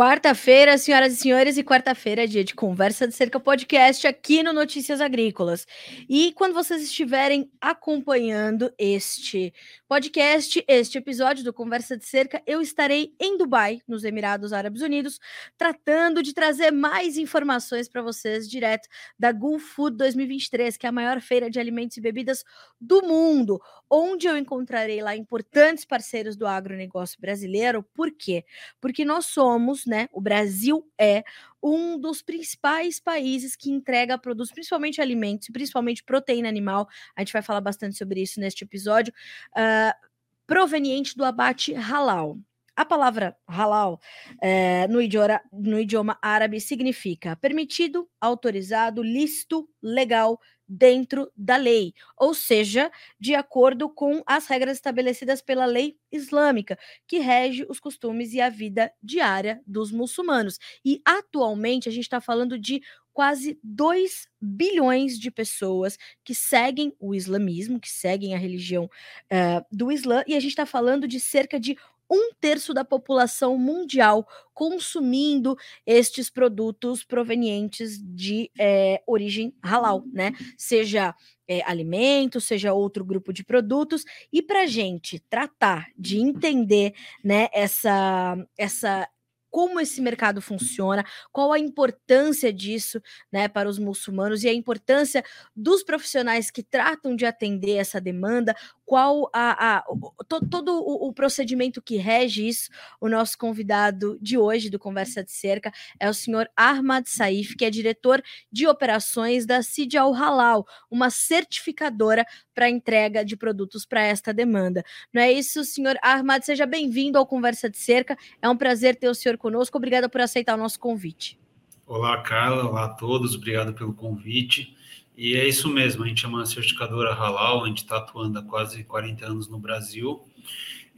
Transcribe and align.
Quarta-feira, 0.00 0.78
senhoras 0.78 1.12
e 1.12 1.16
senhores, 1.16 1.58
e 1.58 1.62
quarta-feira 1.62 2.24
é 2.24 2.26
dia 2.26 2.42
de 2.42 2.54
Conversa 2.54 3.06
de 3.06 3.14
Cerca 3.14 3.38
Podcast 3.38 4.06
aqui 4.06 4.42
no 4.42 4.50
Notícias 4.50 4.98
Agrícolas. 4.98 5.66
E 6.08 6.32
quando 6.32 6.54
vocês 6.54 6.82
estiverem 6.82 7.52
acompanhando 7.60 8.72
este 8.78 9.52
podcast, 9.86 10.64
este 10.66 10.96
episódio 10.96 11.44
do 11.44 11.52
Conversa 11.52 11.98
de 11.98 12.06
Cerca, 12.06 12.42
eu 12.46 12.62
estarei 12.62 13.12
em 13.20 13.36
Dubai, 13.36 13.82
nos 13.86 14.02
Emirados 14.02 14.54
Árabes 14.54 14.80
Unidos, 14.80 15.20
tratando 15.58 16.22
de 16.22 16.32
trazer 16.32 16.70
mais 16.70 17.18
informações 17.18 17.86
para 17.86 18.00
vocês 18.00 18.48
direto 18.48 18.88
da 19.18 19.30
Gulf 19.32 19.62
Food 19.74 19.98
2023, 19.98 20.78
que 20.78 20.86
é 20.86 20.88
a 20.88 20.92
maior 20.92 21.20
feira 21.20 21.50
de 21.50 21.60
alimentos 21.60 21.98
e 21.98 22.00
bebidas 22.00 22.42
do 22.80 23.02
mundo, 23.02 23.60
onde 23.90 24.28
eu 24.28 24.36
encontrarei 24.36 25.02
lá 25.02 25.16
importantes 25.16 25.84
parceiros 25.84 26.36
do 26.36 26.46
agronegócio 26.46 27.20
brasileiro. 27.20 27.82
Por 27.92 28.12
quê? 28.12 28.44
Porque 28.80 29.04
nós 29.04 29.26
somos 29.26 29.80
né? 29.86 30.08
O 30.12 30.20
Brasil 30.20 30.86
é 30.98 31.24
um 31.62 31.98
dos 31.98 32.22
principais 32.22 33.00
países 33.00 33.56
que 33.56 33.70
entrega 33.70 34.16
produtos, 34.18 34.52
principalmente 34.52 35.00
alimentos, 35.00 35.48
principalmente 35.52 36.02
proteína 36.02 36.48
animal. 36.48 36.88
A 37.16 37.20
gente 37.20 37.32
vai 37.32 37.42
falar 37.42 37.60
bastante 37.60 37.96
sobre 37.96 38.22
isso 38.22 38.40
neste 38.40 38.64
episódio. 38.64 39.12
Uh, 39.52 40.08
proveniente 40.46 41.16
do 41.16 41.24
abate 41.24 41.74
halal. 41.74 42.38
A 42.76 42.84
palavra 42.84 43.36
halal 43.46 44.00
é, 44.40 44.88
no, 44.88 45.02
idioma, 45.02 45.40
no 45.52 45.78
idioma 45.78 46.18
árabe 46.22 46.60
significa 46.60 47.36
permitido, 47.36 48.08
autorizado, 48.18 49.02
lícito, 49.02 49.68
legal, 49.82 50.40
dentro 50.72 51.32
da 51.36 51.56
lei, 51.56 51.92
ou 52.16 52.32
seja, 52.32 52.92
de 53.18 53.34
acordo 53.34 53.88
com 53.88 54.22
as 54.24 54.46
regras 54.46 54.76
estabelecidas 54.76 55.42
pela 55.42 55.66
lei 55.66 55.96
islâmica, 56.12 56.78
que 57.08 57.18
rege 57.18 57.66
os 57.68 57.80
costumes 57.80 58.32
e 58.32 58.40
a 58.40 58.48
vida 58.48 58.92
diária 59.02 59.60
dos 59.66 59.90
muçulmanos. 59.90 60.60
E 60.84 61.02
atualmente 61.04 61.88
a 61.88 61.92
gente 61.92 62.04
está 62.04 62.20
falando 62.20 62.56
de 62.56 62.80
quase 63.12 63.58
2 63.64 64.28
bilhões 64.40 65.18
de 65.18 65.28
pessoas 65.28 65.98
que 66.22 66.34
seguem 66.36 66.94
o 67.00 67.16
islamismo, 67.16 67.80
que 67.80 67.90
seguem 67.90 68.32
a 68.34 68.38
religião 68.38 68.84
uh, 68.84 69.66
do 69.72 69.90
Islã, 69.90 70.22
e 70.26 70.36
a 70.36 70.40
gente 70.40 70.52
está 70.52 70.64
falando 70.64 71.08
de 71.08 71.18
cerca 71.18 71.58
de 71.58 71.76
um 72.10 72.32
terço 72.40 72.74
da 72.74 72.84
população 72.84 73.56
mundial 73.56 74.26
consumindo 74.52 75.56
estes 75.86 76.28
produtos 76.28 77.04
provenientes 77.04 77.98
de 78.02 78.50
é, 78.58 79.02
origem 79.06 79.54
halal, 79.62 80.04
né? 80.12 80.32
Seja 80.58 81.14
é, 81.48 81.62
alimento, 81.62 82.40
seja 82.40 82.72
outro 82.72 83.04
grupo 83.04 83.32
de 83.32 83.44
produtos. 83.44 84.04
E 84.32 84.42
para 84.42 84.66
gente 84.66 85.18
tratar 85.30 85.88
de 85.96 86.18
entender, 86.18 86.94
né, 87.24 87.48
essa 87.52 88.36
essa 88.58 89.08
como 89.50 89.80
esse 89.80 90.00
mercado 90.00 90.40
funciona, 90.40 91.04
qual 91.32 91.52
a 91.52 91.58
importância 91.58 92.52
disso 92.52 93.02
né, 93.32 93.48
para 93.48 93.68
os 93.68 93.78
muçulmanos 93.78 94.44
e 94.44 94.48
a 94.48 94.54
importância 94.54 95.24
dos 95.54 95.82
profissionais 95.82 96.50
que 96.50 96.62
tratam 96.62 97.16
de 97.16 97.26
atender 97.26 97.76
essa 97.76 98.00
demanda, 98.00 98.54
qual 98.90 99.30
a, 99.32 99.76
a 99.76 99.84
to, 100.26 100.44
todo 100.50 100.72
o, 100.72 101.06
o, 101.06 101.12
procedimento 101.12 101.80
que 101.80 101.96
rege 101.96 102.48
isso. 102.48 102.68
O 103.00 103.08
nosso 103.08 103.38
convidado 103.38 104.18
de 104.20 104.36
hoje 104.36 104.68
do 104.68 104.80
Conversa 104.80 105.22
de 105.22 105.30
Cerca 105.30 105.72
é 106.00 106.10
o 106.10 106.12
senhor 106.12 106.50
Ahmad 106.56 107.06
Saif, 107.06 107.54
que 107.54 107.64
é 107.64 107.70
diretor 107.70 108.20
de 108.50 108.66
operações 108.66 109.46
da 109.46 109.62
Cid 109.62 109.96
Al 109.96 110.12
Halal, 110.12 110.66
uma 110.90 111.08
certificadora 111.08 112.26
para 112.52 112.68
entrega 112.68 113.24
de 113.24 113.36
produtos 113.36 113.86
para 113.86 114.02
esta 114.02 114.34
demanda. 114.34 114.82
Não 115.14 115.22
é 115.22 115.30
isso, 115.30 115.62
senhor 115.62 115.96
Ahmad? 116.02 116.42
Seja 116.42 116.66
bem-vindo 116.66 117.16
ao 117.16 117.24
Conversa 117.24 117.70
de 117.70 117.78
Cerca. 117.78 118.18
É 118.42 118.48
um 118.48 118.56
prazer 118.56 118.96
ter 118.96 119.08
o 119.08 119.14
senhor 119.14 119.38
conosco. 119.38 119.78
Obrigada 119.78 120.08
por 120.08 120.20
aceitar 120.20 120.56
o 120.56 120.60
nosso 120.60 120.80
convite. 120.80 121.38
Olá, 121.86 122.20
Carla. 122.22 122.68
Olá 122.68 122.86
a 122.86 122.94
todos. 122.94 123.36
Obrigado 123.36 123.72
pelo 123.72 123.94
convite. 123.94 124.76
E 125.16 125.34
é 125.36 125.46
isso 125.46 125.68
mesmo, 125.68 126.04
a 126.04 126.08
gente 126.08 126.24
é 126.24 126.28
uma 126.28 126.46
certificadora 126.46 127.12
halal, 127.12 127.64
a 127.64 127.68
gente 127.68 127.78
está 127.78 127.98
atuando 127.98 128.38
há 128.38 128.42
quase 128.42 128.84
40 128.84 129.26
anos 129.26 129.48
no 129.48 129.58
Brasil. 129.58 130.22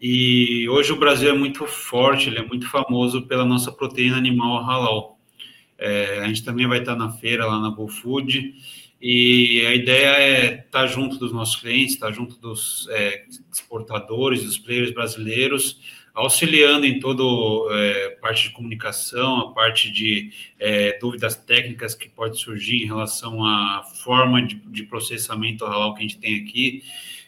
E 0.00 0.68
hoje 0.68 0.92
o 0.92 0.98
Brasil 0.98 1.30
é 1.30 1.32
muito 1.32 1.66
forte, 1.66 2.28
ele 2.28 2.38
é 2.38 2.46
muito 2.46 2.68
famoso 2.68 3.22
pela 3.22 3.44
nossa 3.44 3.70
proteína 3.70 4.16
animal 4.16 4.64
halal. 4.64 5.18
É, 5.78 6.20
a 6.20 6.28
gente 6.28 6.44
também 6.44 6.66
vai 6.66 6.80
estar 6.80 6.96
na 6.96 7.10
feira 7.10 7.46
lá 7.46 7.60
na 7.60 7.70
GoFood. 7.70 8.54
E 9.00 9.66
a 9.66 9.74
ideia 9.74 10.08
é 10.10 10.54
estar 10.64 10.86
junto 10.86 11.18
dos 11.18 11.32
nossos 11.32 11.56
clientes, 11.56 11.94
estar 11.94 12.12
junto 12.12 12.38
dos 12.38 12.86
é, 12.90 13.24
exportadores, 13.52 14.44
dos 14.44 14.58
players 14.58 14.92
brasileiros, 14.92 15.80
auxiliando 16.14 16.84
em 16.84 17.00
todo 17.00 17.68
é, 17.70 18.10
parte 18.20 18.44
de 18.44 18.50
comunicação, 18.50 19.40
a 19.40 19.52
parte 19.52 19.90
de 19.90 20.30
é, 20.58 20.98
dúvidas 20.98 21.36
técnicas 21.36 21.94
que 21.94 22.08
pode 22.08 22.38
surgir 22.38 22.82
em 22.82 22.86
relação 22.86 23.44
à 23.44 23.82
forma 24.04 24.42
de, 24.42 24.56
de 24.56 24.82
processamento 24.82 25.64
halal 25.64 25.94
que 25.94 26.00
a 26.00 26.02
gente 26.02 26.18
tem 26.18 26.40
aqui. 26.40 26.82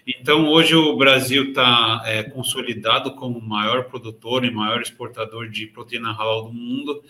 Então, 0.07 0.49
hoje 0.49 0.75
o 0.75 0.95
Brasil 0.97 1.49
está 1.49 2.03
é, 2.05 2.23
consolidado 2.25 3.13
como 3.13 3.39
o 3.39 3.43
maior 3.43 3.85
produtor 3.85 4.45
e 4.45 4.51
maior 4.51 4.83
exportador 4.83 5.49
de 5.49 5.67
proteína 5.67 6.13
halal 6.13 6.45
do 6.45 6.53
mundo, 6.53 7.03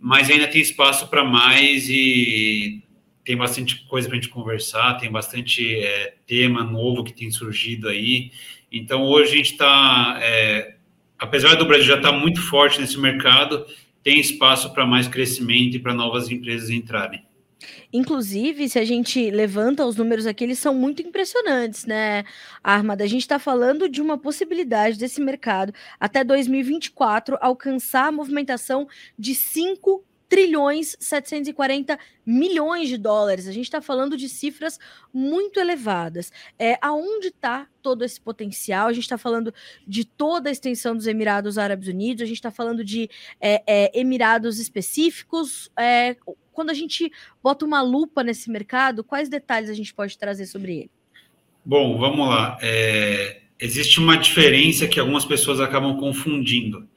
mas 0.00 0.28
ainda 0.28 0.48
tem 0.48 0.60
espaço 0.60 1.06
para 1.06 1.22
mais 1.22 1.88
e 1.88 2.82
tem 3.24 3.36
bastante 3.36 3.84
coisa 3.86 4.08
para 4.08 4.18
a 4.18 4.20
gente 4.20 4.32
conversar, 4.32 4.94
tem 4.94 5.10
bastante 5.10 5.72
é, 5.76 6.16
tema 6.26 6.64
novo 6.64 7.04
que 7.04 7.12
tem 7.12 7.30
surgido 7.30 7.88
aí. 7.88 8.32
Então, 8.72 9.04
hoje 9.04 9.32
a 9.32 9.36
gente 9.36 9.52
está 9.52 10.18
é, 10.20 10.75
apesar 11.18 11.54
do 11.54 11.66
Brasil 11.66 11.86
já 11.86 11.96
estar 11.96 12.12
tá 12.12 12.18
muito 12.18 12.40
forte 12.40 12.80
nesse 12.80 12.98
mercado, 12.98 13.66
tem 14.02 14.20
espaço 14.20 14.72
para 14.72 14.86
mais 14.86 15.08
crescimento 15.08 15.76
e 15.76 15.78
para 15.78 15.92
novas 15.92 16.30
empresas 16.30 16.70
entrarem. 16.70 17.24
Inclusive, 17.92 18.68
se 18.68 18.78
a 18.78 18.84
gente 18.84 19.30
levanta 19.30 19.84
os 19.84 19.96
números 19.96 20.26
aqui, 20.26 20.44
eles 20.44 20.58
são 20.58 20.74
muito 20.74 21.02
impressionantes, 21.02 21.84
né, 21.86 22.24
Armada? 22.62 23.02
A 23.02 23.06
gente 23.06 23.22
está 23.22 23.38
falando 23.38 23.88
de 23.88 24.00
uma 24.00 24.18
possibilidade 24.18 24.98
desse 24.98 25.20
mercado 25.20 25.72
até 25.98 26.22
2024 26.22 27.36
alcançar 27.40 28.08
a 28.08 28.12
movimentação 28.12 28.86
de 29.18 29.34
5 29.34 30.04
trilhões 30.28 30.96
740 30.98 31.98
milhões 32.24 32.88
de 32.88 32.98
dólares. 32.98 33.46
A 33.46 33.52
gente 33.52 33.66
está 33.66 33.80
falando 33.80 34.16
de 34.16 34.28
cifras 34.28 34.78
muito 35.12 35.60
elevadas. 35.60 36.32
É, 36.58 36.78
aonde 36.80 37.28
está 37.28 37.68
todo 37.82 38.04
esse 38.04 38.20
potencial? 38.20 38.88
A 38.88 38.92
gente 38.92 39.04
está 39.04 39.18
falando 39.18 39.54
de 39.86 40.04
toda 40.04 40.48
a 40.48 40.52
extensão 40.52 40.96
dos 40.96 41.06
Emirados 41.06 41.58
Árabes 41.58 41.88
Unidos, 41.88 42.22
a 42.22 42.26
gente 42.26 42.36
está 42.36 42.50
falando 42.50 42.84
de 42.84 43.08
é, 43.40 43.62
é, 43.66 43.98
Emirados 43.98 44.58
específicos. 44.58 45.70
É, 45.78 46.16
quando 46.52 46.70
a 46.70 46.74
gente 46.74 47.12
bota 47.42 47.64
uma 47.64 47.82
lupa 47.82 48.24
nesse 48.24 48.50
mercado, 48.50 49.04
quais 49.04 49.28
detalhes 49.28 49.70
a 49.70 49.74
gente 49.74 49.94
pode 49.94 50.18
trazer 50.18 50.46
sobre 50.46 50.72
ele? 50.72 50.90
Bom, 51.64 51.98
vamos 51.98 52.28
lá. 52.28 52.58
É, 52.62 53.42
existe 53.58 53.98
uma 53.98 54.16
diferença 54.16 54.86
que 54.86 54.98
algumas 54.98 55.24
pessoas 55.24 55.60
acabam 55.60 55.96
confundindo 55.98 56.88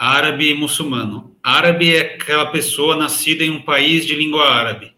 árabe 0.00 0.48
e 0.48 0.54
muçulmano. 0.54 1.36
Árabe 1.42 1.94
é 1.94 2.00
aquela 2.00 2.46
pessoa 2.46 2.96
nascida 2.96 3.44
em 3.44 3.50
um 3.50 3.60
país 3.60 4.06
de 4.06 4.14
língua 4.14 4.50
árabe. 4.50 4.94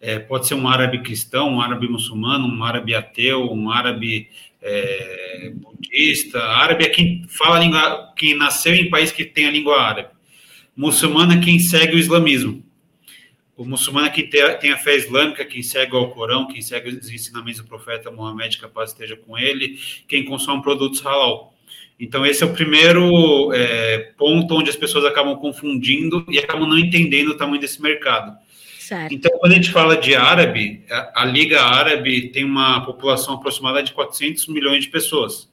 É, 0.00 0.18
pode 0.18 0.48
ser 0.48 0.54
um 0.54 0.66
árabe 0.66 1.02
cristão, 1.02 1.54
um 1.54 1.60
árabe 1.60 1.88
muçulmano, 1.88 2.48
um 2.48 2.64
árabe 2.64 2.96
ateu, 2.96 3.48
um 3.52 3.70
árabe 3.70 4.28
é, 4.60 5.52
budista. 5.54 6.42
Árabe 6.42 6.84
é 6.84 6.88
quem 6.88 7.24
fala 7.28 7.60
língua, 7.60 8.12
quem 8.16 8.36
nasceu 8.36 8.74
em 8.74 8.90
país 8.90 9.12
que 9.12 9.24
tem 9.24 9.46
a 9.46 9.52
língua 9.52 9.80
árabe. 9.80 10.08
Muçulmano 10.76 11.34
é 11.34 11.38
quem 11.38 11.60
segue 11.60 11.94
o 11.94 11.98
islamismo. 11.98 12.60
O 13.56 13.64
muçulmano 13.64 14.08
é 14.08 14.10
quem 14.10 14.28
tem 14.28 14.72
a 14.72 14.76
fé 14.76 14.96
islâmica, 14.96 15.44
quem 15.44 15.62
segue 15.62 15.92
o 15.94 15.96
Alcorão, 15.96 16.48
quem 16.48 16.60
segue 16.60 16.88
os 16.88 17.08
ensinamentos 17.08 17.60
do 17.60 17.68
profeta 17.68 18.10
Muhammad, 18.10 18.58
que 18.58 18.64
a 18.64 18.68
paz 18.68 18.90
esteja 18.90 19.16
com 19.16 19.38
ele, 19.38 19.78
quem 20.08 20.24
consome 20.24 20.60
produtos 20.60 21.00
halal. 21.00 21.53
Então, 21.98 22.26
esse 22.26 22.42
é 22.42 22.46
o 22.46 22.52
primeiro 22.52 23.52
é, 23.52 24.12
ponto 24.18 24.54
onde 24.54 24.68
as 24.68 24.76
pessoas 24.76 25.04
acabam 25.04 25.36
confundindo 25.36 26.24
e 26.28 26.38
acabam 26.38 26.68
não 26.68 26.78
entendendo 26.78 27.28
o 27.28 27.36
tamanho 27.36 27.60
desse 27.60 27.80
mercado. 27.80 28.36
Certo. 28.78 29.14
Então, 29.14 29.30
quando 29.38 29.52
a 29.52 29.54
gente 29.54 29.70
fala 29.70 29.96
de 29.96 30.14
árabe, 30.14 30.84
a, 30.90 31.22
a, 31.22 31.24
Liga 31.24 31.62
Árabe 31.62 32.28
tem 32.28 32.44
uma 32.44 32.84
população 32.84 33.34
aproximada 33.34 33.82
de 33.82 33.92
400 33.92 34.46
milhões 34.48 34.84
de 34.84 34.90
pessoas. 34.90 35.50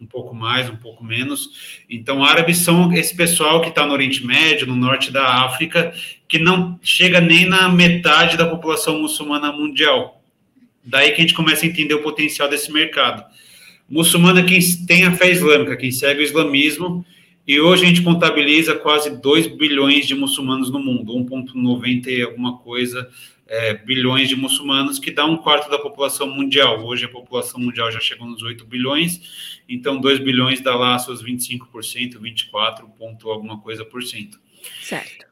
Um 0.00 0.06
pouco 0.06 0.34
mais, 0.34 0.70
um 0.70 0.76
pouco 0.76 1.04
menos. 1.04 1.82
Então, 1.90 2.24
árabes 2.24 2.58
são 2.58 2.90
esse 2.94 3.14
pessoal 3.14 3.60
que 3.60 3.68
está 3.68 3.84
no 3.84 3.92
Oriente 3.92 4.24
Médio, 4.24 4.66
no 4.66 4.74
norte 4.74 5.10
da 5.12 5.44
África, 5.44 5.92
que 6.26 6.38
não 6.38 6.80
chega 6.80 7.20
nem 7.20 7.44
na 7.44 7.68
metade 7.68 8.38
da 8.38 8.46
população 8.46 8.98
muçulmana 8.98 9.52
mundial. 9.52 10.22
Daí 10.82 11.10
que 11.10 11.18
a 11.18 11.20
gente 11.20 11.34
começa 11.34 11.66
a 11.66 11.68
entender 11.68 11.92
o 11.92 12.02
potencial 12.02 12.48
desse 12.48 12.72
mercado. 12.72 13.22
Muçulmano 13.90 14.38
é 14.38 14.44
quem 14.44 14.60
tem 14.86 15.04
a 15.04 15.12
fé 15.16 15.30
islâmica, 15.30 15.76
quem 15.76 15.90
segue 15.90 16.20
o 16.20 16.22
islamismo, 16.22 17.04
e 17.46 17.60
hoje 17.60 17.84
a 17.84 17.88
gente 17.88 18.02
contabiliza 18.02 18.76
quase 18.76 19.20
2 19.20 19.48
bilhões 19.48 20.06
de 20.06 20.14
muçulmanos 20.14 20.70
no 20.70 20.78
mundo, 20.78 21.12
1,90 21.12 22.06
e 22.06 22.22
alguma 22.22 22.58
coisa 22.58 23.10
é, 23.48 23.74
bilhões 23.74 24.28
de 24.28 24.36
muçulmanos, 24.36 25.00
que 25.00 25.10
dá 25.10 25.26
um 25.26 25.36
quarto 25.36 25.68
da 25.68 25.76
população 25.76 26.28
mundial. 26.28 26.86
Hoje 26.86 27.06
a 27.06 27.08
população 27.08 27.58
mundial 27.58 27.90
já 27.90 27.98
chegou 27.98 28.28
nos 28.28 28.42
8 28.42 28.64
bilhões, 28.64 29.58
então 29.68 30.00
2 30.00 30.20
bilhões 30.20 30.60
dá 30.60 30.76
lá 30.76 30.96
seus 31.00 31.20
25%, 31.20 32.20
24 32.20 32.86
ponto 32.90 33.28
alguma 33.28 33.60
coisa 33.60 33.84
por 33.84 34.04
cento. 34.04 34.38
Certo. 34.80 35.29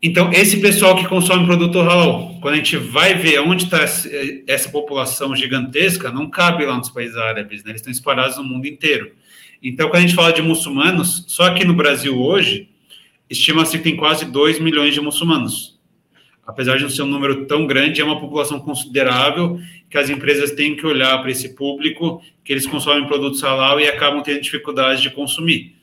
Então, 0.00 0.32
esse 0.32 0.60
pessoal 0.60 0.94
que 0.94 1.08
consome 1.08 1.44
produto 1.44 1.80
halal, 1.80 2.38
quando 2.40 2.54
a 2.54 2.58
gente 2.58 2.76
vai 2.76 3.14
ver 3.14 3.40
onde 3.40 3.64
está 3.64 3.82
essa 4.46 4.68
população 4.70 5.34
gigantesca, 5.34 6.12
não 6.12 6.30
cabe 6.30 6.64
lá 6.64 6.76
nos 6.76 6.88
países 6.88 7.16
árabes, 7.16 7.64
né? 7.64 7.72
eles 7.72 7.80
estão 7.80 7.90
espalhados 7.90 8.36
no 8.36 8.44
mundo 8.44 8.66
inteiro. 8.66 9.10
Então, 9.60 9.88
quando 9.88 9.96
a 9.96 10.00
gente 10.06 10.14
fala 10.14 10.32
de 10.32 10.40
muçulmanos, 10.40 11.24
só 11.26 11.46
aqui 11.46 11.64
no 11.64 11.74
Brasil 11.74 12.16
hoje, 12.16 12.68
estima-se 13.28 13.76
que 13.76 13.82
tem 13.82 13.96
quase 13.96 14.24
2 14.24 14.60
milhões 14.60 14.94
de 14.94 15.00
muçulmanos. 15.00 15.80
Apesar 16.46 16.76
de 16.76 16.84
não 16.84 16.90
ser 16.90 17.02
um 17.02 17.06
número 17.06 17.46
tão 17.46 17.66
grande, 17.66 18.00
é 18.00 18.04
uma 18.04 18.20
população 18.20 18.60
considerável 18.60 19.60
que 19.90 19.98
as 19.98 20.08
empresas 20.08 20.52
têm 20.52 20.76
que 20.76 20.86
olhar 20.86 21.18
para 21.20 21.30
esse 21.30 21.56
público, 21.56 22.22
que 22.44 22.52
eles 22.52 22.66
consomem 22.68 23.04
produtos 23.06 23.42
halal 23.42 23.80
e 23.80 23.88
acabam 23.88 24.22
tendo 24.22 24.40
dificuldade 24.42 25.02
de 25.02 25.10
consumir. 25.10 25.77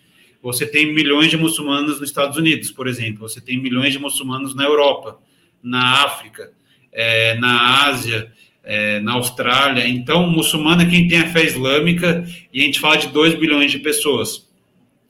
Você 0.45 0.63
tem 0.63 0.93
milhões 0.93 1.31
de 1.31 1.37
muçulmanos 1.37 1.99
nos 1.99 2.07
Estados 2.07 2.37
Unidos, 2.37 2.69
por 2.69 2.87
exemplo. 2.87 3.27
Você 3.27 3.41
tem 3.41 3.59
milhões 3.59 3.91
de 3.91 3.97
muçulmanos 3.97 4.53
na 4.53 4.63
Europa, 4.63 5.19
na 5.61 6.03
África, 6.03 6.51
é, 6.91 7.33
na 7.39 7.87
Ásia, 7.87 8.31
é, 8.63 8.99
na 8.99 9.13
Austrália. 9.13 9.87
Então, 9.87 10.29
muçulmano 10.29 10.83
é 10.83 10.85
quem 10.85 11.07
tem 11.07 11.17
a 11.17 11.29
fé 11.29 11.43
islâmica 11.43 12.23
e 12.53 12.61
a 12.61 12.63
gente 12.63 12.79
fala 12.79 12.95
de 12.95 13.07
2 13.07 13.33
bilhões 13.39 13.71
de 13.71 13.79
pessoas. 13.79 14.47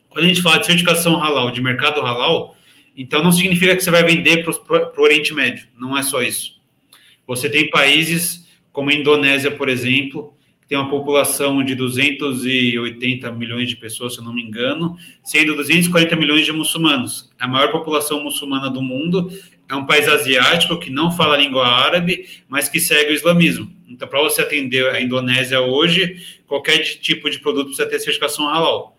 Quando 0.07 0.23
a 0.23 0.27
gente 0.29 0.41
fala 0.41 0.57
de 0.57 0.67
certificação 0.67 1.21
halal, 1.21 1.51
de 1.51 1.61
mercado 1.61 1.99
halal, 1.99 2.55
então 2.95 3.21
não 3.21 3.33
significa 3.33 3.75
que 3.75 3.83
você 3.83 3.91
vai 3.91 4.05
vender 4.05 4.41
para 4.41 4.93
o 4.97 5.03
Oriente 5.03 5.33
Médio. 5.33 5.67
Não 5.77 5.97
é 5.97 6.01
só 6.01 6.21
isso. 6.21 6.61
Você 7.27 7.49
tem 7.49 7.69
países 7.69 8.47
como 8.71 8.89
a 8.89 8.93
Indonésia, 8.93 9.51
por 9.51 9.67
exemplo, 9.67 10.33
tem 10.67 10.77
uma 10.77 10.89
população 10.89 11.63
de 11.63 11.75
280 11.75 13.31
milhões 13.31 13.69
de 13.69 13.75
pessoas, 13.75 14.13
se 14.13 14.19
eu 14.19 14.23
não 14.23 14.33
me 14.33 14.41
engano, 14.41 14.97
sendo 15.23 15.55
240 15.55 16.15
milhões 16.15 16.45
de 16.45 16.51
muçulmanos. 16.51 17.31
A 17.39 17.47
maior 17.47 17.71
população 17.71 18.23
muçulmana 18.23 18.69
do 18.69 18.81
mundo 18.81 19.29
é 19.69 19.75
um 19.75 19.85
país 19.85 20.07
asiático 20.07 20.79
que 20.79 20.89
não 20.89 21.11
fala 21.11 21.35
a 21.35 21.37
língua 21.37 21.67
árabe, 21.67 22.27
mas 22.47 22.67
que 22.67 22.79
segue 22.79 23.11
o 23.11 23.15
islamismo. 23.15 23.71
Então, 23.87 24.07
para 24.07 24.21
você 24.21 24.41
atender 24.41 24.87
a 24.87 24.99
Indonésia 24.99 25.61
hoje, 25.61 26.39
qualquer 26.47 26.79
tipo 26.79 27.29
de 27.29 27.39
produto 27.39 27.67
precisa 27.67 27.87
ter 27.87 27.99
certificação 27.99 28.47
halal. 28.47 28.97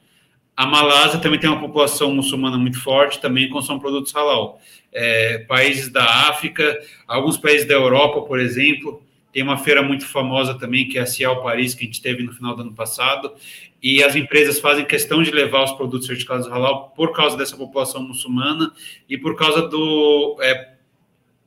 A 0.56 0.64
Malásia 0.64 1.20
também 1.20 1.38
tem 1.38 1.50
uma 1.50 1.60
população 1.60 2.14
muçulmana 2.14 2.56
muito 2.56 2.80
forte, 2.80 3.20
também 3.20 3.48
consome 3.50 3.78
produtos 3.80 4.12
halal. 4.12 4.60
É, 4.92 5.38
países 5.40 5.90
da 5.90 6.04
África, 6.30 6.78
alguns 7.06 7.36
países 7.36 7.66
da 7.66 7.74
Europa, 7.74 8.22
por 8.22 8.40
exemplo, 8.40 9.02
tem 9.36 9.42
uma 9.42 9.58
feira 9.58 9.82
muito 9.82 10.06
famosa 10.06 10.54
também, 10.54 10.88
que 10.88 10.96
é 10.96 11.02
a 11.02 11.04
Cial 11.04 11.42
Paris, 11.42 11.74
que 11.74 11.84
a 11.84 11.86
gente 11.86 12.00
teve 12.00 12.22
no 12.22 12.32
final 12.32 12.56
do 12.56 12.62
ano 12.62 12.72
passado, 12.72 13.34
e 13.82 14.02
as 14.02 14.16
empresas 14.16 14.58
fazem 14.58 14.82
questão 14.82 15.22
de 15.22 15.30
levar 15.30 15.62
os 15.62 15.72
produtos 15.72 16.06
certificados 16.06 16.46
halal 16.46 16.94
por 16.96 17.12
causa 17.12 17.36
dessa 17.36 17.54
população 17.54 18.02
muçulmana 18.02 18.72
e 19.06 19.18
por 19.18 19.36
causa 19.36 19.68
do, 19.68 20.38
é, 20.40 20.76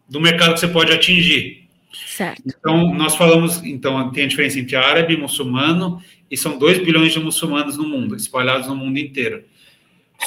do 0.08 0.22
mercado 0.22 0.54
que 0.54 0.60
você 0.60 0.68
pode 0.68 0.92
atingir. 0.92 1.68
Certo. 1.92 2.44
Então, 2.46 2.94
nós 2.94 3.16
falamos, 3.16 3.58
então, 3.64 4.12
tem 4.12 4.26
a 4.26 4.28
diferença 4.28 4.60
entre 4.60 4.76
árabe 4.76 5.16
e 5.16 5.18
muçulmano, 5.18 6.00
e 6.30 6.38
são 6.38 6.60
2 6.60 6.86
bilhões 6.86 7.12
de 7.12 7.20
muçulmanos 7.20 7.76
no 7.76 7.88
mundo, 7.88 8.16
espalhados 8.16 8.68
no 8.68 8.76
mundo 8.76 9.00
inteiro. 9.00 9.44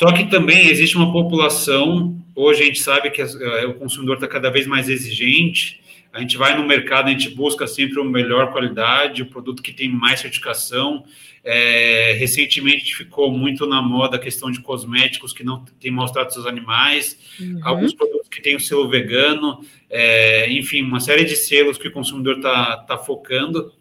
Só 0.00 0.10
que 0.10 0.24
também 0.28 0.66
existe 0.66 0.96
uma 0.96 1.12
população, 1.12 2.20
hoje 2.34 2.62
a 2.62 2.66
gente 2.66 2.80
sabe 2.80 3.08
que 3.12 3.22
é, 3.22 3.66
o 3.66 3.74
consumidor 3.74 4.16
está 4.16 4.26
cada 4.26 4.50
vez 4.50 4.66
mais 4.66 4.88
exigente, 4.88 5.80
a 6.12 6.20
gente 6.20 6.36
vai 6.36 6.56
no 6.56 6.66
mercado, 6.66 7.06
a 7.08 7.10
gente 7.10 7.30
busca 7.30 7.66
sempre 7.66 8.00
a 8.00 8.04
melhor 8.04 8.52
qualidade, 8.52 9.22
o 9.22 9.26
produto 9.26 9.62
que 9.62 9.72
tem 9.72 9.88
mais 9.88 10.20
certificação. 10.20 11.04
É, 11.44 12.14
recentemente 12.18 12.94
ficou 12.94 13.32
muito 13.32 13.66
na 13.66 13.82
moda 13.82 14.16
a 14.16 14.20
questão 14.20 14.50
de 14.50 14.60
cosméticos 14.60 15.32
que 15.32 15.42
não 15.42 15.64
tem 15.80 15.90
maus 15.90 16.12
tratos 16.12 16.36
aos 16.36 16.46
animais, 16.46 17.18
uhum. 17.40 17.60
alguns 17.64 17.92
produtos 17.92 18.28
que 18.28 18.40
têm 18.40 18.54
o 18.54 18.60
selo 18.60 18.88
vegano, 18.88 19.64
é, 19.90 20.48
enfim, 20.52 20.82
uma 20.82 21.00
série 21.00 21.24
de 21.24 21.34
selos 21.34 21.78
que 21.78 21.88
o 21.88 21.92
consumidor 21.92 22.36
está 22.36 22.76
tá 22.76 22.96
focando. 22.96 23.72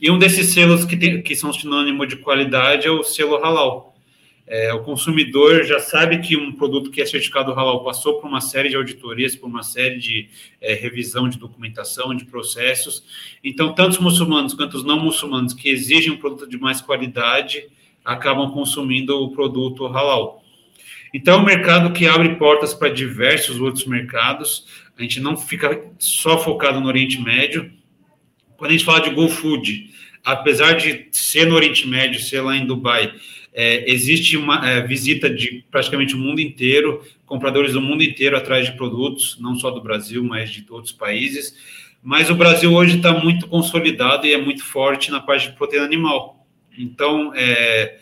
E 0.00 0.10
um 0.10 0.18
desses 0.18 0.48
selos 0.48 0.84
que, 0.84 0.96
tem, 0.96 1.22
que 1.22 1.36
são 1.36 1.52
sinônimo 1.52 2.04
de 2.06 2.16
qualidade 2.16 2.86
é 2.86 2.90
o 2.90 3.04
selo 3.04 3.36
halal. 3.36 3.93
É, 4.46 4.72
o 4.74 4.82
consumidor 4.82 5.64
já 5.64 5.80
sabe 5.80 6.18
que 6.18 6.36
um 6.36 6.52
produto 6.52 6.90
que 6.90 7.00
é 7.00 7.06
certificado 7.06 7.52
halal 7.52 7.82
passou 7.82 8.20
por 8.20 8.28
uma 8.28 8.42
série 8.42 8.68
de 8.68 8.76
auditorias, 8.76 9.34
por 9.34 9.46
uma 9.46 9.62
série 9.62 9.98
de 9.98 10.28
é, 10.60 10.74
revisão 10.74 11.28
de 11.28 11.38
documentação, 11.38 12.14
de 12.14 12.26
processos. 12.26 13.04
Então, 13.42 13.74
tanto 13.74 13.92
os 13.92 13.98
muçulmanos 13.98 14.52
quanto 14.52 14.76
os 14.76 14.84
não 14.84 15.00
muçulmanos 15.00 15.54
que 15.54 15.70
exigem 15.70 16.12
um 16.12 16.18
produto 16.18 16.46
de 16.46 16.58
mais 16.58 16.82
qualidade 16.82 17.66
acabam 18.04 18.50
consumindo 18.52 19.16
o 19.16 19.30
produto 19.32 19.86
halal. 19.86 20.44
Então, 21.14 21.38
é 21.38 21.38
um 21.38 21.44
mercado 21.44 21.92
que 21.92 22.06
abre 22.06 22.34
portas 22.34 22.74
para 22.74 22.90
diversos 22.90 23.58
outros 23.60 23.86
mercados. 23.86 24.66
A 24.98 25.02
gente 25.02 25.20
não 25.20 25.38
fica 25.38 25.90
só 25.98 26.36
focado 26.36 26.80
no 26.80 26.88
Oriente 26.88 27.18
Médio. 27.18 27.72
Quando 28.58 28.72
a 28.72 28.74
gente 28.74 28.84
fala 28.84 29.00
de 29.00 29.10
Go 29.10 29.28
Food, 29.28 29.90
apesar 30.22 30.72
de 30.72 31.08
ser 31.12 31.46
no 31.46 31.54
Oriente 31.54 31.88
Médio, 31.88 32.20
ser 32.20 32.42
lá 32.42 32.56
em 32.56 32.66
Dubai, 32.66 33.14
é, 33.54 33.88
existe 33.88 34.36
uma 34.36 34.68
é, 34.68 34.84
visita 34.84 35.30
de 35.30 35.64
praticamente 35.70 36.16
o 36.16 36.18
mundo 36.18 36.40
inteiro, 36.40 37.02
compradores 37.24 37.72
do 37.72 37.80
mundo 37.80 38.02
inteiro 38.02 38.36
atrás 38.36 38.66
de 38.66 38.72
produtos, 38.72 39.38
não 39.40 39.54
só 39.54 39.70
do 39.70 39.80
Brasil, 39.80 40.24
mas 40.24 40.50
de 40.50 40.66
outros 40.68 40.92
países. 40.92 41.54
Mas 42.02 42.28
o 42.28 42.34
Brasil 42.34 42.74
hoje 42.74 42.96
está 42.96 43.12
muito 43.12 43.46
consolidado 43.46 44.26
e 44.26 44.32
é 44.32 44.36
muito 44.36 44.64
forte 44.64 45.12
na 45.12 45.20
parte 45.20 45.48
de 45.48 45.56
proteína 45.56 45.86
animal. 45.86 46.44
Então, 46.76 47.32
é, 47.32 47.96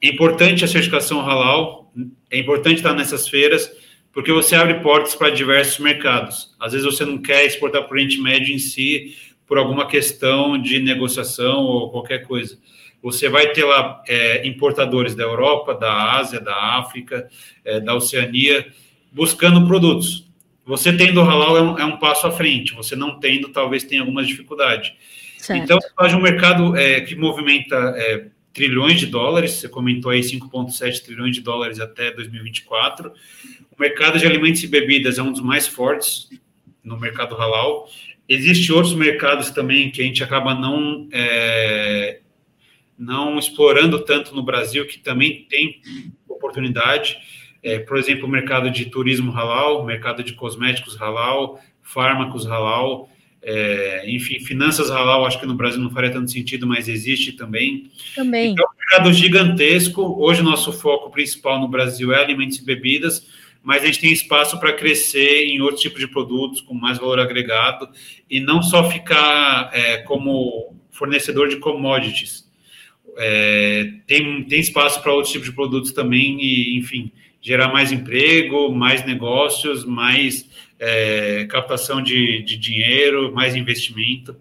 é 0.00 0.08
importante 0.08 0.64
a 0.64 0.68
certificação 0.68 1.20
halal, 1.20 1.92
é 2.30 2.38
importante 2.38 2.76
estar 2.76 2.94
nessas 2.94 3.28
feiras, 3.28 3.70
porque 4.10 4.32
você 4.32 4.56
abre 4.56 4.80
portas 4.80 5.14
para 5.14 5.28
diversos 5.28 5.78
mercados. 5.80 6.56
Às 6.58 6.72
vezes 6.72 6.86
você 6.86 7.04
não 7.04 7.18
quer 7.18 7.44
exportar 7.44 7.82
para 7.82 7.90
o 7.90 7.94
Oriente 7.94 8.18
Médio 8.18 8.54
em 8.54 8.58
si 8.58 9.14
por 9.46 9.58
alguma 9.58 9.86
questão 9.86 10.56
de 10.56 10.78
negociação 10.78 11.64
ou 11.64 11.90
qualquer 11.90 12.26
coisa 12.26 12.58
você 13.04 13.28
vai 13.28 13.48
ter 13.52 13.64
lá 13.64 14.02
é, 14.08 14.46
importadores 14.48 15.14
da 15.14 15.24
Europa, 15.24 15.74
da 15.74 16.14
Ásia, 16.14 16.40
da 16.40 16.78
África, 16.78 17.28
é, 17.62 17.78
da 17.78 17.94
Oceania, 17.94 18.66
buscando 19.12 19.66
produtos. 19.66 20.26
Você 20.64 20.90
tendo 20.90 21.20
o 21.20 21.22
halal 21.22 21.58
é 21.58 21.60
um, 21.60 21.78
é 21.80 21.84
um, 21.84 21.98
passo 21.98 22.26
à 22.26 22.32
frente, 22.32 22.72
você 22.72 22.96
não 22.96 23.20
tendo, 23.20 23.50
talvez 23.50 23.84
tenha 23.84 24.00
algumas 24.00 24.26
dificuldades. 24.26 24.94
Então, 25.50 25.78
você 25.78 25.90
faz 25.94 26.14
um 26.14 26.20
mercado 26.22 26.74
é, 26.74 27.02
que 27.02 27.14
movimenta 27.14 27.76
é, 27.94 28.28
trilhões 28.54 28.98
de 28.98 29.04
dólares, 29.04 29.50
você 29.50 29.68
comentou 29.68 30.10
aí 30.10 30.20
5,7 30.20 31.04
trilhões 31.04 31.36
de 31.36 31.42
dólares 31.42 31.80
até 31.80 32.10
2024. 32.10 33.12
O 33.70 33.78
mercado 33.78 34.18
de 34.18 34.24
alimentos 34.24 34.62
e 34.62 34.66
bebidas 34.66 35.18
é 35.18 35.22
um 35.22 35.30
dos 35.30 35.42
mais 35.42 35.68
fortes 35.68 36.30
no 36.82 36.98
mercado 36.98 37.34
halal. 37.34 37.86
Existem 38.26 38.74
outros 38.74 38.94
mercados 38.94 39.50
também 39.50 39.90
que 39.90 40.00
a 40.00 40.04
gente 40.06 40.24
acaba 40.24 40.54
não 40.54 41.06
é, 41.12 42.20
não 42.98 43.38
explorando 43.38 44.04
tanto 44.04 44.34
no 44.34 44.42
Brasil, 44.42 44.86
que 44.86 44.98
também 44.98 45.46
tem 45.48 45.80
oportunidade. 46.28 47.16
É, 47.62 47.78
por 47.78 47.96
exemplo, 47.96 48.26
o 48.26 48.30
mercado 48.30 48.70
de 48.70 48.86
turismo 48.86 49.32
halal, 49.32 49.84
mercado 49.84 50.22
de 50.22 50.34
cosméticos 50.34 51.00
halal, 51.00 51.58
fármacos 51.82 52.46
halal, 52.46 53.08
é, 53.42 54.10
enfim, 54.10 54.40
finanças 54.40 54.90
halal, 54.90 55.26
acho 55.26 55.38
que 55.38 55.46
no 55.46 55.54
Brasil 55.54 55.80
não 55.80 55.90
faria 55.90 56.10
tanto 56.10 56.30
sentido, 56.30 56.66
mas 56.66 56.88
existe 56.88 57.32
também. 57.32 57.90
Também. 58.14 58.52
Então, 58.52 58.64
é 58.64 58.68
um 58.68 58.78
mercado 58.78 59.12
gigantesco. 59.12 60.02
Hoje, 60.18 60.40
o 60.40 60.44
nosso 60.44 60.72
foco 60.72 61.10
principal 61.10 61.60
no 61.60 61.68
Brasil 61.68 62.12
é 62.12 62.22
alimentos 62.22 62.58
e 62.58 62.64
bebidas, 62.64 63.26
mas 63.62 63.82
a 63.82 63.86
gente 63.86 64.00
tem 64.00 64.12
espaço 64.12 64.58
para 64.58 64.72
crescer 64.72 65.46
em 65.46 65.60
outros 65.60 65.80
tipos 65.80 66.00
de 66.00 66.08
produtos 66.08 66.60
com 66.60 66.74
mais 66.74 66.98
valor 66.98 67.18
agregado 67.18 67.88
e 68.30 68.40
não 68.40 68.62
só 68.62 68.90
ficar 68.90 69.70
é, 69.72 69.98
como 69.98 70.74
fornecedor 70.90 71.48
de 71.48 71.56
commodities 71.56 72.44
é, 73.16 73.90
tem, 74.06 74.42
tem 74.44 74.60
espaço 74.60 75.02
para 75.02 75.12
outros 75.12 75.32
tipos 75.32 75.48
de 75.48 75.54
produtos 75.54 75.92
também 75.92 76.38
e, 76.40 76.78
enfim, 76.78 77.10
gerar 77.40 77.68
mais 77.68 77.92
emprego, 77.92 78.72
mais 78.74 79.04
negócios, 79.04 79.84
mais 79.84 80.48
é, 80.78 81.46
captação 81.46 82.02
de, 82.02 82.42
de 82.42 82.56
dinheiro, 82.56 83.32
mais 83.32 83.54
investimento. 83.54 84.36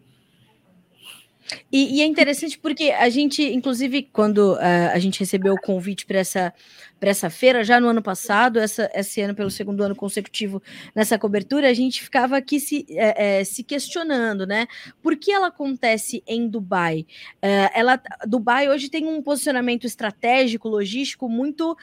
E, 1.71 1.97
e, 1.97 2.01
é 2.01 2.05
interessante 2.05 2.57
porque 2.57 2.91
a 2.91 3.09
gente, 3.09 3.43
inclusive, 3.43 4.03
quando 4.11 4.53
uh, 4.53 4.91
a 4.93 4.99
gente 4.99 5.19
recebeu 5.19 5.53
o 5.53 5.61
convite 5.61 6.05
para 6.05 6.19
essa, 6.19 6.53
essa 7.01 7.29
feira, 7.29 7.63
já 7.63 7.79
no 7.79 7.87
ano 7.87 8.01
passado, 8.01 8.59
essa, 8.59 8.89
esse 8.93 9.21
ano, 9.21 9.35
pelo 9.35 9.51
segundo 9.51 9.83
ano 9.83 9.95
consecutivo 9.95 10.61
nessa 10.95 11.17
cobertura, 11.17 11.69
a 11.69 11.73
gente 11.73 12.01
ficava 12.01 12.37
aqui 12.37 12.59
se, 12.59 12.85
é, 12.89 13.39
é, 13.39 13.43
se 13.43 13.63
questionando, 13.63 14.45
né? 14.45 14.67
Por 15.01 15.17
que 15.17 15.31
ela 15.31 15.47
acontece 15.47 16.23
em 16.27 16.47
Dubai? 16.47 17.05
Uh, 17.37 17.69
ela, 17.73 18.01
Dubai 18.25 18.69
hoje 18.69 18.89
tem 18.89 19.05
um 19.05 19.21
posicionamento 19.21 19.85
estratégico, 19.85 20.69
logístico 20.69 21.27
muito 21.27 21.77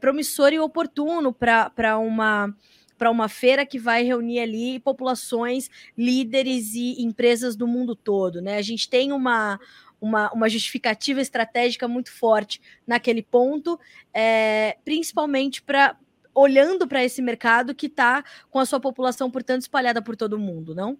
promissor 0.00 0.52
e 0.52 0.58
oportuno 0.58 1.32
para 1.32 1.98
uma 1.98 2.54
para 2.96 3.10
uma 3.10 3.28
feira 3.28 3.66
que 3.66 3.78
vai 3.78 4.02
reunir 4.02 4.40
ali 4.40 4.78
populações, 4.80 5.70
líderes 5.96 6.74
e 6.74 7.02
empresas 7.02 7.56
do 7.56 7.66
mundo 7.66 7.94
todo, 7.94 8.40
né? 8.40 8.56
A 8.56 8.62
gente 8.62 8.88
tem 8.88 9.12
uma, 9.12 9.58
uma, 10.00 10.30
uma 10.32 10.48
justificativa 10.48 11.20
estratégica 11.20 11.86
muito 11.86 12.12
forte 12.12 12.60
naquele 12.86 13.22
ponto, 13.22 13.78
é, 14.12 14.76
principalmente 14.84 15.62
para 15.62 15.96
olhando 16.34 16.86
para 16.86 17.02
esse 17.02 17.22
mercado 17.22 17.74
que 17.74 17.86
está 17.86 18.22
com 18.50 18.58
a 18.58 18.66
sua 18.66 18.78
população, 18.78 19.30
portanto, 19.30 19.62
espalhada 19.62 20.02
por 20.02 20.14
todo 20.14 20.34
o 20.34 20.38
mundo, 20.38 20.74
não? 20.74 20.98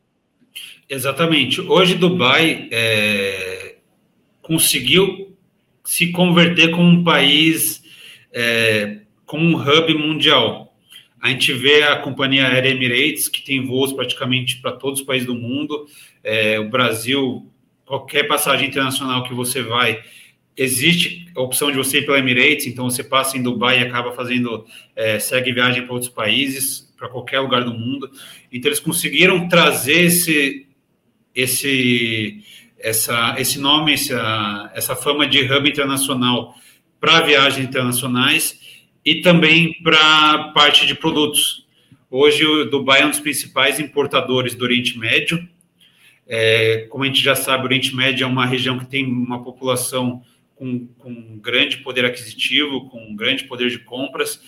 Exatamente. 0.88 1.60
Hoje 1.60 1.94
Dubai 1.94 2.68
é, 2.72 3.76
conseguiu 4.40 5.36
se 5.84 6.10
converter 6.10 6.70
como 6.70 6.88
um 6.88 7.04
país, 7.04 7.82
é, 8.32 9.00
como 9.26 9.44
um 9.44 9.60
hub 9.60 9.94
mundial. 9.94 10.65
A 11.26 11.30
gente 11.30 11.52
vê 11.52 11.82
a 11.82 11.96
companhia 11.96 12.46
aérea 12.46 12.70
Emirates, 12.70 13.26
que 13.26 13.42
tem 13.42 13.66
voos 13.66 13.92
praticamente 13.92 14.58
para 14.58 14.70
todos 14.70 15.00
os 15.00 15.06
países 15.06 15.26
do 15.26 15.34
mundo. 15.34 15.84
É, 16.22 16.56
o 16.60 16.68
Brasil, 16.68 17.50
qualquer 17.84 18.28
passagem 18.28 18.68
internacional 18.68 19.24
que 19.24 19.34
você 19.34 19.60
vai, 19.60 20.00
existe 20.56 21.26
a 21.36 21.40
opção 21.40 21.72
de 21.72 21.76
você 21.76 21.98
ir 21.98 22.06
pela 22.06 22.20
Emirates, 22.20 22.68
então 22.68 22.88
você 22.88 23.02
passa 23.02 23.36
em 23.36 23.42
Dubai 23.42 23.80
e 23.80 23.82
acaba 23.82 24.12
fazendo, 24.12 24.64
é, 24.94 25.18
segue 25.18 25.50
viagem 25.50 25.82
para 25.82 25.94
outros 25.94 26.12
países, 26.12 26.94
para 26.96 27.08
qualquer 27.08 27.40
lugar 27.40 27.64
do 27.64 27.74
mundo. 27.74 28.08
Então 28.52 28.68
eles 28.68 28.78
conseguiram 28.78 29.48
trazer 29.48 30.02
esse, 30.02 30.64
esse, 31.34 32.40
essa, 32.78 33.34
esse 33.36 33.58
nome, 33.58 33.94
essa, 33.94 34.70
essa 34.76 34.94
fama 34.94 35.26
de 35.26 35.40
hub 35.40 35.68
internacional 35.68 36.54
para 37.00 37.22
viagens 37.22 37.66
internacionais 37.66 38.64
e 39.06 39.20
também 39.20 39.72
para 39.84 40.48
parte 40.48 40.84
de 40.84 40.92
produtos. 40.92 41.64
Hoje 42.10 42.44
o 42.44 42.64
Dubai 42.68 43.02
é 43.02 43.06
um 43.06 43.10
dos 43.10 43.20
principais 43.20 43.78
importadores 43.78 44.56
do 44.56 44.64
Oriente 44.64 44.98
Médio. 44.98 45.48
É, 46.26 46.88
como 46.90 47.04
a 47.04 47.06
gente 47.06 47.22
já 47.22 47.36
sabe, 47.36 47.62
o 47.62 47.66
Oriente 47.66 47.94
Médio 47.94 48.24
é 48.24 48.26
uma 48.26 48.44
região 48.44 48.76
que 48.80 48.86
tem 48.86 49.06
uma 49.06 49.44
população 49.44 50.22
com, 50.56 50.88
com 50.98 51.38
grande 51.38 51.76
poder 51.78 52.04
aquisitivo, 52.04 52.88
com 52.88 53.14
grande 53.14 53.44
poder 53.44 53.70
de 53.70 53.78
compras, 53.78 54.40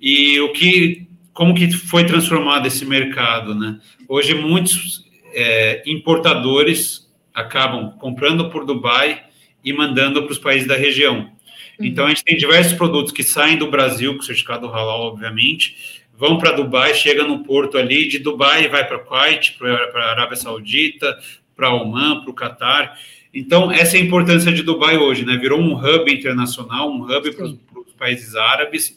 e 0.00 0.38
o 0.40 0.52
que, 0.52 1.08
como 1.32 1.54
que 1.54 1.72
foi 1.72 2.04
transformado 2.04 2.66
esse 2.66 2.84
mercado, 2.84 3.52
né? 3.52 3.80
Hoje 4.08 4.32
muitos 4.34 5.10
é, 5.32 5.82
importadores 5.86 7.12
acabam 7.32 7.98
comprando 7.98 8.48
por 8.48 8.64
Dubai 8.64 9.24
e 9.64 9.72
mandando 9.72 10.22
para 10.22 10.32
os 10.32 10.38
países 10.38 10.68
da 10.68 10.76
região. 10.76 11.33
Uhum. 11.78 11.86
Então 11.86 12.06
a 12.06 12.08
gente 12.08 12.24
tem 12.24 12.36
diversos 12.36 12.72
produtos 12.72 13.12
que 13.12 13.22
saem 13.22 13.56
do 13.56 13.70
Brasil 13.70 14.14
com 14.14 14.22
certificado 14.22 14.66
halal, 14.68 15.02
obviamente, 15.02 16.02
vão 16.16 16.38
para 16.38 16.52
Dubai, 16.52 16.94
chega 16.94 17.24
no 17.24 17.40
porto 17.40 17.76
ali, 17.76 18.08
de 18.08 18.18
Dubai 18.18 18.68
vai 18.68 18.86
para 18.86 18.98
Kuwait, 18.98 19.56
para 19.58 20.04
a 20.04 20.10
Arábia 20.10 20.36
Saudita, 20.36 21.18
para 21.56 21.72
Oman, 21.74 22.20
para 22.22 22.30
o 22.30 22.34
Catar. 22.34 22.98
Então, 23.32 23.70
essa 23.72 23.96
é 23.96 24.00
a 24.00 24.04
importância 24.04 24.52
de 24.52 24.62
Dubai 24.62 24.96
hoje, 24.96 25.24
né? 25.24 25.36
Virou 25.36 25.60
um 25.60 25.74
hub 25.74 26.12
internacional, 26.12 26.90
um 26.90 27.02
hub 27.02 27.34
para 27.34 27.46
os 27.46 27.56
países 27.98 28.36
árabes. 28.36 28.96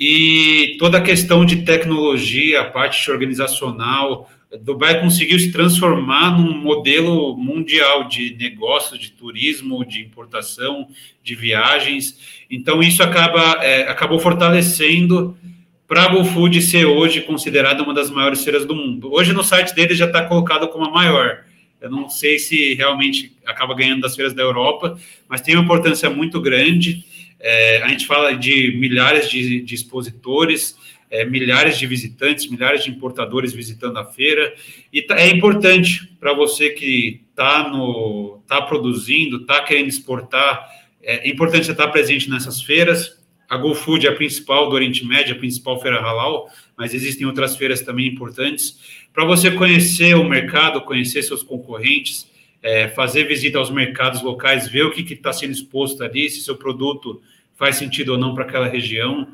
E 0.00 0.76
toda 0.78 0.98
a 0.98 1.02
questão 1.02 1.44
de 1.44 1.62
tecnologia, 1.62 2.62
a 2.62 2.64
parte 2.64 3.10
organizacional, 3.10 4.30
Dubai 4.60 5.00
conseguiu 5.00 5.38
se 5.38 5.50
transformar 5.50 6.38
num 6.38 6.56
modelo 6.56 7.36
mundial 7.36 8.06
de 8.06 8.36
negócios, 8.38 9.00
de 9.00 9.10
turismo, 9.12 9.84
de 9.84 10.02
importação, 10.02 10.88
de 11.22 11.34
viagens. 11.34 12.44
Então, 12.50 12.82
isso 12.82 13.02
acaba, 13.02 13.64
é, 13.64 13.88
acabou 13.88 14.18
fortalecendo 14.18 15.36
para 15.86 16.04
a 16.04 16.08
GoFood 16.08 16.60
ser 16.62 16.84
hoje 16.84 17.22
considerada 17.22 17.82
uma 17.82 17.94
das 17.94 18.10
maiores 18.10 18.44
feiras 18.44 18.64
do 18.64 18.74
mundo. 18.74 19.12
Hoje, 19.12 19.32
no 19.32 19.44
site 19.44 19.74
dele, 19.74 19.94
já 19.94 20.06
está 20.06 20.24
colocado 20.24 20.68
como 20.68 20.86
a 20.86 20.90
maior. 20.90 21.44
Eu 21.80 21.90
não 21.90 22.08
sei 22.08 22.38
se 22.38 22.74
realmente 22.74 23.32
acaba 23.44 23.74
ganhando 23.74 24.02
das 24.02 24.14
feiras 24.14 24.32
da 24.32 24.42
Europa, 24.42 24.98
mas 25.28 25.40
tem 25.40 25.54
uma 25.54 25.64
importância 25.64 26.08
muito 26.08 26.40
grande. 26.40 27.04
É, 27.40 27.82
a 27.82 27.88
gente 27.88 28.06
fala 28.06 28.36
de 28.36 28.76
milhares 28.78 29.28
de, 29.28 29.60
de 29.60 29.74
expositores, 29.74 30.78
é, 31.12 31.26
milhares 31.26 31.78
de 31.78 31.86
visitantes, 31.86 32.50
milhares 32.50 32.82
de 32.82 32.90
importadores 32.90 33.52
visitando 33.52 33.98
a 33.98 34.04
feira. 34.04 34.54
E 34.90 35.02
tá, 35.02 35.20
é 35.20 35.28
importante 35.28 36.08
para 36.18 36.32
você 36.32 36.70
que 36.70 37.20
está 37.30 37.70
tá 38.48 38.62
produzindo, 38.62 39.42
está 39.42 39.62
querendo 39.62 39.88
exportar, 39.88 40.66
é, 41.02 41.28
importante 41.28 41.66
você 41.66 41.72
estar 41.72 41.86
tá 41.86 41.92
presente 41.92 42.30
nessas 42.30 42.62
feiras. 42.62 43.20
A 43.46 43.58
GoFood 43.58 44.06
é 44.06 44.10
a 44.10 44.14
principal 44.14 44.70
do 44.70 44.74
Oriente 44.74 45.04
Médio, 45.04 45.34
a 45.34 45.38
principal 45.38 45.78
feira 45.78 46.00
halal, 46.00 46.48
mas 46.78 46.94
existem 46.94 47.26
outras 47.26 47.54
feiras 47.56 47.82
também 47.82 48.06
importantes 48.06 49.02
para 49.12 49.26
você 49.26 49.50
conhecer 49.50 50.14
o 50.14 50.24
mercado, 50.24 50.80
conhecer 50.80 51.22
seus 51.22 51.42
concorrentes, 51.42 52.26
é, 52.62 52.88
fazer 52.88 53.24
visita 53.24 53.58
aos 53.58 53.70
mercados 53.70 54.22
locais, 54.22 54.66
ver 54.66 54.86
o 54.86 54.90
que 54.90 55.12
está 55.12 55.30
sendo 55.30 55.52
exposto 55.52 56.02
ali, 56.02 56.30
se 56.30 56.40
seu 56.40 56.56
produto 56.56 57.20
faz 57.54 57.76
sentido 57.76 58.12
ou 58.12 58.18
não 58.18 58.34
para 58.34 58.44
aquela 58.44 58.66
região. 58.66 59.28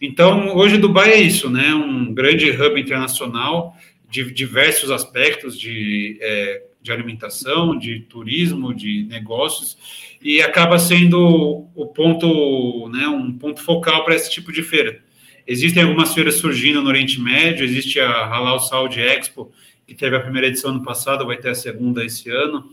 Então, 0.00 0.56
hoje 0.56 0.78
Dubai 0.78 1.12
é 1.12 1.20
isso, 1.20 1.50
né? 1.50 1.74
Um 1.74 2.12
grande 2.14 2.50
hub 2.50 2.80
internacional 2.80 3.76
de 4.08 4.30
diversos 4.32 4.90
aspectos 4.90 5.58
de, 5.58 6.18
é, 6.20 6.62
de 6.80 6.92
alimentação, 6.92 7.78
de 7.78 8.00
turismo, 8.00 8.74
de 8.74 9.04
negócios, 9.04 9.76
e 10.22 10.40
acaba 10.40 10.78
sendo 10.78 11.66
o 11.74 11.86
ponto, 11.86 12.88
né, 12.88 13.06
um 13.06 13.32
ponto 13.32 13.62
focal 13.62 14.04
para 14.04 14.14
esse 14.14 14.30
tipo 14.30 14.52
de 14.52 14.62
feira. 14.62 15.00
Existem 15.46 15.82
algumas 15.82 16.12
feiras 16.12 16.36
surgindo 16.36 16.82
no 16.82 16.88
Oriente 16.88 17.20
Médio, 17.20 17.64
existe 17.64 18.00
a 18.00 18.26
Halal 18.26 18.60
Saudi 18.60 19.00
Expo, 19.00 19.52
que 19.86 19.94
teve 19.94 20.16
a 20.16 20.20
primeira 20.20 20.48
edição 20.48 20.72
no 20.72 20.82
passado, 20.82 21.26
vai 21.26 21.38
ter 21.38 21.48
a 21.48 21.54
segunda 21.54 22.04
esse 22.04 22.28
ano. 22.30 22.70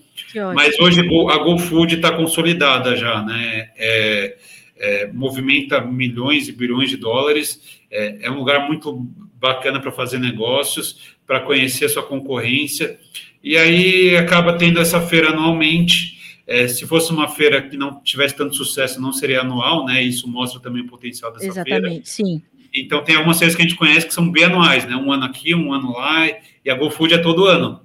Mas 0.53 0.77
hoje 0.79 1.00
a 1.00 1.38
GoFood 1.38 1.96
está 1.96 2.12
consolidada 2.12 2.96
já, 2.98 3.22
né? 3.24 3.70
É, 3.77 4.38
é, 4.77 5.08
movimenta 5.08 5.82
milhões 5.82 6.48
e 6.48 6.51
bilhões 6.51 6.89
de 6.89 6.98
dólares, 6.98 7.79
é, 7.89 8.17
é 8.22 8.32
um 8.32 8.38
lugar 8.38 8.67
muito 8.67 8.94
bacana 9.39 9.79
para 9.79 9.91
fazer 9.91 10.20
negócios, 10.20 11.15
para 11.25 11.39
conhecer 11.39 11.86
a 11.86 11.89
sua 11.89 12.03
concorrência, 12.03 13.00
e 13.44 13.58
aí 13.58 14.15
acaba 14.17 14.58
tendo 14.58 14.79
essa 14.79 15.00
feira 15.00 15.29
anualmente. 15.29 16.15
É, 16.48 16.67
se 16.67 16.86
fosse 16.86 17.12
uma 17.12 17.27
feira 17.27 17.62
que 17.62 17.75
não 17.75 18.01
tivesse 18.01 18.36
tanto 18.36 18.55
sucesso, 18.55 19.01
não 19.01 19.12
seria 19.12 19.41
anual, 19.41 19.86
né? 19.86 20.03
Isso 20.03 20.27
mostra 20.27 20.60
também 20.60 20.84
o 20.84 20.88
potencial 20.88 21.32
dessa 21.32 21.46
Exatamente, 21.46 21.70
feira. 21.70 21.88
Exatamente, 21.88 22.10
sim. 22.10 22.41
Então, 22.74 23.03
tem 23.03 23.15
algumas 23.15 23.39
feiras 23.39 23.55
que 23.55 23.62
a 23.62 23.65
gente 23.65 23.77
conhece 23.77 24.05
que 24.05 24.13
são 24.13 24.29
bianuais, 24.29 24.86
né? 24.86 24.96
Um 24.96 25.12
ano 25.12 25.25
aqui, 25.25 25.55
um 25.55 25.74
ano 25.74 25.94
lá, 25.94 26.27
e 26.63 26.70
a 26.70 26.75
GoFood 26.75 27.13
é 27.13 27.17
todo 27.17 27.46
ano. 27.46 27.82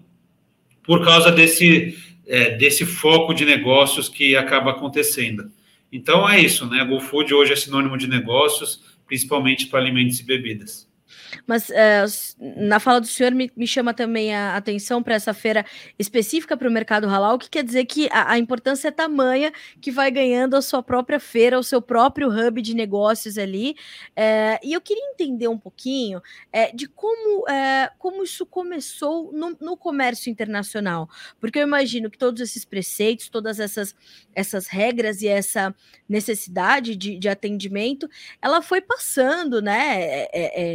Por 0.83 1.05
causa 1.05 1.31
desse, 1.31 1.97
é, 2.27 2.57
desse 2.57 2.85
foco 2.85 3.33
de 3.33 3.45
negócios 3.45 4.09
que 4.09 4.37
acaba 4.37 4.73
acontecendo. 4.73 5.51
Então, 5.93 6.29
é 6.29 6.41
isso, 6.41 6.67
né? 6.67 6.85
GoFood 6.85 7.35
hoje 7.35 7.53
é 7.53 7.57
sinônimo 7.57 7.97
de 7.97 8.07
negócios, 8.07 8.99
principalmente 9.07 9.67
para 9.67 9.81
alimentos 9.81 10.21
e 10.21 10.25
bebidas. 10.25 10.90
Mas 11.47 11.71
é, 11.71 12.05
na 12.39 12.81
fala 12.81 13.01
do 13.01 13.07
senhor 13.07 13.33
me, 13.33 13.51
me 13.57 13.67
chama 13.67 13.93
também 13.95 14.35
a 14.35 14.57
atenção 14.57 15.03
para 15.03 15.15
essa 15.15 15.35
feira 15.35 15.65
específica 15.99 16.57
para 16.57 16.69
o 16.69 16.73
mercado 16.73 17.07
halal, 17.07 17.39
que 17.39 17.49
quer 17.49 17.65
dizer 17.65 17.85
que 17.87 18.09
a, 18.11 18.33
a, 18.33 18.39
importância 18.39 18.89
é 18.89 18.91
tamanha 18.91 19.53
que 19.81 19.91
vai 19.91 20.11
ganhando 20.11 20.57
a 20.57 20.63
sua 20.63 20.83
própria 20.83 21.21
feira, 21.21 21.59
o 21.59 21.63
seu 21.63 21.81
próprio 21.81 22.29
hub 22.29 22.61
de 22.63 22.75
negócios 22.75 23.39
ali. 23.39 23.75
É, 24.15 24.59
e 24.63 24.73
eu 24.73 24.81
queria 24.81 25.05
entender 25.13 25.49
um 25.49 25.59
pouquinho 25.59 26.21
é, 26.53 26.73
de 26.73 26.89
como, 26.89 27.45
como 27.99 28.23
isso 28.23 28.45
começou 28.47 29.33
no, 29.33 29.57
no, 29.61 29.77
comércio 29.77 30.31
internacional, 30.31 31.09
porque 31.41 31.59
eu 31.59 31.63
imagino 31.63 32.11
que 32.11 32.19
todos 32.19 32.41
esses 32.41 32.65
preceitos, 32.65 33.29
todas 33.29 33.59
essas, 33.59 33.95
essas 34.35 34.67
regras 34.67 35.23
e 35.23 35.29
essa 35.29 35.75
necessidade 36.09 36.95
de, 36.97 37.19
de 37.19 37.29
atendimento, 37.29 38.09
ela 38.43 38.61
foi 38.61 38.81
passando, 38.81 39.63
né? 39.63 40.27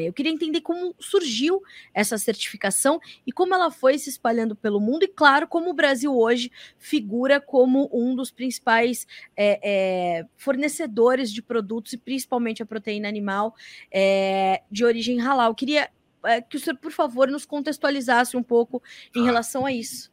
eu 0.06 0.14
queria 0.14 0.25
entender 0.30 0.56
entender 0.56 0.62
como 0.62 0.96
surgiu 1.00 1.62
essa 1.94 2.18
certificação 2.18 3.00
e 3.26 3.32
como 3.32 3.54
ela 3.54 3.70
foi 3.72 3.98
se 3.98 4.10
espalhando 4.10 4.56
pelo 4.56 4.80
mundo, 4.80 5.04
e 5.04 5.08
claro, 5.08 5.48
como 5.48 5.70
o 5.70 5.74
Brasil 5.74 6.16
hoje 6.16 6.52
figura 6.78 7.42
como 7.42 7.90
um 7.92 8.16
dos 8.16 8.32
principais 8.32 9.06
é, 9.36 9.60
é, 9.64 10.26
fornecedores 10.38 11.32
de 11.32 11.42
produtos, 11.42 11.94
e 11.94 11.98
principalmente 11.98 12.64
a 12.64 12.66
proteína 12.66 13.08
animal 13.08 13.54
é, 13.92 14.62
de 14.72 14.86
origem 14.86 15.20
halal. 15.20 15.52
Eu 15.52 15.56
queria 15.56 15.90
é, 16.24 16.42
que 16.42 16.58
o 16.58 16.60
senhor, 16.60 16.78
por 16.78 16.92
favor, 16.92 17.28
nos 17.28 17.46
contextualizasse 17.46 18.38
um 18.38 18.44
pouco 18.44 18.82
em 19.16 19.22
ah. 19.22 19.26
relação 19.26 19.66
a 19.66 19.72
isso. 19.72 20.12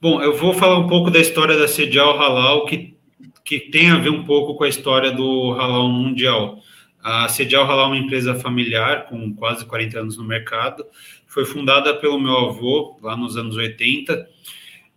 Bom, 0.00 0.20
eu 0.20 0.36
vou 0.36 0.52
falar 0.52 0.78
um 0.78 0.86
pouco 0.86 1.10
da 1.10 1.18
história 1.18 1.56
da 1.56 1.66
Sedial 1.66 2.18
Halal, 2.18 2.66
que, 2.66 2.94
que 3.42 3.58
tem 3.58 3.90
a 3.90 3.96
ver 3.96 4.10
um 4.10 4.24
pouco 4.24 4.54
com 4.54 4.64
a 4.64 4.68
história 4.68 5.10
do 5.10 5.52
halal 5.52 5.88
mundial. 5.88 6.60
A 7.08 7.28
Sedial 7.28 7.64
Halal 7.64 7.84
é 7.84 7.98
uma 7.98 8.04
empresa 8.04 8.34
familiar 8.34 9.06
com 9.06 9.32
quase 9.32 9.64
40 9.64 10.00
anos 10.00 10.16
no 10.16 10.24
mercado. 10.24 10.84
Foi 11.28 11.44
fundada 11.44 11.94
pelo 11.94 12.18
meu 12.18 12.36
avô 12.36 12.98
lá 13.00 13.16
nos 13.16 13.36
anos 13.36 13.54
80 13.54 14.28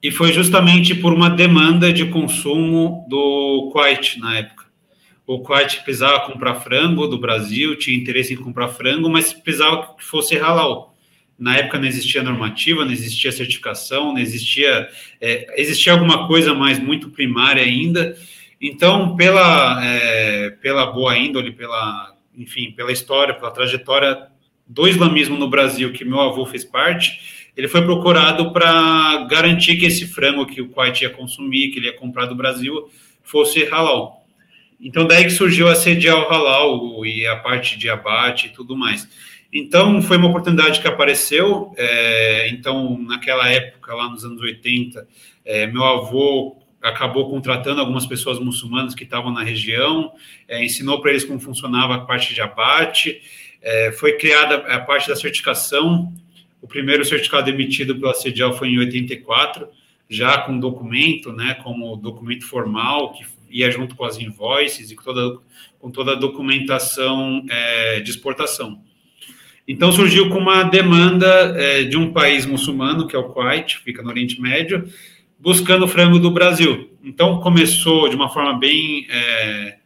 e 0.02 0.10
foi 0.10 0.34
justamente 0.34 0.96
por 0.96 1.14
uma 1.14 1.30
demanda 1.30 1.94
de 1.94 2.08
consumo 2.08 3.06
do 3.08 3.70
Kuwait 3.72 4.18
na 4.18 4.40
época. 4.40 4.66
o 5.28 5.38
Kuwait 5.42 5.84
precisava 5.84 6.22
comprar 6.22 6.56
frango 6.56 7.06
do 7.06 7.20
Brasil, 7.20 7.78
tinha 7.78 7.96
interesse 7.96 8.34
em 8.34 8.38
comprar 8.38 8.70
frango, 8.70 9.08
mas 9.08 9.32
precisava 9.32 9.94
que 9.96 10.04
fosse 10.04 10.36
halal. 10.36 10.98
Na 11.38 11.58
época 11.58 11.78
não 11.78 11.86
existia 11.86 12.24
normativa, 12.24 12.84
não 12.84 12.92
existia 12.92 13.32
certificação, 13.32 14.14
não 14.14 14.20
existia 14.20 14.90
é, 15.22 15.62
existia 15.62 15.94
alguma 15.94 16.28
coisa 16.28 16.56
mais 16.56 16.80
muito 16.80 17.12
primária 17.12 17.62
ainda. 17.62 18.18
Então, 18.62 19.16
pela 19.16 19.84
é, 19.84 20.50
pela 20.62 20.88
boa 20.88 21.18
índole, 21.18 21.52
pela 21.52 22.16
enfim, 22.36 22.72
pela 22.72 22.92
história, 22.92 23.34
pela 23.34 23.52
trajetória 23.52 24.28
do 24.66 24.88
islamismo 24.88 25.38
no 25.38 25.50
Brasil, 25.50 25.92
que 25.92 26.06
meu 26.06 26.20
avô 26.20 26.46
fez 26.46 26.64
parte, 26.64 27.50
ele 27.58 27.68
foi 27.68 27.82
procurado 27.82 28.54
para 28.54 29.28
garantir 29.30 29.78
que 29.78 29.86
esse 29.86 30.08
frango 30.08 30.46
que 30.46 30.62
o 30.62 30.70
Kuwait 30.70 31.04
ia 31.04 31.10
consumir, 31.10 31.70
que 31.70 31.80
ele 31.80 31.88
ia 31.88 31.98
comprar 31.98 32.26
do 32.26 32.36
Brasil, 32.36 32.90
fosse 33.22 33.66
halal. 33.66 34.26
Então, 34.80 35.06
daí 35.06 35.26
que 35.26 35.32
surgiu 35.32 35.68
a 35.68 35.76
sediar 35.76 36.18
o 36.18 36.30
halal 36.30 37.06
e 37.06 37.28
a 37.28 37.36
parte 37.36 37.78
de 37.78 37.90
abate 37.90 38.48
e 38.48 38.50
tudo 38.52 38.78
mais. 38.78 39.10
Então, 39.52 40.02
foi 40.02 40.16
uma 40.16 40.30
oportunidade 40.30 40.80
que 40.80 40.88
apareceu. 40.88 41.74
É, 41.76 42.50
então, 42.50 42.98
naquela 43.00 43.50
época, 43.50 43.94
lá 43.94 44.10
nos 44.10 44.24
anos 44.24 44.42
80, 44.42 45.06
é, 45.44 45.68
meu 45.68 45.84
avô 45.84 46.59
acabou 46.82 47.30
contratando 47.30 47.82
algumas 47.82 48.06
pessoas 48.06 48.40
muçulmanas 48.40 48.96
que 48.96 49.04
estavam 49.04 49.32
na 49.32 49.44
região, 49.44 50.14
é, 50.48 50.64
ensinou 50.64 51.02
para 51.02 51.12
eles 51.12 51.26
como 51.26 51.40
funcionava 51.40 51.96
a 51.96 52.00
parte 52.00 52.34
de 52.34 52.42
abate, 52.42 53.22
é, 53.62 53.92
foi 53.92 54.14
criada 54.14 54.56
a 54.74 54.80
parte 54.80 55.08
da 55.08 55.16
certificação. 55.16 56.14
O 56.62 56.68
primeiro 56.68 57.04
certificado 57.04 57.50
emitido 57.50 57.98
pela 58.00 58.14
CEDIAL 58.14 58.58
foi 58.58 58.70
em 58.70 58.80
84, 58.80 59.68
já 60.10 60.40
com 60.40 60.58
documento, 60.60 61.32
né, 61.32 61.56
como 61.64 61.96
documento 61.96 62.46
formal, 62.46 63.14
que 63.14 63.26
ia 63.50 63.70
junto 63.70 63.96
com 63.96 64.06
as 64.06 64.18
invoices 64.18 64.92
e 64.92 64.96
com 64.96 65.04
toda, 65.04 65.40
com 65.80 65.92
toda 65.92 66.12
a 66.14 66.16
documentação 66.16 67.46
é, 67.50 68.00
de 68.00 68.10
exportação. 68.10 68.82
Então 69.68 69.92
surgiu 69.92 70.30
com 70.30 70.40
uma 70.40 70.64
demanda 70.64 71.54
é, 71.56 71.84
de 71.84 71.96
um 71.96 72.12
país 72.12 72.46
muçulmano, 72.46 73.08
que 73.08 73.16
é 73.16 73.20
o 73.20 73.30
Kuwait, 73.30 73.78
fica 73.80 74.02
no 74.02 74.10
Oriente 74.10 74.42
Médio, 74.42 74.90
buscando 75.40 75.88
frango 75.88 76.20
do 76.20 76.30
Brasil. 76.30 76.92
Então 77.04 77.40
começou 77.40 78.10
de 78.10 78.16
uma 78.16 78.30
forma 78.30 78.60
bem 78.60 79.08
é, 79.10 79.80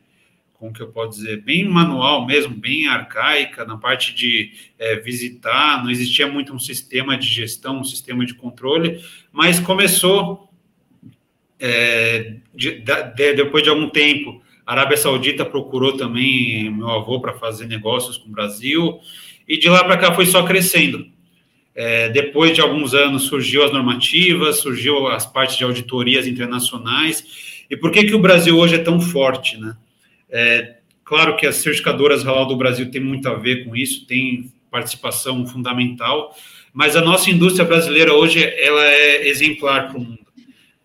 como 0.63 0.71
que 0.71 0.81
eu 0.81 0.87
posso 0.87 1.19
dizer, 1.19 1.41
bem 1.41 1.67
manual 1.67 2.25
mesmo, 2.25 2.55
bem 2.55 2.87
arcaica, 2.87 3.65
na 3.65 3.75
parte 3.75 4.15
de 4.15 4.53
é, 4.79 4.95
visitar, 4.95 5.83
não 5.83 5.91
existia 5.91 6.25
muito 6.25 6.53
um 6.53 6.59
sistema 6.59 7.17
de 7.17 7.27
gestão, 7.27 7.81
um 7.81 7.83
sistema 7.83 8.25
de 8.25 8.33
controle, 8.33 9.03
mas 9.29 9.59
começou, 9.59 10.49
é, 11.59 12.37
de, 12.55 12.79
de, 12.79 13.33
depois 13.33 13.61
de 13.61 13.69
algum 13.69 13.89
tempo, 13.89 14.41
a 14.65 14.71
Arábia 14.71 14.95
Saudita 14.95 15.43
procurou 15.43 15.97
também 15.97 16.69
meu 16.69 16.89
avô 16.89 17.19
para 17.19 17.33
fazer 17.33 17.67
negócios 17.67 18.17
com 18.17 18.29
o 18.29 18.31
Brasil, 18.31 19.01
e 19.45 19.59
de 19.59 19.67
lá 19.67 19.83
para 19.83 19.97
cá 19.97 20.13
foi 20.13 20.25
só 20.25 20.43
crescendo. 20.43 21.05
É, 21.75 22.09
depois 22.09 22.53
de 22.53 22.61
alguns 22.61 22.93
anos 22.93 23.23
surgiu 23.23 23.63
as 23.63 23.71
normativas, 23.71 24.59
surgiu 24.59 25.07
as 25.07 25.25
partes 25.25 25.57
de 25.57 25.63
auditorias 25.63 26.27
internacionais, 26.27 27.63
e 27.69 27.75
por 27.75 27.91
que, 27.91 28.03
que 28.03 28.13
o 28.13 28.19
Brasil 28.19 28.57
hoje 28.57 28.75
é 28.75 28.79
tão 28.79 28.99
forte, 28.99 29.57
né? 29.57 29.75
É, 30.29 30.75
claro 31.03 31.35
que 31.35 31.47
as 31.47 31.55
certificadoras 31.55 32.23
halal 32.23 32.45
do 32.45 32.55
Brasil 32.55 32.89
têm 32.91 33.01
muito 33.01 33.27
a 33.27 33.33
ver 33.33 33.65
com 33.65 33.75
isso, 33.75 34.05
tem 34.05 34.51
participação 34.69 35.45
fundamental, 35.45 36.35
mas 36.73 36.95
a 36.95 37.01
nossa 37.01 37.29
indústria 37.29 37.65
brasileira 37.65 38.13
hoje 38.13 38.43
ela 38.43 38.83
é 38.83 39.27
exemplar 39.27 39.89
para 39.89 39.97
o 39.97 40.01
mundo. 40.01 40.19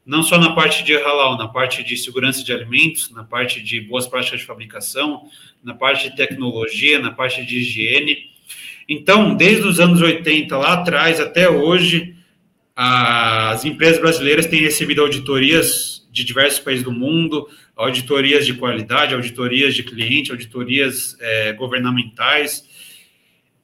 Não 0.04 0.23
só 0.23 0.38
na 0.38 0.54
parte 0.54 0.85
de 0.85 0.95
halal, 0.95 1.37
na 1.37 1.49
parte 1.49 1.83
de 1.83 1.95
segurança 1.97 2.42
de 2.42 2.50
alimentos, 2.52 3.11
na 3.11 3.25
parte 3.25 3.62
de 3.62 3.80
boas 3.80 4.07
práticas 4.07 4.40
de 4.40 4.47
fabricação, 4.47 5.25
na 5.62 5.75
parte 5.75 6.11
de 6.11 6.16
tecnologia, 6.16 6.99
na 6.99 7.11
parte 7.11 7.45
de 7.45 7.59
higiene. 7.59 8.30
Então, 8.88 9.35
desde 9.35 9.66
os 9.66 9.78
anos 9.78 10.00
80 10.00 10.57
lá 10.57 10.73
atrás 10.75 11.21
até 11.21 11.49
hoje, 11.50 12.14
as 12.75 13.64
empresas 13.64 14.00
brasileiras 14.00 14.47
têm 14.47 14.61
recebido 14.61 15.02
auditorias 15.02 16.09
de 16.11 16.25
diversos 16.25 16.61
países 16.61 16.85
do 16.85 16.92
mundo, 16.92 17.47
auditorias 17.76 18.47
de 18.47 18.54
qualidade, 18.54 19.15
auditorias 19.15 19.75
de 19.75 19.82
cliente, 19.82 20.30
auditorias 20.30 21.17
é, 21.21 21.52
governamentais, 21.52 22.65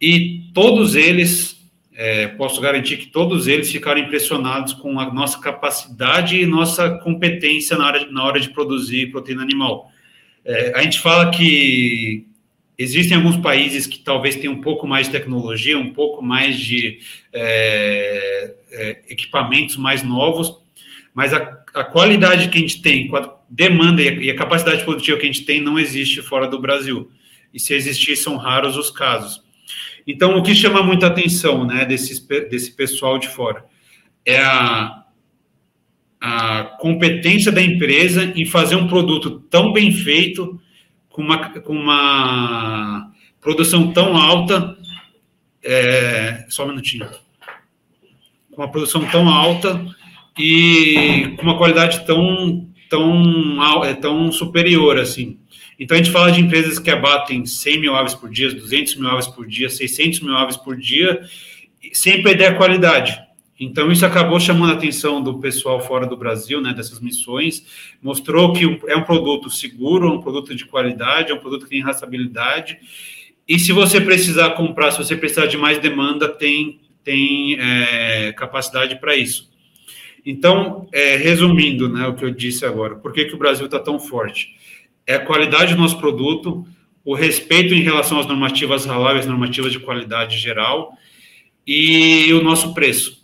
e 0.00 0.50
todos 0.52 0.94
eles, 0.94 1.56
é, 1.94 2.26
posso 2.28 2.60
garantir 2.60 2.98
que 2.98 3.06
todos 3.06 3.46
eles 3.46 3.70
ficaram 3.70 4.00
impressionados 4.00 4.74
com 4.74 5.00
a 5.00 5.12
nossa 5.12 5.38
capacidade 5.40 6.36
e 6.36 6.44
nossa 6.44 6.98
competência 6.98 7.78
na 7.78 7.86
hora, 7.86 8.10
na 8.10 8.24
hora 8.24 8.40
de 8.40 8.50
produzir 8.50 9.10
proteína 9.10 9.42
animal. 9.42 9.90
É, 10.44 10.72
a 10.74 10.82
gente 10.82 11.00
fala 11.00 11.30
que 11.30 12.26
existem 12.78 13.16
alguns 13.16 13.36
países 13.36 13.86
que 13.86 13.98
talvez 13.98 14.36
tenham 14.36 14.54
um 14.54 14.60
pouco 14.60 14.86
mais 14.86 15.06
de 15.06 15.12
tecnologia, 15.12 15.78
um 15.78 15.92
pouco 15.92 16.22
mais 16.22 16.58
de 16.58 16.98
é, 17.32 18.54
é, 18.72 19.02
equipamentos 19.08 19.76
mais 19.76 20.02
novos, 20.02 20.56
mas 21.14 21.32
a, 21.32 21.36
a, 21.74 21.84
qualidade 21.84 22.48
que 22.48 22.58
a 22.58 22.60
gente 22.60 22.82
tem, 22.82 23.08
a 23.14 23.32
demanda 23.48 24.02
e 24.02 24.30
a, 24.30 24.36
capacidade 24.36 24.82
produtiva 24.82 25.18
que 25.18 25.24
a 25.24 25.32
gente 25.32 25.44
tem 25.44 25.60
não 25.60 25.78
existe 25.78 26.20
fora 26.22 26.48
do 26.48 26.60
Brasil. 26.60 27.10
E 27.52 27.60
se 27.60 27.72
existir, 27.72 28.16
são 28.16 28.36
raros 28.36 28.76
os 28.76 28.90
casos. 28.90 29.40
Então, 30.06 30.36
o 30.36 30.42
que 30.42 30.54
chama 30.54 30.82
muita 30.82 31.06
atenção 31.06 31.64
né, 31.64 31.84
desse, 31.84 32.26
desse 32.48 32.72
pessoal 32.72 33.18
de 33.18 33.28
fora 33.28 33.64
é 34.26 34.38
a, 34.38 35.04
a 36.20 36.64
competência 36.80 37.52
da 37.52 37.62
empresa 37.62 38.32
em 38.34 38.44
fazer 38.44 38.74
um 38.74 38.88
produto 38.88 39.40
tão 39.50 39.72
bem 39.72 39.92
feito, 39.92 40.60
com 41.14 41.22
uma, 41.22 41.48
com 41.60 41.72
uma 41.72 43.12
produção 43.40 43.92
tão 43.92 44.16
alta. 44.16 44.76
É, 45.62 46.44
só 46.48 46.64
um 46.64 46.68
minutinho. 46.68 47.08
Com 48.50 48.62
uma 48.62 48.70
produção 48.70 49.04
tão 49.06 49.28
alta 49.28 49.80
e 50.36 51.32
com 51.36 51.42
uma 51.42 51.56
qualidade 51.56 52.04
tão, 52.04 52.68
tão, 52.90 53.84
é, 53.84 53.94
tão 53.94 54.32
superior, 54.32 54.98
assim. 54.98 55.38
Então, 55.78 55.94
a 55.96 55.98
gente 55.98 56.10
fala 56.10 56.32
de 56.32 56.40
empresas 56.40 56.80
que 56.80 56.90
abatem 56.90 57.46
100 57.46 57.80
mil 57.80 57.94
aves 57.94 58.14
por 58.14 58.28
dia, 58.28 58.52
200 58.52 58.96
mil 58.96 59.08
aves 59.08 59.28
por 59.28 59.46
dia, 59.46 59.68
600 59.70 60.18
mil 60.18 60.36
aves 60.36 60.56
por 60.56 60.76
dia, 60.76 61.20
sem 61.92 62.24
perder 62.24 62.46
a 62.46 62.54
qualidade. 62.54 63.23
Então, 63.58 63.92
isso 63.92 64.04
acabou 64.04 64.40
chamando 64.40 64.72
a 64.72 64.74
atenção 64.74 65.22
do 65.22 65.38
pessoal 65.38 65.80
fora 65.80 66.06
do 66.06 66.16
Brasil, 66.16 66.60
né, 66.60 66.72
dessas 66.72 67.00
missões, 67.00 67.64
mostrou 68.02 68.52
que 68.52 68.64
é 68.88 68.96
um 68.96 69.04
produto 69.04 69.48
seguro, 69.48 70.12
um 70.12 70.20
produto 70.20 70.54
de 70.54 70.64
qualidade, 70.64 71.30
é 71.30 71.34
um 71.34 71.38
produto 71.38 71.64
que 71.64 71.70
tem 71.70 71.80
raçabilidade, 71.80 72.78
e 73.46 73.58
se 73.58 73.72
você 73.72 74.00
precisar 74.00 74.50
comprar, 74.50 74.90
se 74.90 74.98
você 74.98 75.16
precisar 75.16 75.46
de 75.46 75.56
mais 75.56 75.78
demanda, 75.78 76.28
tem, 76.28 76.80
tem 77.04 77.58
é, 77.60 78.32
capacidade 78.32 78.96
para 78.96 79.14
isso. 79.14 79.52
Então, 80.24 80.88
é, 80.90 81.16
resumindo 81.16 81.88
né, 81.88 82.06
o 82.06 82.14
que 82.14 82.24
eu 82.24 82.30
disse 82.30 82.64
agora, 82.64 82.96
por 82.96 83.12
que, 83.12 83.26
que 83.26 83.34
o 83.34 83.38
Brasil 83.38 83.66
está 83.66 83.78
tão 83.78 84.00
forte? 84.00 84.56
É 85.06 85.16
a 85.16 85.20
qualidade 85.20 85.74
do 85.74 85.80
nosso 85.80 85.98
produto, 85.98 86.66
o 87.04 87.14
respeito 87.14 87.74
em 87.74 87.82
relação 87.82 88.18
às 88.18 88.26
normativas 88.26 88.86
halal 88.86 89.14
normativas 89.26 89.70
de 89.70 89.78
qualidade 89.78 90.38
geral 90.38 90.96
e 91.66 92.32
o 92.32 92.42
nosso 92.42 92.72
preço. 92.72 93.23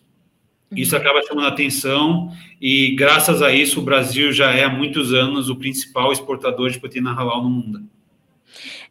Isso 0.74 0.94
uhum. 0.94 1.00
acaba 1.00 1.22
chamando 1.22 1.48
atenção 1.48 2.32
e, 2.60 2.94
graças 2.94 3.42
a 3.42 3.52
isso, 3.52 3.80
o 3.80 3.82
Brasil 3.82 4.32
já 4.32 4.52
é 4.52 4.64
há 4.64 4.68
muitos 4.68 5.12
anos 5.12 5.48
o 5.48 5.56
principal 5.56 6.12
exportador 6.12 6.70
de 6.70 6.78
proteína 6.78 7.12
halal 7.12 7.42
no 7.42 7.50
mundo. 7.50 7.82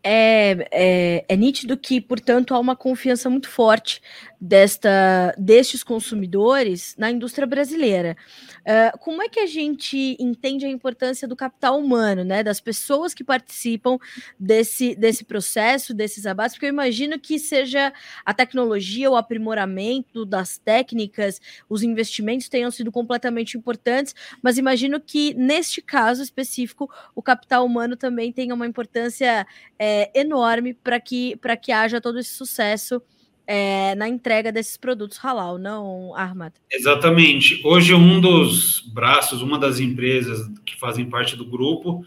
É, 0.03 0.67
é, 0.71 1.25
é, 1.27 1.35
nítido 1.35 1.77
que, 1.77 1.99
portanto, 1.99 2.53
há 2.53 2.59
uma 2.59 2.75
confiança 2.75 3.29
muito 3.29 3.49
forte 3.49 4.01
desta, 4.39 5.33
destes 5.37 5.83
consumidores 5.83 6.95
na 6.97 7.11
indústria 7.11 7.45
brasileira. 7.45 8.15
Uh, 8.59 8.97
como 8.99 9.21
é 9.21 9.27
que 9.27 9.39
a 9.39 9.45
gente 9.45 10.15
entende 10.19 10.65
a 10.65 10.69
importância 10.69 11.27
do 11.27 11.35
capital 11.35 11.77
humano, 11.77 12.23
né, 12.23 12.41
das 12.41 12.61
pessoas 12.61 13.13
que 13.13 13.23
participam 13.23 13.97
desse, 14.39 14.95
desse 14.95 15.25
processo, 15.25 15.93
desses 15.93 16.25
abates? 16.25 16.55
Porque 16.55 16.67
eu 16.67 16.69
imagino 16.69 17.19
que 17.19 17.37
seja 17.37 17.91
a 18.25 18.33
tecnologia, 18.33 19.11
o 19.11 19.17
aprimoramento 19.17 20.25
das 20.25 20.57
técnicas, 20.57 21.41
os 21.67 21.83
investimentos 21.83 22.47
tenham 22.47 22.71
sido 22.71 22.91
completamente 22.91 23.57
importantes, 23.57 24.15
mas 24.41 24.57
imagino 24.57 24.99
que 25.01 25.33
neste 25.33 25.81
caso 25.81 26.23
específico 26.23 26.89
o 27.13 27.21
capital 27.21 27.65
humano 27.65 27.97
também 27.97 28.31
tenha 28.31 28.55
uma 28.55 28.67
importância 28.67 29.45
é, 29.77 30.11
enorme 30.17 30.73
para 30.73 30.99
que, 30.99 31.37
que 31.61 31.71
haja 31.71 31.99
todo 31.99 32.19
esse 32.19 32.31
sucesso 32.31 33.01
é, 33.51 33.95
na 33.95 34.07
entrega 34.07 34.51
desses 34.51 34.77
produtos 34.77 35.17
halal, 35.17 35.57
não, 35.57 36.13
Armad? 36.15 36.53
Exatamente. 36.71 37.59
Hoje, 37.65 37.95
um 37.95 38.21
dos 38.21 38.81
braços, 38.93 39.41
uma 39.41 39.57
das 39.57 39.79
empresas 39.79 40.47
que 40.63 40.77
fazem 40.79 41.09
parte 41.09 41.35
do 41.35 41.43
grupo, 41.43 42.05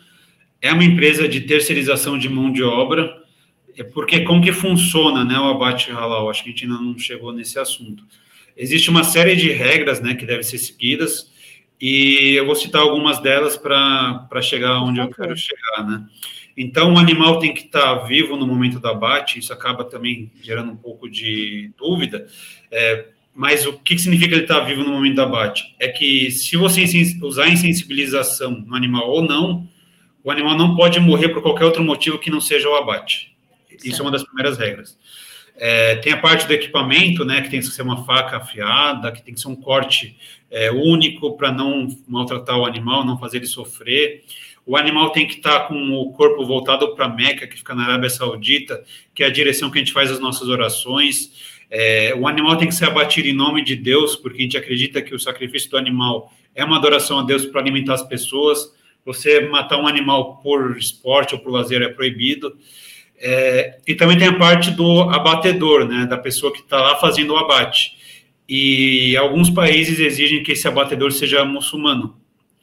é 0.61 0.73
uma 0.73 0.85
empresa 0.85 1.27
de 1.27 1.41
terceirização 1.41 2.17
de 2.17 2.29
mão 2.29 2.53
de 2.53 2.63
obra, 2.63 3.13
é 3.77 3.83
porque 3.83 4.21
como 4.21 4.41
que 4.41 4.53
funciona 4.53 5.25
né, 5.25 5.37
o 5.37 5.47
abate 5.47 5.91
halal? 5.91 6.31
Acho 6.31 6.45
que 6.45 6.51
a 6.51 6.53
gente 6.53 6.65
ainda 6.65 6.79
não 6.79 6.97
chegou 6.97 7.33
nesse 7.33 7.59
assunto. 7.59 8.05
Existe 8.57 8.89
uma 8.89 9.03
série 9.03 9.35
de 9.35 9.51
regras 9.51 10.01
né, 10.01 10.15
que 10.15 10.25
devem 10.25 10.45
ser 10.45 10.59
seguidas, 10.59 11.32
e 11.83 12.37
eu 12.37 12.47
vou 12.47 12.55
citar 12.55 12.81
algumas 12.81 13.19
delas 13.19 13.57
para 13.57 14.41
chegar 14.41 14.81
onde 14.83 15.01
eu 15.01 15.09
quero 15.09 15.37
chegar. 15.37 15.85
Né? 15.85 16.07
Então, 16.57 16.95
o 16.95 16.99
animal 16.99 17.41
tem 17.41 17.53
que 17.53 17.63
estar 17.63 17.97
vivo 18.07 18.37
no 18.37 18.47
momento 18.47 18.79
do 18.79 18.87
abate, 18.87 19.41
isso 19.41 19.53
acaba 19.53 19.83
também 19.83 20.31
gerando 20.41 20.71
um 20.71 20.77
pouco 20.77 21.11
de 21.11 21.73
dúvida. 21.77 22.29
É, 22.71 23.07
mas 23.35 23.67
o 23.67 23.73
que 23.73 23.99
significa 23.99 24.33
ele 24.33 24.45
estar 24.45 24.61
vivo 24.61 24.85
no 24.85 24.93
momento 24.93 25.17
do 25.17 25.23
abate? 25.23 25.75
É 25.77 25.89
que 25.89 26.31
se 26.31 26.57
você 26.57 26.85
usar 27.21 27.49
insensibilização 27.49 28.53
no 28.53 28.77
animal 28.77 29.11
ou 29.11 29.21
não, 29.21 29.69
o 30.23 30.31
animal 30.31 30.57
não 30.57 30.77
pode 30.77 31.01
morrer 31.01 31.31
por 31.31 31.43
qualquer 31.43 31.65
outro 31.65 31.83
motivo 31.83 32.17
que 32.17 32.31
não 32.31 32.41
seja 32.41 32.69
o 32.69 32.77
abate. 32.77 33.37
Isso 33.69 33.87
certo. 33.87 33.99
é 33.99 34.03
uma 34.03 34.13
das 34.13 34.23
primeiras 34.23 34.57
regras. 34.57 34.97
É, 35.65 35.95
tem 35.95 36.13
a 36.13 36.17
parte 36.17 36.45
do 36.45 36.53
equipamento, 36.53 37.25
né, 37.25 37.41
que 37.41 37.49
tem 37.49 37.61
que 37.61 37.67
ser 37.67 37.83
uma 37.83 38.05
faca 38.05 38.39
afiada, 38.39 39.13
que 39.13 39.23
tem 39.23 39.33
que 39.33 39.41
ser 39.41 39.47
um 39.47 39.55
corte 39.55 40.17
é, 40.51 40.73
único 40.73 41.37
para 41.37 41.53
não 41.53 41.87
maltratar 42.09 42.59
o 42.59 42.67
animal, 42.67 43.07
não 43.07 43.17
fazer 43.17 43.37
ele 43.37 43.47
sofrer. 43.47 44.25
O 44.67 44.77
animal 44.77 45.11
tem 45.11 45.25
que 45.25 45.35
estar 45.35 45.69
com 45.69 45.93
o 45.93 46.11
corpo 46.15 46.45
voltado 46.45 46.97
para 46.97 47.09
Meca, 47.09 47.47
que 47.47 47.57
fica 47.57 47.77
na 47.77 47.85
Arábia 47.85 48.11
Saudita, 48.11 48.83
que 49.15 49.23
é 49.23 49.27
a 49.27 49.31
direção 49.31 49.71
que 49.71 49.79
a 49.79 49.81
gente 49.81 49.93
faz 49.93 50.11
as 50.11 50.19
nossas 50.19 50.49
orações. 50.49 51.31
É, 51.71 52.13
o 52.13 52.27
animal 52.27 52.57
tem 52.57 52.67
que 52.67 52.75
ser 52.75 52.87
abatido 52.87 53.29
em 53.29 53.33
nome 53.33 53.63
de 53.63 53.77
Deus, 53.77 54.17
porque 54.17 54.39
a 54.39 54.43
gente 54.43 54.57
acredita 54.57 55.01
que 55.01 55.15
o 55.15 55.19
sacrifício 55.21 55.71
do 55.71 55.77
animal 55.77 56.33
é 56.57 56.65
uma 56.65 56.77
adoração 56.77 57.21
a 57.21 57.23
Deus 57.23 57.47
para 57.47 57.61
alimentar 57.61 57.95
as 57.95 58.03
pessoas. 58.03 58.75
Você 59.05 59.49
matar 59.49 59.79
um 59.79 59.87
animal 59.87 60.39
por 60.39 60.77
esporte 60.77 61.37
ou 61.37 61.41
por 61.41 61.53
lazer 61.53 61.83
é 61.83 61.89
proibido. 61.89 62.53
É, 63.25 63.79
e 63.87 63.95
também 63.95 64.19
tem 64.19 64.27
a 64.27 64.37
parte 64.37 64.73
do 64.73 65.03
abatedor, 65.03 65.87
né, 65.87 66.07
da 66.07 66.19
pessoa 66.19 66.53
que 66.53 66.59
está 66.59 66.81
lá 66.81 66.97
fazendo 66.97 67.33
o 67.33 67.37
abate. 67.37 67.97
E 68.49 69.17
alguns 69.17 69.49
países 69.49 70.01
exigem 70.01 70.43
que 70.43 70.53
esse 70.53 70.67
abatedor 70.67 71.13
seja 71.13 71.45
muçulmano. 71.45 72.17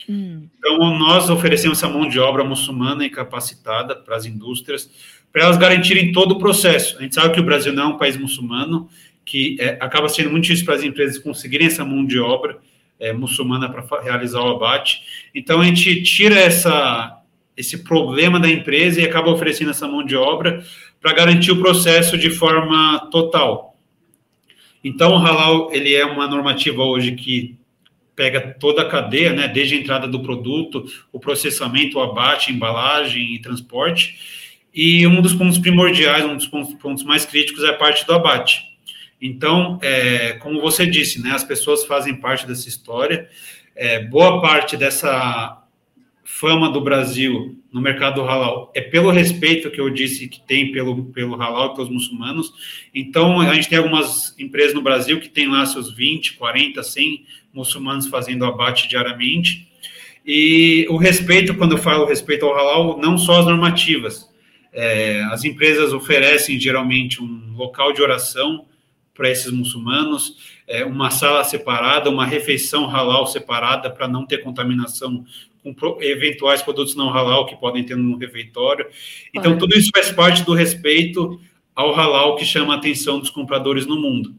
Hum. 0.08 0.48
Então, 0.58 1.00
nós 1.00 1.30
oferecemos 1.30 1.78
essa 1.78 1.88
mão 1.88 2.10
de 2.10 2.20
obra 2.20 2.44
muçulmana 2.44 3.06
e 3.06 3.10
capacitada 3.10 3.96
para 3.96 4.18
as 4.18 4.26
indústrias, 4.26 4.92
para 5.32 5.44
elas 5.44 5.58
garantirem 5.58 6.12
todo 6.12 6.34
o 6.34 6.40
processo. 6.40 6.98
A 6.98 7.04
gente 7.04 7.16
sabe 7.16 7.34
que 7.34 7.40
o 7.40 7.44
Brasil 7.44 7.72
não 7.72 7.84
é 7.84 7.88
um 7.88 7.98
país 7.98 8.18
muçulmano, 8.18 8.90
que 9.24 9.56
é, 9.60 9.78
acaba 9.80 10.10
sendo 10.10 10.30
muito 10.30 10.44
difícil 10.44 10.66
para 10.66 10.76
as 10.76 10.84
empresas 10.84 11.18
conseguirem 11.18 11.68
essa 11.68 11.86
mão 11.86 12.06
de 12.06 12.20
obra 12.20 12.58
é, 13.00 13.14
muçulmana 13.14 13.70
para 13.70 14.02
realizar 14.02 14.42
o 14.42 14.56
abate. 14.56 15.02
Então, 15.34 15.62
a 15.62 15.66
gente 15.66 16.04
tira 16.04 16.36
essa, 16.38 17.19
esse 17.60 17.84
problema 17.84 18.40
da 18.40 18.50
empresa 18.50 19.02
e 19.02 19.06
acaba 19.06 19.30
oferecendo 19.30 19.72
essa 19.72 19.86
mão 19.86 20.06
de 20.06 20.16
obra 20.16 20.64
para 21.02 21.12
garantir 21.12 21.52
o 21.52 21.60
processo 21.60 22.18
de 22.18 22.30
forma 22.30 23.10
total. 23.12 23.78
Então, 24.82 25.12
o 25.12 25.18
halal 25.18 25.70
ele 25.74 25.94
é 25.94 26.06
uma 26.06 26.26
normativa 26.26 26.82
hoje 26.82 27.12
que 27.12 27.58
pega 28.16 28.56
toda 28.58 28.84
a 28.84 28.90
cadeia, 28.90 29.34
né, 29.34 29.50
desde 29.50 29.76
a 29.76 29.78
entrada 29.78 30.08
do 30.08 30.22
produto, 30.22 30.86
o 31.12 31.20
processamento, 31.20 31.98
o 31.98 32.02
abate, 32.02 32.52
embalagem 32.52 33.36
e 33.36 33.40
transporte. 33.40 34.18
E 34.74 35.06
um 35.06 35.22
dos 35.22 35.34
pontos 35.34 35.58
primordiais, 35.58 36.24
um 36.24 36.38
dos 36.38 36.48
pontos, 36.48 37.04
mais 37.04 37.26
críticos 37.26 37.64
é 37.66 37.70
a 37.70 37.74
parte 37.74 38.08
do 38.08 38.14
abate. 38.14 38.64
Então, 39.22 39.78
é, 39.82 40.34
como 40.34 40.62
você 40.62 40.86
disse, 40.86 41.22
né, 41.22 41.32
as 41.32 41.44
pessoas 41.44 41.84
fazem 41.86 42.16
parte 42.16 42.48
dessa 42.48 42.70
história. 42.70 43.28
É, 43.76 44.00
boa 44.00 44.42
parte 44.42 44.78
dessa 44.78 45.59
fama 46.32 46.70
do 46.70 46.80
Brasil 46.80 47.60
no 47.74 47.82
mercado 47.82 48.22
halal 48.22 48.72
é 48.76 48.82
pelo 48.82 49.10
respeito 49.10 49.72
que 49.72 49.82
eu 49.82 49.90
disse 49.90 50.28
que 50.28 50.40
tem 50.40 50.72
pelo, 50.72 51.06
pelo 51.06 51.36
halal 51.36 51.72
e 51.72 51.76
pelos 51.76 51.90
muçulmanos. 51.90 52.54
Então, 52.94 53.42
a 53.42 53.54
gente 53.56 53.68
tem 53.68 53.80
algumas 53.80 54.38
empresas 54.40 54.76
no 54.76 54.82
Brasil 54.82 55.20
que 55.20 55.28
tem 55.28 55.50
lá 55.50 55.66
seus 55.66 55.92
20, 55.92 56.36
40, 56.36 56.82
100 56.84 57.26
muçulmanos 57.52 58.08
fazendo 58.08 58.46
abate 58.46 58.88
diariamente. 58.88 59.68
E 60.26 60.86
o 60.90 60.98
respeito, 60.98 61.56
quando 61.56 61.74
eu 61.74 61.78
falo 61.80 62.06
respeito 62.06 62.46
ao 62.46 62.56
halal, 62.56 63.00
não 63.02 63.18
só 63.18 63.40
as 63.40 63.46
normativas. 63.48 64.30
É, 64.72 65.24
as 65.32 65.44
empresas 65.44 65.92
oferecem 65.94 66.60
geralmente 66.60 67.22
um 67.22 67.54
local 67.56 67.92
de 67.92 68.04
oração 68.04 68.66
para 69.16 69.30
esses 69.30 69.52
muçulmanos, 69.52 70.38
é, 70.66 70.86
uma 70.86 71.10
sala 71.10 71.44
separada, 71.44 72.10
uma 72.10 72.26
refeição 72.26 72.88
halal 72.88 73.28
separada 73.28 73.90
para 73.90 74.08
não 74.08 74.26
ter 74.26 74.38
contaminação 74.38 75.26
com 75.74 75.98
eventuais 76.02 76.62
produtos 76.62 76.96
não 76.96 77.10
halal 77.10 77.46
que 77.46 77.56
podem 77.56 77.84
ter 77.84 77.96
no 77.96 78.18
refeitório. 78.18 78.88
Então, 79.34 79.58
tudo 79.58 79.78
isso 79.78 79.90
faz 79.94 80.12
parte 80.12 80.44
do 80.44 80.54
respeito 80.54 81.40
ao 81.76 81.94
halal 81.94 82.36
que 82.36 82.46
chama 82.46 82.74
a 82.74 82.78
atenção 82.78 83.20
dos 83.20 83.30
compradores 83.30 83.86
no 83.86 83.98
mundo. 84.00 84.36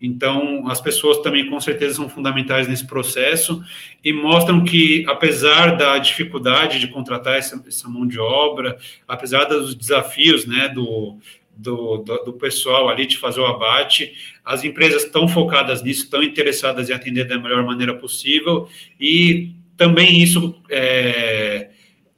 Então, 0.00 0.68
as 0.68 0.80
pessoas 0.80 1.18
também, 1.18 1.50
com 1.50 1.60
certeza, 1.60 1.96
são 1.96 2.08
fundamentais 2.08 2.68
nesse 2.68 2.86
processo 2.86 3.62
e 4.04 4.12
mostram 4.12 4.62
que, 4.62 5.04
apesar 5.08 5.76
da 5.76 5.98
dificuldade 5.98 6.78
de 6.78 6.86
contratar 6.86 7.36
essa, 7.36 7.62
essa 7.66 7.88
mão 7.88 8.06
de 8.06 8.18
obra, 8.18 8.78
apesar 9.08 9.44
dos 9.44 9.74
desafios 9.74 10.46
né, 10.46 10.68
do, 10.68 11.18
do, 11.56 11.98
do, 11.98 12.24
do, 12.26 12.32
pessoal 12.34 12.88
ali 12.88 13.06
de 13.06 13.18
fazer 13.18 13.40
o 13.40 13.46
abate, 13.46 14.14
as 14.44 14.62
empresas 14.62 15.04
estão 15.04 15.26
focadas 15.26 15.82
nisso, 15.82 16.04
estão 16.04 16.22
interessadas 16.22 16.88
em 16.88 16.92
atender 16.92 17.24
da 17.24 17.36
melhor 17.36 17.64
maneira 17.64 17.94
possível 17.94 18.68
e 19.00 19.50
também 19.78 20.20
isso 20.20 20.60
é, 20.68 21.70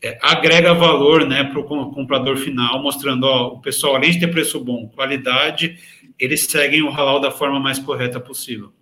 é, 0.03 0.19
agrega 0.21 0.75
valor 0.75 1.29
né, 1.29 1.45
para 1.45 1.61
o 1.61 1.93
comprador 1.93 2.37
final, 2.39 2.83
mostrando 2.83 3.25
ó, 3.25 3.49
o 3.55 3.61
pessoal, 3.61 3.95
além 3.95 4.11
de 4.11 4.19
ter 4.19 4.29
preço 4.29 4.59
bom, 4.59 4.89
qualidade 4.89 5.79
eles 6.19 6.45
seguem 6.45 6.83
o 6.83 6.91
halal 6.91 7.21
da 7.21 7.31
forma 7.31 7.61
mais 7.61 7.79
correta 7.79 8.19
possível. 8.19 8.73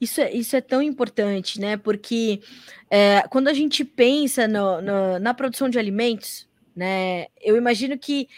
Isso 0.00 0.20
é, 0.20 0.32
isso 0.32 0.54
é 0.54 0.60
tão 0.60 0.82
importante, 0.82 1.58
né? 1.58 1.76
Porque 1.76 2.40
é, 2.90 3.22
quando 3.28 3.48
a 3.48 3.54
gente 3.54 3.84
pensa 3.84 4.46
no, 4.46 4.80
no, 4.80 5.18
na 5.18 5.32
produção 5.32 5.68
de 5.68 5.78
alimentos, 5.78 6.46
né? 6.76 7.26
Eu 7.40 7.56
imagino 7.56 7.98
que 7.98 8.28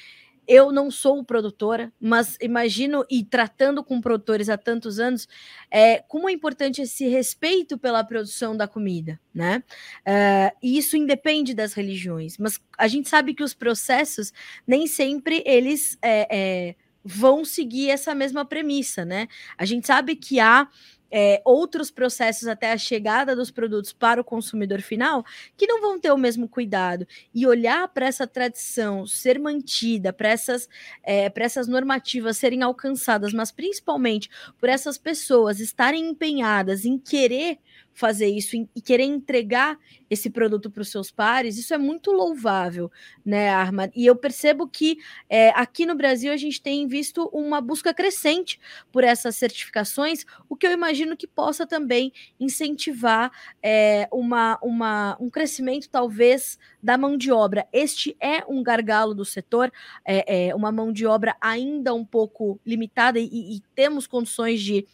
eu 0.47 0.71
não 0.71 0.91
sou 0.91 1.25
produtora, 1.25 1.93
mas 2.01 2.37
imagino 2.41 3.05
e 3.11 3.25
tratando 3.25 3.83
com 3.83 4.01
produtores 4.01 4.49
há 4.49 4.57
tantos 4.57 4.99
anos, 4.99 5.29
é, 5.71 5.99
como 6.09 6.29
é 6.29 6.33
importante 6.33 6.83
esse 6.83 7.09
respeito 7.09 7.79
pela 7.79 8.05
produção 8.05 8.57
da 8.57 8.69
comida, 8.69 9.21
né? 9.35 9.63
É, 10.05 10.53
e 10.63 10.79
isso 10.79 10.97
independe 10.97 11.55
das 11.55 11.73
religiões, 11.73 12.39
mas 12.39 12.61
a 12.79 12.89
gente 12.89 13.09
sabe 13.09 13.35
que 13.35 13.43
os 13.43 13.55
processos 13.55 14.33
nem 14.67 14.87
sempre 14.87 15.43
eles 15.47 15.99
é, 16.03 16.29
é 16.31 16.75
vão 17.07 17.45
seguir 17.45 17.89
essa 17.89 18.15
mesma 18.17 18.45
premissa, 18.45 19.05
né? 19.05 19.29
A 19.57 19.65
gente 19.65 19.87
sabe 19.87 20.17
que 20.17 20.41
há 20.41 20.69
é, 21.11 21.41
outros 21.45 21.91
processos 21.91 22.49
até 22.49 22.73
a 22.73 22.79
chegada 22.79 23.35
dos 23.35 23.51
produtos 23.51 23.93
para 23.93 24.21
o 24.21 24.25
consumidor 24.25 24.81
final 24.81 25.25
que 25.57 25.67
não 25.67 25.81
vão 25.81 25.99
ter 25.99 26.11
o 26.13 26.19
mesmo 26.19 26.49
cuidado. 26.49 27.07
E 27.35 27.47
olhar 27.47 27.89
para 27.89 28.07
essa 28.07 28.27
tradição 28.27 29.07
ser 29.07 29.39
mantida, 29.39 30.13
para 30.13 30.29
essas, 30.29 30.69
é, 31.03 31.33
essas 31.37 31.69
normativas 31.69 32.37
serem 32.37 32.63
alcançadas, 32.63 33.33
mas 33.33 33.51
principalmente 33.51 34.29
por 34.59 34.69
essas 34.69 34.99
pessoas 34.99 35.61
estarem 35.61 36.09
empenhadas 36.09 36.85
em 36.85 36.99
querer 36.99 37.59
fazer 37.97 38.27
isso 38.27 38.55
e 38.77 38.81
querer 38.83 39.05
entregar 39.05 39.79
esse 40.11 40.29
produto 40.29 40.71
para 40.71 40.83
os 40.83 40.91
seus 40.91 41.11
pares, 41.11 41.57
isso 41.57 41.73
é 41.73 41.79
muito 41.79 42.13
louvável, 42.13 42.93
né, 43.25 43.49
Arma? 43.49 43.91
E 43.97 44.05
eu 44.05 44.15
percebo 44.15 44.69
que 44.69 44.99
é, 45.31 45.49
aqui 45.57 45.87
no 45.87 45.95
Brasil 45.95 46.31
a 46.31 46.37
gente 46.37 46.61
tem 46.61 46.87
visto 46.87 47.27
uma 47.33 47.59
busca 47.59 47.95
crescente 47.95 48.61
por 48.93 49.03
essas 49.03 49.35
certificações, 49.37 50.27
o 50.47 50.55
que 50.55 50.67
eu 50.67 50.73
imagino 50.73 51.17
que 51.17 51.27
possa 51.27 51.67
também 51.67 52.13
incentivar 52.39 53.33
é, 53.63 54.07
uma, 54.13 54.59
uma, 54.63 55.17
um 55.19 55.31
crescimento, 55.31 55.89
talvez, 55.89 56.59
da 56.83 56.99
mão 56.99 57.17
de 57.17 57.33
obra. 57.33 57.67
Este 57.73 58.15
é 58.21 58.45
um 58.47 58.63
gargalo 58.63 59.15
do 59.15 59.25
setor, 59.25 59.73
é, 60.05 60.49
é 60.49 60.55
uma 60.55 60.71
mão 60.71 60.93
de 60.93 61.07
obra 61.07 61.35
ainda 61.41 61.95
um 61.95 62.05
pouco 62.05 62.61
limitada 62.65 63.19
e, 63.19 63.57
e 63.57 63.63
temos 63.75 64.07
condições 64.07 64.61
de 64.61 64.87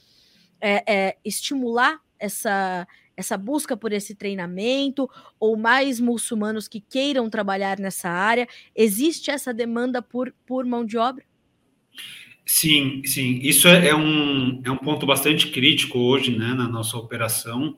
é, 0.61 0.85
é, 0.87 1.17
estimular 1.25 2.01
essa, 2.23 2.87
essa 3.17 3.37
busca 3.37 3.77
por 3.77 3.93
esse 3.93 4.15
treinamento 4.15 5.11
ou 5.39 5.57
mais 5.57 5.99
muçulmanos 5.99 6.69
que 6.69 6.81
queiram 6.81 7.29
trabalhar 7.29 7.79
nessa 7.79 8.09
área? 8.09 8.47
Existe 8.75 9.31
essa 9.31 9.53
demanda 9.53 10.01
por, 10.01 10.33
por 10.47 10.65
mão 10.65 10.85
de 10.85 10.97
obra? 10.97 11.25
Sim, 12.47 13.03
sim. 13.05 13.41
Isso 13.43 13.67
é, 13.67 13.89
é 13.89 13.95
um, 13.95 14.63
é 14.65 14.71
um 14.71 14.77
ponto 14.77 15.05
bastante 15.05 15.49
crítico 15.49 15.99
hoje 15.99 16.37
né, 16.37 16.55
na 16.55 16.69
nossa 16.69 16.97
operação. 16.97 17.77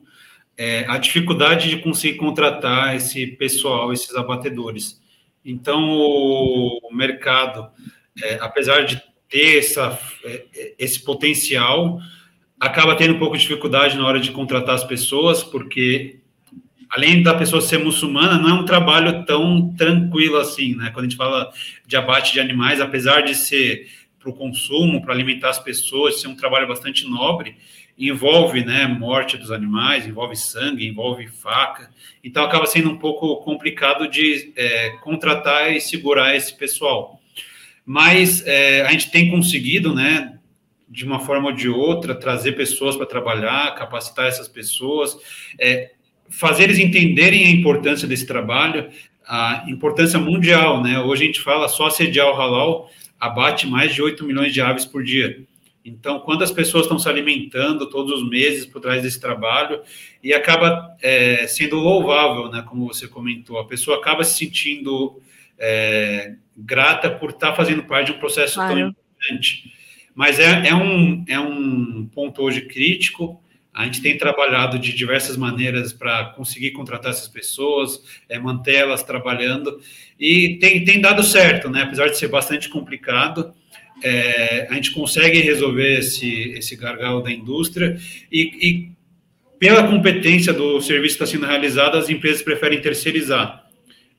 É, 0.57 0.85
a 0.87 0.97
dificuldade 0.97 1.69
de 1.69 1.77
conseguir 1.79 2.17
contratar 2.17 2.95
esse 2.95 3.27
pessoal, 3.27 3.91
esses 3.91 4.15
abatedores. 4.15 5.01
Então, 5.43 5.81
o 5.89 6.89
mercado, 6.91 7.69
é, 8.23 8.35
apesar 8.35 8.81
de 8.81 9.01
ter 9.29 9.59
essa, 9.59 9.99
é, 10.23 10.75
esse 10.79 11.03
potencial, 11.03 11.99
acaba 12.65 12.95
tendo 12.95 13.13
um 13.13 13.19
pouco 13.19 13.37
de 13.37 13.43
dificuldade 13.43 13.97
na 13.97 14.05
hora 14.05 14.19
de 14.19 14.31
contratar 14.31 14.75
as 14.75 14.83
pessoas, 14.83 15.43
porque 15.43 16.19
além 16.89 17.21
da 17.21 17.33
pessoa 17.33 17.61
ser 17.61 17.77
muçulmana, 17.77 18.37
não 18.37 18.49
é 18.49 18.53
um 18.53 18.65
trabalho 18.65 19.25
tão 19.25 19.73
tranquilo 19.75 20.37
assim, 20.37 20.75
né? 20.75 20.89
Quando 20.91 21.05
a 21.05 21.09
gente 21.09 21.17
fala 21.17 21.51
de 21.85 21.95
abate 21.95 22.33
de 22.33 22.39
animais, 22.39 22.81
apesar 22.81 23.21
de 23.21 23.35
ser 23.35 23.87
para 24.19 24.29
o 24.29 24.33
consumo, 24.33 25.01
para 25.01 25.13
alimentar 25.13 25.49
as 25.49 25.59
pessoas, 25.59 26.19
ser 26.19 26.27
um 26.27 26.35
trabalho 26.35 26.67
bastante 26.67 27.07
nobre, 27.07 27.55
envolve 27.97 28.65
né, 28.65 28.87
morte 28.87 29.37
dos 29.37 29.51
animais, 29.51 30.05
envolve 30.07 30.35
sangue, 30.35 30.87
envolve 30.87 31.27
faca, 31.27 31.89
então 32.23 32.43
acaba 32.43 32.65
sendo 32.65 32.89
um 32.89 32.97
pouco 32.97 33.37
complicado 33.37 34.09
de 34.09 34.51
é, 34.55 34.89
contratar 35.01 35.71
e 35.73 35.79
segurar 35.79 36.35
esse 36.35 36.53
pessoal. 36.57 37.21
Mas 37.85 38.45
é, 38.45 38.81
a 38.81 38.91
gente 38.91 39.11
tem 39.11 39.29
conseguido, 39.29 39.93
né, 39.93 40.34
de 40.87 41.05
uma 41.05 41.19
forma 41.19 41.49
ou 41.49 41.55
de 41.55 41.67
outra, 41.67 42.15
trazer 42.15 42.53
pessoas 42.53 42.95
para 42.95 43.05
trabalhar, 43.05 43.75
capacitar 43.75 44.27
essas 44.27 44.47
pessoas, 44.47 45.17
é, 45.59 45.91
fazer 46.29 46.63
eles 46.63 46.79
entenderem 46.79 47.45
a 47.45 47.51
importância 47.51 48.07
desse 48.07 48.25
trabalho, 48.25 48.89
a 49.27 49.65
importância 49.67 50.19
mundial, 50.19 50.83
né? 50.83 50.99
Hoje 50.99 51.23
a 51.23 51.25
gente 51.25 51.41
fala 51.41 51.67
só 51.67 51.89
sediar 51.89 52.27
o 52.27 52.35
halal 52.35 52.89
abate 53.19 53.67
mais 53.67 53.93
de 53.93 54.01
8 54.01 54.23
milhões 54.25 54.53
de 54.53 54.61
aves 54.61 54.85
por 54.85 55.03
dia. 55.03 55.43
Então, 55.83 56.19
quando 56.19 56.43
as 56.43 56.51
pessoas 56.51 56.85
estão 56.85 56.97
se 56.97 57.07
alimentando 57.07 57.87
todos 57.89 58.21
os 58.21 58.27
meses 58.27 58.65
por 58.65 58.81
trás 58.81 59.03
desse 59.03 59.19
trabalho, 59.19 59.81
e 60.23 60.33
acaba 60.33 60.95
é, 61.01 61.45
sendo 61.45 61.75
louvável, 61.75 62.49
né, 62.49 62.63
como 62.67 62.87
você 62.87 63.07
comentou, 63.07 63.59
a 63.59 63.67
pessoa 63.67 63.97
acaba 63.97 64.23
se 64.23 64.37
sentindo 64.37 65.21
é, 65.59 66.33
grata 66.57 67.09
por 67.09 67.29
estar 67.29 67.53
fazendo 67.53 67.83
parte 67.83 68.07
de 68.07 68.13
um 68.13 68.19
processo 68.19 68.55
claro. 68.55 68.73
tão 68.73 68.87
importante. 68.87 69.71
Mas 70.15 70.39
é, 70.39 70.69
é, 70.69 70.73
um, 70.73 71.25
é 71.27 71.37
um 71.37 72.09
ponto 72.11 72.41
hoje 72.41 72.61
crítico, 72.61 73.41
a 73.73 73.83
gente 73.83 74.01
tem 74.01 74.17
trabalhado 74.17 74.79
de 74.79 74.95
diversas 74.95 75.35
maneiras 75.35 75.91
para 75.91 76.27
conseguir 76.27 76.71
contratar 76.71 77.11
essas 77.11 77.27
pessoas, 77.27 78.01
é, 78.29 78.39
mantê-las 78.39 79.03
trabalhando, 79.03 79.81
e 80.17 80.57
tem, 80.59 80.85
tem 80.85 81.01
dado 81.01 81.21
certo, 81.21 81.69
né? 81.69 81.81
apesar 81.83 82.07
de 82.07 82.17
ser 82.17 82.29
bastante 82.29 82.69
complicado, 82.69 83.53
é, 84.01 84.67
a 84.69 84.75
gente 84.75 84.91
consegue 84.91 85.39
resolver 85.39 85.99
esse, 85.99 86.51
esse 86.51 86.77
gargalo 86.77 87.21
da 87.21 87.31
indústria 87.31 87.99
e, 88.31 88.41
e 88.41 88.91
pela 89.59 89.87
competência 89.87 90.53
do 90.53 90.79
serviço 90.81 91.17
que 91.17 91.23
está 91.23 91.37
sendo 91.37 91.45
realizado, 91.45 91.97
as 91.97 92.09
empresas 92.09 92.41
preferem 92.41 92.81
terceirizar. 92.81 93.65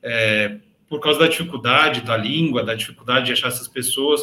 É, 0.03 0.57
por 0.89 0.99
causa 0.99 1.19
da 1.19 1.27
dificuldade 1.27 2.01
da 2.01 2.15
língua, 2.15 2.63
da 2.63 2.73
dificuldade 2.73 3.27
de 3.27 3.33
achar 3.33 3.49
essas 3.49 3.67
pessoas. 3.67 4.21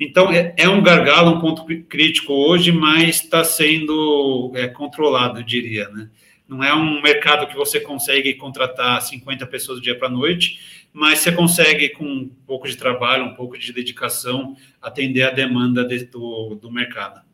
Então, 0.00 0.32
é, 0.32 0.54
é 0.56 0.68
um 0.68 0.82
gargalo, 0.82 1.32
um 1.32 1.40
ponto 1.40 1.64
crítico 1.84 2.32
hoje, 2.32 2.72
mas 2.72 3.22
está 3.22 3.44
sendo 3.44 4.52
é, 4.54 4.66
controlado, 4.66 5.40
eu 5.40 5.44
diria, 5.44 5.88
né? 5.90 6.08
Não 6.48 6.62
é 6.62 6.72
um 6.72 7.02
mercado 7.02 7.48
que 7.48 7.56
você 7.56 7.80
consegue 7.80 8.34
contratar 8.34 9.02
50 9.02 9.46
pessoas 9.46 9.78
do 9.78 9.82
dia 9.82 9.98
para 9.98 10.06
a 10.06 10.10
noite, 10.10 10.86
mas 10.92 11.18
você 11.18 11.32
consegue, 11.32 11.88
com 11.88 12.04
um 12.04 12.30
pouco 12.46 12.68
de 12.68 12.76
trabalho, 12.76 13.24
um 13.24 13.34
pouco 13.34 13.58
de 13.58 13.72
dedicação, 13.72 14.56
atender 14.80 15.22
a 15.24 15.30
demanda 15.30 15.84
de, 15.84 16.04
do, 16.04 16.54
do 16.54 16.70
mercado. 16.70 17.25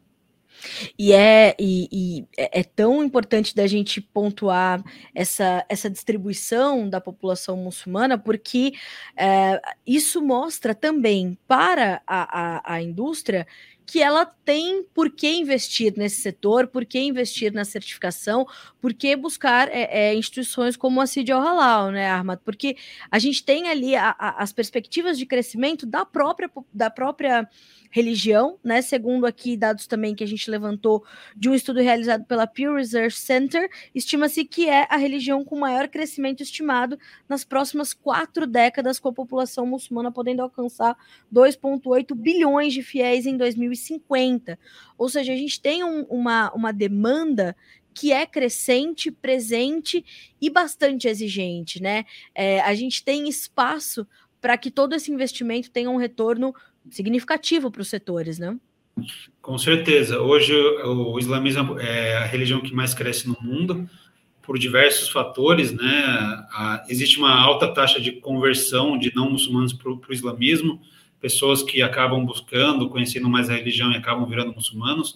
E 0.98 1.12
é, 1.12 1.54
e, 1.58 1.88
e 1.92 2.26
é, 2.36 2.60
é 2.60 2.64
tão 2.64 3.04
importante 3.04 3.54
da 3.54 3.66
gente 3.66 4.00
pontuar 4.00 4.82
essa, 5.14 5.64
essa 5.68 5.90
distribuição 5.90 6.88
da 6.88 7.00
população 7.00 7.56
muçulmana, 7.56 8.18
porque 8.18 8.72
é, 9.16 9.60
isso 9.86 10.22
mostra 10.22 10.74
também 10.74 11.38
para 11.46 12.02
a, 12.06 12.58
a, 12.58 12.74
a 12.74 12.82
indústria 12.82 13.46
que 13.92 14.00
ela 14.02 14.24
tem 14.24 14.82
por 14.94 15.10
que 15.10 15.30
investir 15.34 15.92
nesse 15.98 16.22
setor, 16.22 16.66
por 16.66 16.82
que 16.82 16.98
investir 16.98 17.52
na 17.52 17.62
certificação, 17.62 18.46
por 18.80 18.94
que 18.94 19.14
buscar 19.14 19.68
é, 19.68 19.82
é, 19.82 20.14
instituições 20.14 20.78
como 20.78 20.98
a 20.98 21.06
Cid 21.06 21.30
Halal, 21.30 21.90
né, 21.90 22.08
Armad? 22.08 22.38
Porque 22.42 22.74
a 23.10 23.18
gente 23.18 23.44
tem 23.44 23.68
ali 23.68 23.94
a, 23.94 24.16
a, 24.18 24.42
as 24.42 24.50
perspectivas 24.50 25.18
de 25.18 25.26
crescimento 25.26 25.84
da 25.84 26.06
própria, 26.06 26.50
da 26.72 26.88
própria 26.88 27.46
religião, 27.90 28.58
né? 28.64 28.80
Segundo 28.80 29.26
aqui 29.26 29.54
dados 29.54 29.86
também 29.86 30.14
que 30.14 30.24
a 30.24 30.26
gente 30.26 30.50
levantou 30.50 31.04
de 31.36 31.50
um 31.50 31.54
estudo 31.54 31.78
realizado 31.80 32.24
pela 32.24 32.46
Pew 32.46 32.74
Research 32.74 33.18
Center, 33.18 33.70
estima-se 33.94 34.46
que 34.46 34.66
é 34.66 34.86
a 34.88 34.96
religião 34.96 35.44
com 35.44 35.58
maior 35.58 35.86
crescimento 35.88 36.42
estimado 36.42 36.98
nas 37.28 37.44
próximas 37.44 37.92
quatro 37.92 38.46
décadas, 38.46 38.98
com 38.98 39.10
a 39.10 39.12
população 39.12 39.66
muçulmana 39.66 40.10
podendo 40.10 40.40
alcançar 40.40 40.96
2,8 41.30 42.14
bilhões 42.14 42.72
de 42.72 42.82
fiéis 42.82 43.26
em 43.26 43.36
2050. 43.36 43.81
Ou 44.96 45.08
seja, 45.08 45.32
a 45.32 45.36
gente 45.36 45.60
tem 45.60 45.82
um, 45.82 46.02
uma, 46.02 46.52
uma 46.52 46.72
demanda 46.72 47.56
que 47.94 48.12
é 48.12 48.26
crescente, 48.26 49.10
presente 49.10 50.04
e 50.40 50.48
bastante 50.48 51.08
exigente, 51.08 51.82
né? 51.82 52.04
É, 52.34 52.60
a 52.60 52.74
gente 52.74 53.04
tem 53.04 53.28
espaço 53.28 54.06
para 54.40 54.56
que 54.56 54.70
todo 54.70 54.94
esse 54.94 55.12
investimento 55.12 55.70
tenha 55.70 55.90
um 55.90 55.96
retorno 55.96 56.54
significativo 56.90 57.70
para 57.70 57.82
os 57.82 57.88
setores, 57.88 58.38
né? 58.38 58.58
Com 59.40 59.56
certeza. 59.56 60.20
Hoje 60.20 60.54
o 60.54 61.18
islamismo 61.18 61.78
é 61.78 62.16
a 62.16 62.24
religião 62.24 62.60
que 62.60 62.74
mais 62.74 62.92
cresce 62.92 63.26
no 63.26 63.36
mundo 63.40 63.88
por 64.42 64.58
diversos 64.58 65.08
fatores, 65.08 65.72
né? 65.72 66.44
Existe 66.88 67.18
uma 67.18 67.32
alta 67.32 67.72
taxa 67.72 68.00
de 68.00 68.12
conversão 68.12 68.98
de 68.98 69.14
não 69.14 69.30
muçulmanos 69.30 69.72
para 69.72 69.90
o 69.90 70.00
islamismo, 70.10 70.80
pessoas 71.22 71.62
que 71.62 71.80
acabam 71.80 72.26
buscando, 72.26 72.90
conhecendo 72.90 73.28
mais 73.30 73.48
a 73.48 73.54
religião 73.54 73.92
e 73.92 73.96
acabam 73.96 74.28
virando 74.28 74.52
muçulmanos. 74.52 75.14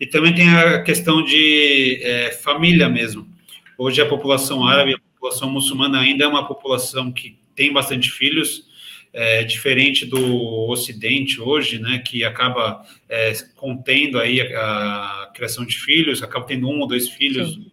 E 0.00 0.06
também 0.06 0.34
tem 0.34 0.48
a 0.48 0.82
questão 0.82 1.22
de 1.22 2.00
é, 2.02 2.32
família 2.32 2.88
mesmo. 2.88 3.28
Hoje 3.76 4.00
a 4.00 4.06
população 4.06 4.66
árabe, 4.66 4.94
a 4.94 4.98
população 4.98 5.50
muçulmana 5.50 6.00
ainda 6.00 6.24
é 6.24 6.26
uma 6.26 6.48
população 6.48 7.12
que 7.12 7.38
tem 7.54 7.70
bastante 7.70 8.10
filhos, 8.10 8.66
é, 9.12 9.44
diferente 9.44 10.06
do 10.06 10.70
Ocidente 10.70 11.38
hoje, 11.38 11.78
né, 11.78 11.98
que 11.98 12.24
acaba 12.24 12.82
é, 13.08 13.32
contendo 13.54 14.18
aí 14.18 14.40
a, 14.40 15.24
a, 15.24 15.32
criação 15.34 15.66
de 15.66 15.78
filhos, 15.78 16.22
acaba 16.22 16.46
tendo 16.46 16.66
um 16.66 16.80
ou 16.80 16.86
dois 16.86 17.10
filhos, 17.10 17.54
Sim. 17.54 17.70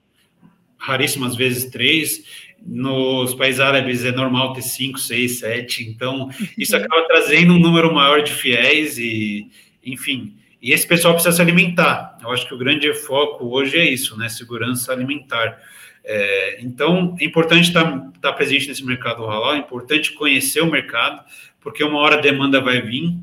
raríssimas 0.78 1.36
vezes 1.38 1.72
três. 1.72 2.49
Nos 2.66 3.34
países 3.34 3.60
árabes 3.60 4.04
é 4.06 4.12
normal 4.12 4.54
ter 4.54 4.62
cinco, 4.62 5.00
seis, 5.00 5.40
sete. 5.40 5.84
Então 5.84 6.30
isso 6.58 6.76
acaba 6.76 7.08
trazendo 7.08 7.54
um 7.54 7.60
número 7.60 7.94
maior 7.94 8.22
de 8.22 8.32
fiéis 8.32 8.98
e, 8.98 9.48
enfim. 9.84 10.36
E 10.62 10.74
esse 10.74 10.86
pessoal 10.86 11.14
precisa 11.14 11.36
se 11.36 11.42
alimentar. 11.42 12.18
Eu 12.22 12.32
acho 12.32 12.48
que 12.48 12.54
o 12.54 12.58
grande 12.58 12.94
foco 12.94 13.46
hoje 13.46 13.78
é 13.78 13.86
isso, 13.86 14.18
né? 14.18 14.28
Segurança 14.28 14.92
alimentar. 14.92 15.58
É, 16.04 16.60
então, 16.62 17.16
é 17.20 17.26
importante 17.26 17.68
estar, 17.68 18.12
estar 18.16 18.34
presente 18.34 18.68
nesse 18.68 18.86
mercado 18.86 19.24
halal, 19.26 19.54
é 19.54 19.58
importante 19.58 20.14
conhecer 20.14 20.62
o 20.62 20.70
mercado, 20.70 21.24
porque 21.62 21.84
uma 21.84 22.00
hora 22.00 22.16
a 22.16 22.22
demanda 22.22 22.60
vai 22.60 22.82
vir 22.82 23.16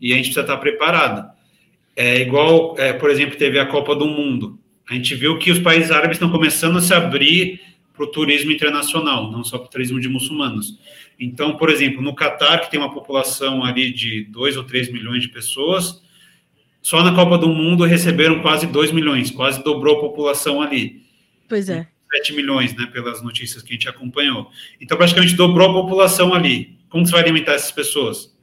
e 0.00 0.12
a 0.12 0.16
gente 0.16 0.26
precisa 0.26 0.42
estar 0.42 0.56
preparado. 0.58 1.30
É 1.94 2.20
igual, 2.20 2.74
é, 2.78 2.92
por 2.92 3.10
exemplo, 3.10 3.36
teve 3.36 3.58
a 3.58 3.66
Copa 3.66 3.94
do 3.94 4.06
Mundo. 4.06 4.58
A 4.88 4.94
gente 4.94 5.14
viu 5.14 5.38
que 5.38 5.50
os 5.50 5.58
países 5.58 5.90
árabes 5.90 6.16
estão 6.16 6.30
começando 6.30 6.78
a 6.78 6.80
se 6.80 6.94
abrir 6.94 7.60
para 7.92 8.04
o 8.04 8.06
turismo 8.06 8.50
internacional, 8.50 9.30
não 9.30 9.44
só 9.44 9.58
para 9.58 9.66
o 9.66 9.70
turismo 9.70 10.00
de 10.00 10.08
muçulmanos. 10.08 10.78
Então, 11.18 11.56
por 11.56 11.70
exemplo, 11.70 12.02
no 12.02 12.14
Catar, 12.14 12.58
que 12.58 12.70
tem 12.70 12.80
uma 12.80 12.92
população 12.92 13.64
ali 13.64 13.92
de 13.92 14.24
2 14.24 14.56
ou 14.56 14.64
3 14.64 14.90
milhões 14.90 15.22
de 15.22 15.28
pessoas, 15.28 16.02
só 16.80 17.02
na 17.02 17.14
Copa 17.14 17.38
do 17.38 17.48
Mundo 17.48 17.84
receberam 17.84 18.40
quase 18.40 18.66
2 18.66 18.90
milhões, 18.92 19.30
quase 19.30 19.62
dobrou 19.62 19.98
a 19.98 20.00
população 20.00 20.60
ali. 20.60 21.02
Pois 21.48 21.68
é. 21.68 21.86
7 22.16 22.34
milhões, 22.34 22.74
né, 22.74 22.86
pelas 22.86 23.22
notícias 23.22 23.62
que 23.62 23.70
a 23.70 23.74
gente 23.74 23.88
acompanhou. 23.88 24.50
Então, 24.80 24.96
praticamente 24.98 25.34
dobrou 25.34 25.70
a 25.70 25.82
população 25.82 26.34
ali. 26.34 26.78
Como 26.88 27.06
você 27.06 27.12
vai 27.12 27.22
alimentar 27.22 27.52
essas 27.52 27.72
pessoas? 27.72 28.36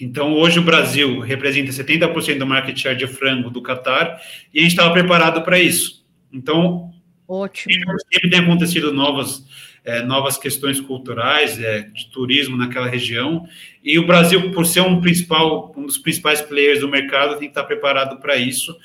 Então, 0.00 0.34
hoje 0.34 0.58
o 0.58 0.62
Brasil 0.62 1.20
representa 1.20 1.70
70% 1.70 2.38
do 2.38 2.46
market 2.46 2.78
share 2.78 2.96
de 2.96 3.06
frango 3.06 3.50
do 3.50 3.62
Catar 3.62 4.20
e 4.52 4.58
a 4.58 4.62
gente 4.62 4.72
estava 4.72 4.92
preparado 4.92 5.42
para 5.42 5.58
isso. 5.58 6.04
Então, 6.32 6.91
Ótimo. 7.32 7.72
sempre 8.12 8.28
tem 8.28 8.40
acontecido 8.40 8.92
novas, 8.92 9.42
é, 9.86 10.02
novas 10.02 10.36
questões 10.36 10.78
culturais, 10.78 11.58
é, 11.58 11.80
de 11.80 12.10
turismo 12.10 12.58
naquela 12.58 12.86
região, 12.86 13.48
e 13.82 13.98
o 13.98 14.06
Brasil, 14.06 14.50
por 14.50 14.66
ser 14.66 14.82
um, 14.82 15.00
principal, 15.00 15.72
um 15.74 15.86
dos 15.86 15.96
principais 15.96 16.42
players 16.42 16.80
do 16.80 16.88
mercado, 16.88 17.38
tem 17.38 17.48
que 17.48 17.52
estar 17.58 17.64
preparado 17.64 18.20
para 18.20 18.36
isso. 18.36 18.76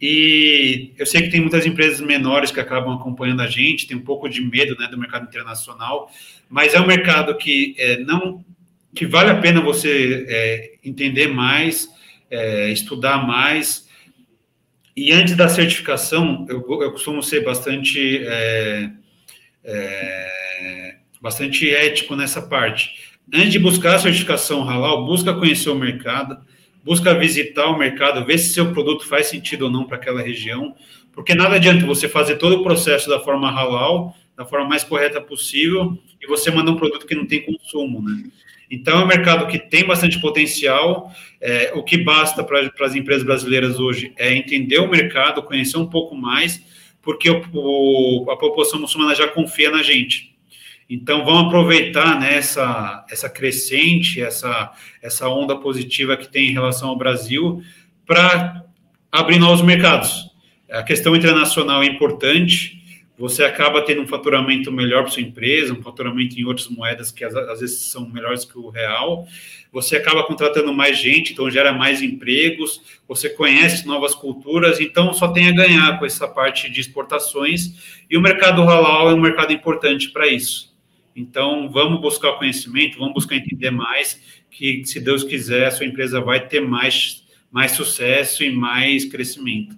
E 0.00 0.92
eu 0.96 1.04
sei 1.04 1.22
que 1.22 1.30
tem 1.30 1.40
muitas 1.40 1.66
empresas 1.66 2.00
menores 2.00 2.52
que 2.52 2.60
acabam 2.60 2.94
acompanhando 2.94 3.40
a 3.40 3.48
gente, 3.48 3.88
tem 3.88 3.96
um 3.96 4.04
pouco 4.04 4.28
de 4.28 4.40
medo 4.42 4.76
né, 4.78 4.86
do 4.86 4.96
mercado 4.96 5.26
internacional, 5.26 6.08
mas 6.48 6.74
é 6.74 6.80
um 6.80 6.86
mercado 6.86 7.36
que 7.36 7.74
é, 7.78 7.98
não 7.98 8.44
que 8.94 9.06
vale 9.06 9.30
a 9.30 9.40
pena 9.40 9.60
você 9.60 10.78
entender 10.84 11.26
mais, 11.26 11.88
estudar 12.70 13.26
mais. 13.26 13.87
E 14.98 15.12
antes 15.12 15.36
da 15.36 15.48
certificação, 15.48 16.46
eu, 16.48 16.64
eu 16.82 16.92
costumo 16.92 17.22
ser 17.22 17.44
bastante 17.44 18.22
é, 18.24 18.90
é, 19.64 20.96
bastante 21.20 21.70
ético 21.70 22.16
nessa 22.16 22.42
parte. 22.42 23.16
Antes 23.32 23.52
de 23.52 23.58
buscar 23.58 23.96
a 23.96 23.98
certificação 23.98 24.62
halal, 24.62 25.06
busca 25.06 25.34
conhecer 25.34 25.70
o 25.70 25.74
mercado 25.74 26.38
busca 26.88 27.12
visitar 27.12 27.66
o 27.66 27.78
mercado, 27.78 28.24
ver 28.24 28.38
se 28.38 28.54
seu 28.54 28.72
produto 28.72 29.06
faz 29.06 29.26
sentido 29.26 29.66
ou 29.66 29.70
não 29.70 29.84
para 29.84 29.98
aquela 29.98 30.22
região, 30.22 30.74
porque 31.12 31.34
nada 31.34 31.56
adianta 31.56 31.84
você 31.84 32.08
fazer 32.08 32.36
todo 32.36 32.56
o 32.56 32.62
processo 32.62 33.10
da 33.10 33.20
forma 33.20 33.50
halal, 33.50 34.16
da 34.34 34.46
forma 34.46 34.66
mais 34.66 34.84
correta 34.84 35.20
possível, 35.20 35.98
e 36.18 36.26
você 36.26 36.50
mandar 36.50 36.70
um 36.72 36.76
produto 36.76 37.06
que 37.06 37.14
não 37.14 37.26
tem 37.26 37.44
consumo, 37.44 38.00
né? 38.02 38.24
Então, 38.70 39.00
é 39.00 39.04
um 39.04 39.06
mercado 39.06 39.46
que 39.46 39.58
tem 39.58 39.84
bastante 39.84 40.20
potencial. 40.20 41.12
É, 41.40 41.72
o 41.74 41.82
que 41.82 41.96
basta 41.96 42.44
para 42.44 42.70
as 42.80 42.94
empresas 42.94 43.24
brasileiras 43.24 43.78
hoje 43.78 44.12
é 44.16 44.34
entender 44.34 44.78
o 44.78 44.88
mercado, 44.88 45.42
conhecer 45.42 45.78
um 45.78 45.86
pouco 45.86 46.14
mais, 46.14 46.62
porque 47.00 47.30
o, 47.30 47.42
o, 47.54 48.30
a 48.30 48.36
população 48.36 48.80
muçulmana 48.80 49.14
já 49.14 49.26
confia 49.28 49.70
na 49.70 49.82
gente. 49.82 50.36
Então, 50.90 51.24
vamos 51.24 51.46
aproveitar 51.46 52.18
né, 52.18 52.36
essa, 52.36 53.04
essa 53.10 53.28
crescente, 53.28 54.22
essa, 54.22 54.72
essa 55.02 55.28
onda 55.28 55.56
positiva 55.56 56.16
que 56.16 56.28
tem 56.28 56.48
em 56.48 56.52
relação 56.52 56.88
ao 56.88 56.96
Brasil, 56.96 57.62
para 58.06 58.64
abrir 59.12 59.38
novos 59.38 59.62
mercados. 59.62 60.28
A 60.70 60.82
questão 60.82 61.14
internacional 61.14 61.82
é 61.82 61.86
importante, 61.86 62.77
você 63.18 63.42
acaba 63.42 63.82
tendo 63.82 64.00
um 64.00 64.06
faturamento 64.06 64.70
melhor 64.70 65.02
para 65.02 65.10
sua 65.10 65.22
empresa, 65.22 65.74
um 65.74 65.82
faturamento 65.82 66.38
em 66.38 66.44
outras 66.44 66.68
moedas 66.68 67.10
que 67.10 67.24
às, 67.24 67.34
às, 67.34 67.58
vezes 67.58 67.80
são 67.80 68.08
melhores 68.08 68.44
que 68.44 68.56
o 68.56 68.68
real. 68.68 69.26
Você 69.72 69.96
acaba 69.96 70.22
contratando 70.22 70.72
mais 70.72 70.96
gente, 70.96 71.32
então 71.32 71.50
gera 71.50 71.72
mais 71.72 72.00
empregos. 72.00 72.80
Você 73.08 73.28
conhece 73.28 73.84
novas 73.86 74.14
culturas, 74.14 74.80
então 74.80 75.12
só 75.12 75.28
tem 75.28 75.48
a 75.48 75.52
ganhar 75.52 75.98
com 75.98 76.06
essa 76.06 76.28
parte 76.28 76.70
de 76.70 76.80
exportações. 76.80 78.02
E 78.08 78.16
o 78.16 78.20
mercado 78.20 78.62
halal 78.62 79.10
é 79.10 79.14
um 79.14 79.20
mercado 79.20 79.52
importante 79.52 80.10
para 80.10 80.28
isso. 80.28 80.72
Então 81.16 81.68
vamos 81.68 82.00
buscar 82.00 82.34
conhecimento, 82.34 82.98
vamos 82.98 83.14
buscar 83.14 83.34
entender 83.34 83.72
mais, 83.72 84.22
que 84.48 84.84
se 84.84 85.00
Deus 85.00 85.24
quiser 85.24 85.66
a 85.66 85.70
sua 85.72 85.86
empresa 85.86 86.20
vai 86.20 86.46
ter 86.46 86.60
mais 86.60 87.26
mais 87.50 87.72
sucesso 87.72 88.44
e 88.44 88.50
mais 88.50 89.06
crescimento. 89.06 89.76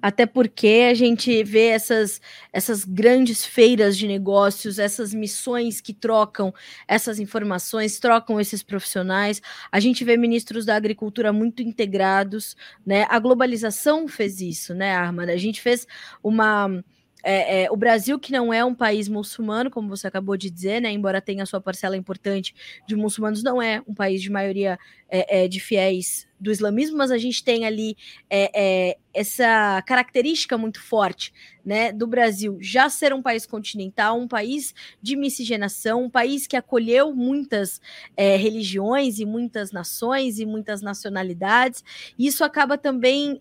Até 0.00 0.26
porque 0.26 0.88
a 0.90 0.94
gente 0.94 1.42
vê 1.44 1.66
essas, 1.68 2.20
essas 2.52 2.84
grandes 2.84 3.44
feiras 3.44 3.96
de 3.96 4.06
negócios, 4.06 4.78
essas 4.78 5.12
missões 5.14 5.80
que 5.80 5.92
trocam 5.92 6.52
essas 6.86 7.18
informações, 7.18 7.98
trocam 7.98 8.40
esses 8.40 8.62
profissionais. 8.62 9.40
A 9.70 9.80
gente 9.80 10.04
vê 10.04 10.16
ministros 10.16 10.64
da 10.64 10.76
agricultura 10.76 11.32
muito 11.32 11.62
integrados, 11.62 12.56
né? 12.84 13.06
A 13.08 13.18
globalização 13.18 14.08
fez 14.08 14.40
isso, 14.40 14.74
né, 14.74 14.94
Armada? 14.94 15.32
A 15.32 15.36
gente 15.36 15.60
fez 15.60 15.86
uma 16.22 16.82
é, 17.22 17.64
é, 17.64 17.70
o 17.70 17.76
Brasil, 17.76 18.18
que 18.18 18.32
não 18.32 18.52
é 18.52 18.64
um 18.64 18.74
país 18.74 19.08
muçulmano, 19.08 19.70
como 19.70 19.88
você 19.88 20.06
acabou 20.06 20.36
de 20.36 20.50
dizer, 20.50 20.80
né, 20.80 20.90
embora 20.90 21.20
tenha 21.20 21.46
sua 21.46 21.60
parcela 21.60 21.96
importante 21.96 22.54
de 22.86 22.96
muçulmanos, 22.96 23.42
não 23.42 23.60
é 23.60 23.82
um 23.86 23.94
país 23.94 24.22
de 24.22 24.30
maioria 24.30 24.78
é, 25.08 25.44
é 25.44 25.48
de 25.48 25.60
fiéis 25.60 26.28
do 26.38 26.50
islamismo, 26.50 26.96
mas 26.96 27.10
a 27.10 27.18
gente 27.18 27.44
tem 27.44 27.66
ali 27.66 27.96
é, 28.30 28.50
é, 28.54 28.96
essa 29.12 29.82
característica 29.86 30.56
muito 30.56 30.80
forte 30.80 31.34
né, 31.62 31.92
do 31.92 32.06
Brasil 32.06 32.56
já 32.60 32.88
ser 32.88 33.12
um 33.12 33.20
país 33.20 33.44
continental, 33.44 34.18
um 34.18 34.26
país 34.26 34.74
de 35.02 35.16
miscigenação, 35.16 36.04
um 36.04 36.10
país 36.10 36.46
que 36.46 36.56
acolheu 36.56 37.14
muitas 37.14 37.80
religiões 38.16 39.18
e 39.18 39.26
muitas 39.26 39.70
nações 39.70 40.38
e 40.38 40.46
muitas 40.46 40.80
nacionalidades. 40.80 41.84
Isso 42.18 42.42
acaba 42.42 42.78
também 42.78 43.38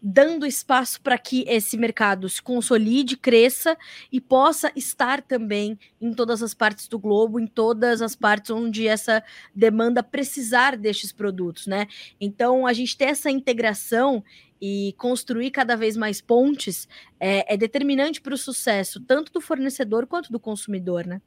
dando 0.00 0.46
espaço 0.46 1.00
para 1.00 1.18
que 1.18 1.44
esse 1.48 1.76
mercado 1.76 2.28
se 2.28 2.40
consolide, 2.42 3.16
cresça 3.16 3.76
e 4.12 4.20
possa 4.20 4.70
estar 4.76 5.22
também 5.22 5.78
em 6.00 6.12
todas 6.12 6.42
as 6.42 6.54
partes 6.54 6.88
do 6.88 6.98
globo, 6.98 7.40
em 7.40 7.46
todas 7.46 8.02
as 8.02 8.14
partes 8.14 8.50
onde 8.50 8.86
essa 8.86 9.22
demanda 9.54 10.02
precisar 10.02 10.76
destes 10.76 11.12
produtos, 11.12 11.66
né? 11.66 11.86
Então, 12.20 12.66
a 12.66 12.72
gente 12.72 12.96
ter 12.96 13.06
essa 13.06 13.30
integração 13.30 14.22
e 14.60 14.94
construir 14.96 15.50
cada 15.50 15.76
vez 15.76 15.96
mais 15.96 16.20
pontes 16.20 16.88
é, 17.20 17.54
é 17.54 17.56
determinante 17.56 18.20
para 18.20 18.34
o 18.34 18.38
sucesso, 18.38 19.00
tanto 19.00 19.32
do 19.32 19.40
fornecedor 19.40 20.06
quanto 20.06 20.32
do 20.32 20.40
consumidor, 20.40 21.06
né? 21.06 21.20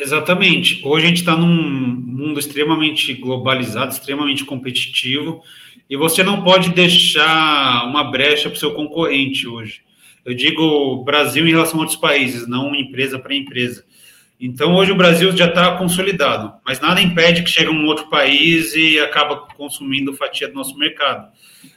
Exatamente. 0.00 0.80
Hoje 0.82 1.04
a 1.04 1.08
gente 1.08 1.18
está 1.18 1.36
num 1.36 1.46
mundo 1.46 2.40
extremamente 2.40 3.12
globalizado, 3.12 3.92
extremamente 3.92 4.46
competitivo, 4.46 5.42
e 5.90 5.96
você 5.96 6.22
não 6.22 6.42
pode 6.42 6.70
deixar 6.70 7.84
uma 7.86 8.10
brecha 8.10 8.48
para 8.48 8.56
o 8.56 8.58
seu 8.58 8.72
concorrente 8.72 9.46
hoje. 9.46 9.82
Eu 10.24 10.32
digo 10.34 11.04
Brasil 11.04 11.46
em 11.46 11.50
relação 11.50 11.78
a 11.78 11.82
outros 11.82 11.98
países, 11.98 12.48
não 12.48 12.74
empresa 12.74 13.18
para 13.18 13.34
empresa. 13.34 13.84
Então, 14.40 14.74
hoje 14.74 14.90
o 14.90 14.96
Brasil 14.96 15.36
já 15.36 15.46
está 15.46 15.76
consolidado, 15.76 16.54
mas 16.64 16.80
nada 16.80 17.02
impede 17.02 17.42
que 17.42 17.50
chegue 17.50 17.68
um 17.68 17.84
outro 17.84 18.08
país 18.08 18.74
e 18.74 18.98
acaba 18.98 19.36
consumindo 19.54 20.14
fatia 20.14 20.48
do 20.48 20.54
nosso 20.54 20.78
mercado. 20.78 21.30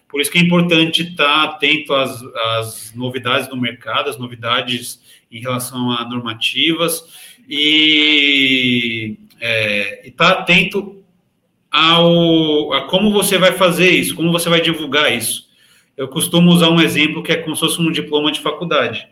Por 0.07 0.21
isso 0.21 0.31
que 0.31 0.37
é 0.37 0.41
importante 0.41 1.01
estar 1.01 1.43
atento 1.43 1.93
às, 1.93 2.21
às 2.57 2.93
novidades 2.95 3.49
do 3.49 3.57
mercado, 3.57 4.09
às 4.09 4.17
novidades 4.17 5.01
em 5.29 5.41
relação 5.41 5.91
a 5.91 6.07
normativas 6.07 7.03
e 7.49 9.17
é, 9.39 10.07
estar 10.07 10.29
atento 10.29 11.03
ao, 11.71 12.73
a 12.73 12.87
como 12.87 13.11
você 13.11 13.37
vai 13.37 13.53
fazer 13.53 13.89
isso, 13.89 14.15
como 14.15 14.31
você 14.31 14.49
vai 14.49 14.61
divulgar 14.61 15.15
isso. 15.15 15.49
Eu 15.97 16.07
costumo 16.07 16.51
usar 16.51 16.69
um 16.69 16.81
exemplo 16.81 17.21
que 17.21 17.31
é 17.31 17.35
como 17.35 17.55
se 17.55 17.61
fosse 17.61 17.81
um 17.81 17.91
diploma 17.91 18.31
de 18.31 18.39
faculdade. 18.39 19.07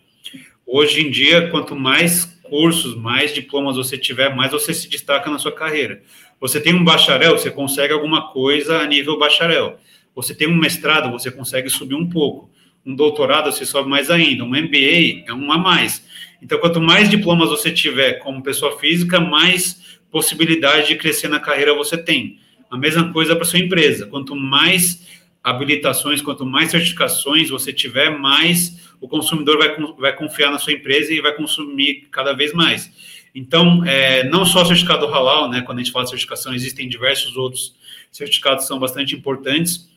Hoje 0.66 1.02
em 1.02 1.12
dia, 1.12 1.50
quanto 1.50 1.76
mais 1.76 2.26
cursos, 2.44 2.96
mais 2.96 3.34
diplomas 3.34 3.76
você 3.76 3.98
tiver, 3.98 4.36
mais 4.36 4.52
você 4.52 4.74
se 4.74 4.90
destaca 4.90 5.30
na 5.30 5.40
sua 5.40 5.52
carreira. 5.52 6.02
Você 6.40 6.60
tem 6.60 6.74
um 6.74 6.84
bacharel, 6.84 7.38
você 7.38 7.52
consegue 7.52 7.94
alguma 7.94 8.30
coisa 8.32 8.80
a 8.80 8.88
nível 8.88 9.18
bacharel. 9.18 9.80
Você 10.16 10.34
tem 10.36 10.48
um 10.48 10.56
mestrado, 10.56 11.12
você 11.12 11.32
consegue 11.32 11.70
subir 11.70 11.96
um 11.96 12.10
pouco. 12.10 12.50
Um 12.86 12.96
doutorado, 12.96 13.52
você 13.52 13.66
sobe 13.66 13.90
mais 13.90 14.10
ainda. 14.10 14.44
Um 14.44 14.50
MBA 14.50 15.24
é 15.28 15.34
um 15.34 15.52
a 15.52 15.58
mais. 15.58 16.04
Então, 16.42 16.60
quanto 16.60 16.82
mais 16.82 17.10
diplomas 17.10 17.50
você 17.50 17.72
tiver 17.72 18.14
como 18.14 18.42
pessoa 18.42 18.80
física, 18.80 19.20
mais 19.20 20.00
possibilidade 20.10 20.88
de 20.88 20.96
crescer 20.96 21.28
na 21.28 21.40
carreira 21.40 21.74
você 21.74 21.98
tem. 21.98 22.40
A 22.70 22.78
mesma 22.78 23.12
coisa 23.14 23.36
para 23.36 23.46
sua 23.46 23.60
empresa. 23.60 24.08
Quanto 24.08 24.36
mais 24.36 25.08
habilitações, 25.44 26.22
quanto 26.22 26.46
mais 26.46 26.72
certificações 26.72 27.50
você 27.50 27.72
tiver, 27.74 28.10
mais 28.10 28.92
o 29.00 29.08
consumidor 29.08 29.58
vai, 29.58 29.76
vai 29.98 30.16
confiar 30.16 30.52
na 30.52 30.60
sua 30.60 30.74
empresa 30.74 31.14
e 31.14 31.22
vai 31.22 31.34
consumir 31.34 32.08
cada 32.12 32.34
vez 32.34 32.54
mais. 32.54 32.92
Então, 33.34 33.84
é, 33.86 34.24
não 34.26 34.46
só 34.46 34.62
o 34.62 34.66
certificado 34.66 35.08
halal, 35.08 35.50
né? 35.50 35.62
Quando 35.62 35.80
a 35.80 35.84
gente 35.84 35.92
fala 35.92 36.04
de 36.04 36.12
certificação, 36.12 36.54
existem 36.54 36.88
diversos 36.88 37.36
outros 37.38 37.74
certificados 38.12 38.66
que 38.66 38.68
são 38.68 38.78
bastante 38.78 39.16
importantes. 39.16 39.90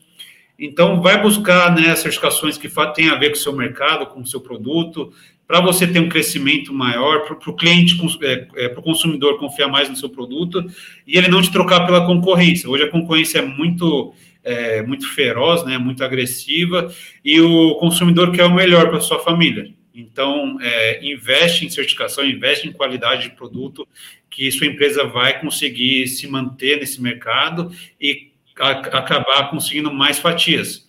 Então, 0.58 1.02
vai 1.02 1.20
buscar 1.20 1.74
né, 1.74 1.94
certificações 1.96 2.56
que 2.56 2.68
têm 2.94 3.08
a 3.08 3.16
ver 3.16 3.30
com 3.30 3.36
o 3.36 3.38
seu 3.38 3.52
mercado, 3.52 4.06
com 4.06 4.20
o 4.20 4.26
seu 4.26 4.40
produto, 4.40 5.12
para 5.46 5.60
você 5.60 5.86
ter 5.86 6.00
um 6.00 6.08
crescimento 6.08 6.72
maior, 6.72 7.26
para 7.26 7.50
o 7.50 7.56
cliente, 7.56 7.98
é, 8.22 8.46
é, 8.56 8.68
para 8.68 8.80
o 8.80 8.82
consumidor 8.82 9.38
confiar 9.38 9.68
mais 9.68 9.88
no 9.88 9.96
seu 9.96 10.08
produto 10.08 10.64
e 11.06 11.18
ele 11.18 11.28
não 11.28 11.42
te 11.42 11.52
trocar 11.52 11.84
pela 11.84 12.06
concorrência. 12.06 12.68
Hoje 12.68 12.84
a 12.84 12.90
concorrência 12.90 13.40
é 13.40 13.42
muito, 13.42 14.14
é, 14.42 14.82
muito 14.82 15.06
feroz, 15.12 15.64
né, 15.64 15.76
muito 15.76 16.02
agressiva 16.02 16.90
e 17.24 17.40
o 17.40 17.74
consumidor 17.74 18.32
quer 18.32 18.44
o 18.44 18.54
melhor 18.54 18.88
para 18.88 19.00
sua 19.00 19.18
família. 19.18 19.70
Então, 19.94 20.58
é, 20.60 21.04
investe 21.06 21.64
em 21.64 21.70
certificação, 21.70 22.24
investe 22.24 22.66
em 22.66 22.72
qualidade 22.72 23.24
de 23.28 23.36
produto, 23.36 23.86
que 24.28 24.50
sua 24.50 24.66
empresa 24.66 25.04
vai 25.04 25.40
conseguir 25.40 26.08
se 26.08 26.26
manter 26.26 26.80
nesse 26.80 27.00
mercado 27.00 27.70
e 28.00 28.33
a, 28.58 28.70
acabar 28.70 29.50
conseguindo 29.50 29.92
mais 29.92 30.18
fatias 30.18 30.84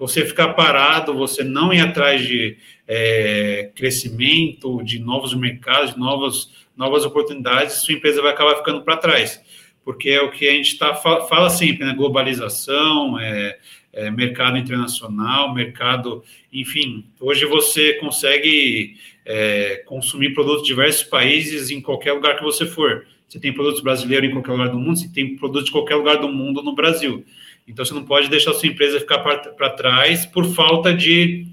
você 0.00 0.24
ficar 0.24 0.54
parado, 0.54 1.12
você 1.12 1.44
não 1.44 1.74
ir 1.74 1.80
atrás 1.80 2.26
de 2.26 2.56
é, 2.88 3.70
crescimento, 3.74 4.82
de 4.82 4.98
novos 4.98 5.34
mercados, 5.34 5.92
de 5.92 6.00
novas, 6.00 6.50
novas 6.74 7.04
oportunidades, 7.04 7.82
sua 7.82 7.92
empresa 7.92 8.22
vai 8.22 8.32
acabar 8.32 8.56
ficando 8.56 8.80
para 8.80 8.96
trás. 8.96 9.38
Porque 9.84 10.08
é 10.08 10.22
o 10.22 10.30
que 10.30 10.48
a 10.48 10.52
gente 10.52 10.78
tá, 10.78 10.94
fala 10.94 11.50
sempre, 11.50 11.84
né? 11.84 11.92
Globalização, 11.92 13.18
é, 13.20 13.58
é, 13.92 14.10
mercado 14.10 14.56
internacional, 14.56 15.52
mercado, 15.52 16.24
enfim, 16.50 17.04
hoje 17.20 17.44
você 17.44 17.94
consegue 17.94 18.96
é, 19.26 19.82
consumir 19.84 20.32
produtos 20.32 20.62
de 20.62 20.68
diversos 20.68 21.02
países 21.02 21.70
em 21.70 21.80
qualquer 21.80 22.14
lugar 22.14 22.38
que 22.38 22.42
você 22.42 22.64
for. 22.64 23.04
Você 23.30 23.38
tem 23.38 23.52
produtos 23.52 23.80
brasileiros 23.80 24.28
em 24.28 24.32
qualquer 24.32 24.50
lugar 24.50 24.70
do 24.70 24.78
mundo, 24.78 24.98
você 24.98 25.08
tem 25.08 25.36
produtos 25.36 25.66
de 25.66 25.70
qualquer 25.70 25.94
lugar 25.94 26.16
do 26.16 26.28
mundo 26.28 26.64
no 26.64 26.74
Brasil. 26.74 27.24
Então, 27.66 27.84
você 27.84 27.94
não 27.94 28.04
pode 28.04 28.28
deixar 28.28 28.50
a 28.50 28.54
sua 28.54 28.68
empresa 28.68 28.98
ficar 28.98 29.20
para 29.20 29.70
trás 29.70 30.26
por 30.26 30.44
falta 30.44 30.92
de 30.92 31.46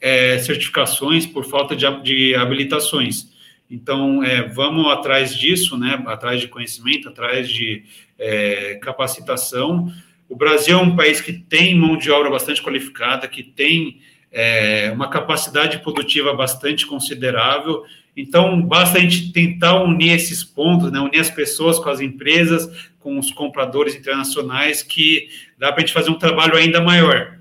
é, 0.00 0.38
certificações, 0.38 1.26
por 1.26 1.44
falta 1.44 1.76
de, 1.76 1.84
de 2.02 2.34
habilitações. 2.34 3.28
Então, 3.70 4.24
é, 4.24 4.48
vamos 4.48 4.90
atrás 4.90 5.36
disso, 5.36 5.76
né? 5.76 6.02
atrás 6.06 6.40
de 6.40 6.48
conhecimento, 6.48 7.10
atrás 7.10 7.50
de 7.50 7.84
é, 8.18 8.76
capacitação. 8.76 9.92
O 10.26 10.34
Brasil 10.34 10.78
é 10.78 10.80
um 10.80 10.96
país 10.96 11.20
que 11.20 11.34
tem 11.34 11.74
mão 11.74 11.98
de 11.98 12.10
obra 12.10 12.30
bastante 12.30 12.62
qualificada, 12.62 13.28
que 13.28 13.42
tem 13.42 14.00
é, 14.32 14.90
uma 14.94 15.10
capacidade 15.10 15.80
produtiva 15.80 16.32
bastante 16.32 16.86
considerável. 16.86 17.84
Então, 18.16 18.60
basta 18.60 18.98
a 18.98 19.00
gente 19.00 19.32
tentar 19.32 19.82
unir 19.82 20.12
esses 20.12 20.42
pontos, 20.42 20.90
né? 20.90 21.00
unir 21.00 21.20
as 21.20 21.30
pessoas 21.30 21.78
com 21.78 21.88
as 21.88 22.00
empresas, 22.00 22.90
com 22.98 23.18
os 23.18 23.30
compradores 23.30 23.94
internacionais, 23.94 24.82
que 24.82 25.28
dá 25.58 25.72
para 25.72 25.82
a 25.82 25.86
gente 25.86 25.94
fazer 25.94 26.10
um 26.10 26.18
trabalho 26.18 26.56
ainda 26.56 26.80
maior. 26.80 27.38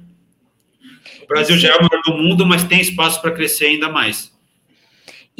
O 1.21 1.27
Brasil 1.27 1.57
já 1.57 1.69
é 1.69 1.75
o 1.75 1.83
maior 1.83 2.01
do 2.05 2.17
mundo, 2.17 2.45
mas 2.45 2.63
tem 2.63 2.79
espaço 2.79 3.21
para 3.21 3.31
crescer 3.31 3.65
ainda 3.65 3.89
mais. 3.89 4.31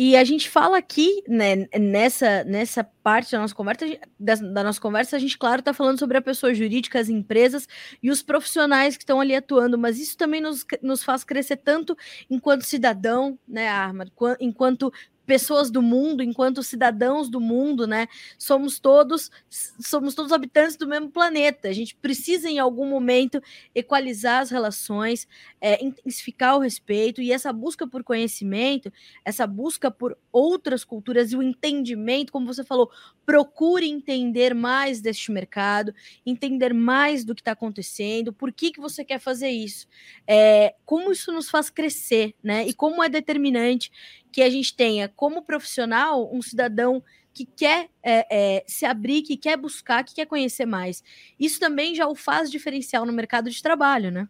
E 0.02 0.16
a 0.16 0.24
gente 0.24 0.50
fala 0.50 0.78
aqui, 0.78 1.22
né, 1.28 1.68
nessa, 1.78 2.46
nessa 2.46 2.86
parte 3.04 3.34
da 3.34 3.40
nossa 3.40 3.54
conversa, 3.54 3.86
da, 4.18 4.36
da 4.36 4.64
nossa 4.64 4.80
conversa, 4.80 5.18
a 5.18 5.20
gente, 5.20 5.38
claro, 5.38 5.60
está 5.60 5.74
falando 5.74 6.00
sobre 6.00 6.18
a 6.18 6.22
pessoa 6.22 6.54
jurídica, 6.54 6.98
as 6.98 7.10
empresas 7.10 7.68
e 8.02 8.10
os 8.10 8.22
profissionais 8.22 8.96
que 8.96 9.04
estão 9.04 9.20
ali 9.20 9.36
atuando, 9.36 9.78
mas 9.78 10.00
isso 10.00 10.16
também 10.16 10.40
nos, 10.40 10.66
nos 10.82 11.04
faz 11.04 11.26
crescer 11.26 11.58
tanto 11.58 11.98
enquanto 12.30 12.62
cidadão, 12.62 13.38
né, 13.46 13.68
Arma, 13.68 14.06
enquanto 14.40 14.90
pessoas 15.30 15.70
do 15.70 15.80
mundo, 15.80 16.24
enquanto 16.24 16.64
cidadãos 16.64 17.30
do 17.30 17.40
mundo, 17.40 17.86
né? 17.86 18.08
Somos 18.36 18.80
todos 18.80 19.30
somos 19.48 20.16
todos 20.16 20.32
habitantes 20.32 20.76
do 20.76 20.88
mesmo 20.88 21.12
planeta. 21.12 21.68
A 21.68 21.72
gente 21.72 21.96
precisa 21.96 22.50
em 22.50 22.58
algum 22.58 22.90
momento 22.90 23.40
equalizar 23.76 24.42
as 24.42 24.50
relações, 24.50 25.28
é, 25.62 25.86
intensificar 25.86 26.58
o 26.58 26.62
respeito 26.62 27.22
e 27.22 27.32
essa 27.32 27.54
busca 27.54 27.86
por 27.86 28.04
conhecimento, 28.04 28.92
essa 29.24 29.46
busca 29.46 29.92
por 29.92 30.18
outras 30.32 30.84
culturas 30.84 31.32
e 31.32 31.36
o 31.36 31.44
entendimento, 31.44 32.32
como 32.32 32.48
você 32.48 32.64
falou, 32.64 32.90
procure 33.24 33.88
entender 33.88 34.56
mais 34.56 35.00
deste 35.00 35.32
mercado, 35.32 35.94
entender 36.26 36.74
mais 36.74 37.24
do 37.24 37.36
que 37.36 37.42
está 37.42 37.52
acontecendo, 37.52 38.34
por 38.34 38.52
que 38.52 38.72
que 38.72 38.82
você 38.82 39.06
quer 39.06 39.20
fazer 39.20 39.50
isso, 39.50 39.88
é, 40.26 40.74
como 40.86 41.12
isso 41.12 41.32
nos 41.32 41.52
faz 41.52 41.70
crescer, 41.70 42.34
né? 42.44 42.66
E 42.66 42.74
como 42.74 43.04
é 43.04 43.10
determinante 43.10 43.92
que 44.32 44.42
a 44.42 44.50
gente 44.50 44.76
tenha 44.76 45.10
como 45.10 45.44
profissional 45.44 46.30
um 46.34 46.42
cidadão 46.42 47.04
que 47.34 47.46
quer 47.46 47.90
é, 48.04 48.26
é, 48.30 48.64
se 48.68 48.86
abrir, 48.86 49.22
que 49.22 49.38
quer 49.38 49.58
buscar, 49.58 50.04
que 50.04 50.16
quer 50.16 50.26
conhecer 50.26 50.66
mais. 50.66 51.04
Isso 51.40 51.60
também 51.60 51.96
já 51.96 52.08
o 52.08 52.16
faz 52.16 52.52
diferencial 52.52 53.06
no 53.06 53.14
mercado 53.14 53.50
de 53.50 53.62
trabalho, 53.62 54.12
né? 54.12 54.28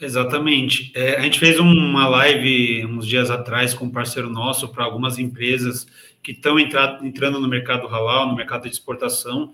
Exatamente. 0.00 0.92
É, 0.94 1.16
a 1.16 1.22
gente 1.22 1.40
fez 1.40 1.58
uma 1.58 2.06
live 2.06 2.86
uns 2.86 3.06
dias 3.06 3.30
atrás 3.30 3.74
com 3.74 3.86
um 3.86 3.90
parceiro 3.90 4.30
nosso 4.30 4.68
para 4.68 4.84
algumas 4.84 5.18
empresas 5.18 5.86
que 6.22 6.32
estão 6.32 6.58
entrando 6.58 7.40
no 7.40 7.48
mercado 7.48 7.86
halal, 7.88 8.28
no 8.28 8.36
mercado 8.36 8.64
de 8.64 8.70
exportação. 8.70 9.52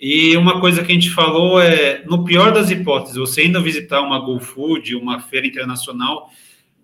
E 0.00 0.36
uma 0.36 0.60
coisa 0.60 0.82
que 0.82 0.90
a 0.90 0.94
gente 0.94 1.10
falou 1.10 1.60
é, 1.60 2.02
no 2.06 2.24
pior 2.24 2.52
das 2.52 2.70
hipóteses, 2.70 3.16
você 3.16 3.42
ainda 3.42 3.60
visitar 3.60 4.00
uma 4.00 4.18
GoFood, 4.18 4.96
uma 4.96 5.20
feira 5.20 5.46
internacional, 5.46 6.30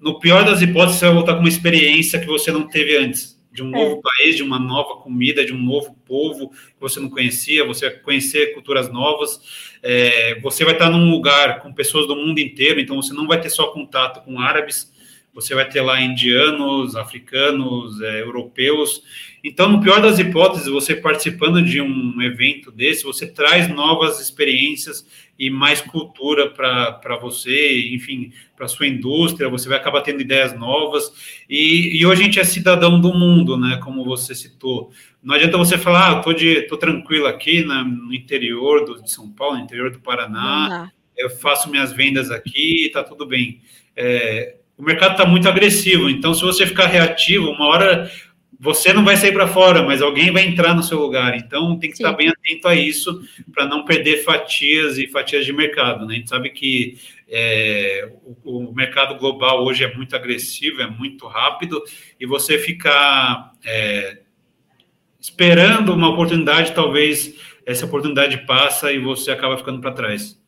no 0.00 0.18
pior 0.18 0.44
das 0.44 0.62
hipóteses, 0.62 0.98
você 0.98 1.06
vai 1.06 1.14
voltar 1.14 1.34
com 1.34 1.40
uma 1.40 1.48
experiência 1.48 2.18
que 2.18 2.26
você 2.26 2.50
não 2.50 2.66
teve 2.66 2.96
antes, 2.96 3.38
de 3.52 3.62
um 3.62 3.68
é. 3.68 3.70
novo 3.70 4.00
país, 4.00 4.36
de 4.36 4.42
uma 4.42 4.58
nova 4.58 5.02
comida, 5.02 5.44
de 5.44 5.52
um 5.52 5.58
novo 5.58 5.94
povo 6.06 6.50
que 6.50 6.80
você 6.80 6.98
não 6.98 7.10
conhecia, 7.10 7.66
você 7.66 7.90
vai 7.90 7.98
conhecer 7.98 8.54
culturas 8.54 8.90
novas, 8.90 9.40
é, 9.82 10.40
você 10.40 10.64
vai 10.64 10.72
estar 10.72 10.88
num 10.88 11.10
lugar 11.10 11.60
com 11.60 11.72
pessoas 11.72 12.06
do 12.06 12.16
mundo 12.16 12.38
inteiro, 12.38 12.80
então 12.80 12.96
você 12.96 13.12
não 13.12 13.26
vai 13.26 13.40
ter 13.40 13.50
só 13.50 13.68
contato 13.68 14.24
com 14.24 14.40
árabes, 14.40 14.90
você 15.32 15.54
vai 15.54 15.68
ter 15.68 15.80
lá 15.80 16.00
indianos, 16.00 16.96
africanos, 16.96 18.00
é, 18.00 18.22
europeus. 18.22 19.02
Então, 19.44 19.68
no 19.68 19.80
pior 19.80 20.00
das 20.00 20.18
hipóteses, 20.18 20.66
você 20.66 20.94
participando 20.94 21.62
de 21.62 21.80
um 21.80 22.20
evento 22.20 22.72
desse, 22.72 23.04
você 23.04 23.26
traz 23.26 23.68
novas 23.68 24.20
experiências 24.20 25.06
e 25.40 25.48
mais 25.48 25.80
cultura 25.80 26.50
para 26.50 27.16
você, 27.16 27.88
enfim, 27.94 28.30
para 28.54 28.68
sua 28.68 28.86
indústria, 28.86 29.48
você 29.48 29.70
vai 29.70 29.78
acabar 29.78 30.02
tendo 30.02 30.20
ideias 30.20 30.54
novas. 30.54 31.10
E, 31.48 31.98
e, 31.98 32.04
hoje 32.04 32.20
a 32.20 32.24
gente 32.26 32.38
é 32.38 32.44
cidadão 32.44 33.00
do 33.00 33.14
mundo, 33.14 33.56
né? 33.56 33.80
Como 33.82 34.04
você 34.04 34.34
citou. 34.34 34.92
Não 35.22 35.34
adianta 35.34 35.56
você 35.56 35.78
falar, 35.78 36.10
ah, 36.10 36.20
tô, 36.20 36.34
de, 36.34 36.60
tô 36.68 36.76
tranquilo 36.76 37.26
aqui 37.26 37.64
na, 37.64 37.82
no 37.82 38.12
interior 38.12 38.84
do, 38.84 39.02
de 39.02 39.10
São 39.10 39.30
Paulo, 39.30 39.56
no 39.56 39.64
interior 39.64 39.90
do 39.90 39.98
Paraná, 39.98 40.92
eu 41.16 41.30
faço 41.30 41.70
minhas 41.70 41.90
vendas 41.90 42.30
aqui, 42.30 42.90
tá 42.92 43.02
tudo 43.02 43.24
bem. 43.24 43.62
É, 43.96 44.56
o 44.76 44.82
mercado 44.82 45.12
está 45.12 45.24
muito 45.24 45.48
agressivo, 45.48 46.10
então 46.10 46.34
se 46.34 46.42
você 46.42 46.66
ficar 46.66 46.86
reativo, 46.86 47.48
uma 47.48 47.66
hora 47.66 48.10
você 48.62 48.92
não 48.92 49.02
vai 49.02 49.16
sair 49.16 49.32
para 49.32 49.48
fora, 49.48 49.82
mas 49.82 50.02
alguém 50.02 50.30
vai 50.30 50.44
entrar 50.44 50.74
no 50.74 50.82
seu 50.82 50.98
lugar. 51.00 51.34
Então 51.34 51.78
tem 51.78 51.88
que 51.88 51.96
Sim. 51.96 52.04
estar 52.04 52.14
bem 52.14 52.28
atento 52.28 52.68
a 52.68 52.74
isso 52.74 53.22
para 53.50 53.64
não 53.64 53.86
perder 53.86 54.22
fatias 54.22 54.98
e 54.98 55.08
fatias 55.08 55.46
de 55.46 55.52
mercado. 55.52 56.04
Né? 56.04 56.12
A 56.12 56.16
gente 56.18 56.28
sabe 56.28 56.50
que 56.50 56.98
é, 57.26 58.12
o, 58.44 58.68
o, 58.68 58.74
mercado 58.74 59.18
global 59.18 59.64
hoje 59.64 59.82
é 59.82 59.94
muito 59.94 60.14
agressivo, 60.14 60.82
é 60.82 60.86
muito 60.86 61.26
rápido, 61.26 61.82
e 62.18 62.26
você 62.26 62.58
ficar 62.58 63.52
é, 63.64 64.18
esperando 65.18 65.94
uma 65.94 66.10
oportunidade, 66.10 66.74
talvez 66.74 67.34
essa 67.64 67.86
oportunidade 67.86 68.44
passa 68.44 68.92
e 68.92 68.98
você 68.98 69.30
acaba 69.30 69.56
ficando 69.56 69.80
para 69.80 69.92
trás. 69.92 70.39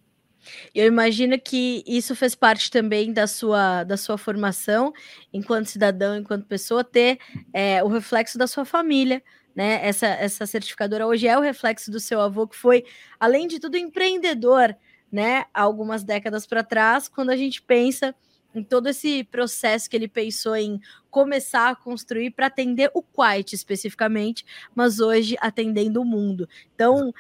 Eu 0.75 0.87
imagino 0.87 1.39
que 1.39 1.85
isso 1.87 2.15
fez 2.17 2.35
parte 2.35 2.71
também 2.71 3.13
da 3.13 3.27
sua, 3.27 3.85
da 3.85 3.97
sua 3.97 4.17
formação 4.17 4.93
enquanto 5.33 5.67
cidadão, 5.67 6.17
enquanto 6.17 6.47
pessoa, 6.47 6.83
ter 6.83 7.19
é, 7.53 7.83
o 7.85 7.89
reflexo 7.89 8.39
da 8.39 8.47
sua 8.47 8.65
família. 8.65 9.23
Né? 9.55 9.87
Essa, 9.87 10.07
essa 10.07 10.47
certificadora 10.47 11.07
hoje 11.07 11.29
é 11.29 11.37
o 11.37 11.43
reflexo 11.43 11.91
do 11.91 12.01
seu 12.01 12.21
avô, 12.21 12.47
que 12.47 12.57
foi, 12.57 12.85
além 13.21 13.47
de 13.47 13.61
tudo, 13.61 13.77
empreendedor, 13.77 14.75
né? 15.11 15.45
Algumas 15.53 16.03
décadas 16.03 16.47
para 16.47 16.65
trás, 16.65 17.07
quando 17.07 17.29
a 17.29 17.37
gente 17.37 17.61
pensa 17.61 18.15
em 18.55 18.63
todo 18.63 18.89
esse 18.89 19.25
processo 19.25 19.89
que 19.89 19.97
ele 19.97 20.09
pensou 20.09 20.55
em 20.57 20.81
começar 21.11 21.71
a 21.71 21.77
construir 21.77 22.31
para 22.31 22.47
atender 22.47 22.91
o 22.95 23.03
Quiet 23.03 23.55
especificamente, 23.55 24.45
mas 24.75 24.99
hoje 24.99 25.37
atendendo 25.41 26.01
o 26.01 26.05
mundo. 26.05 26.49
Então, 26.75 27.13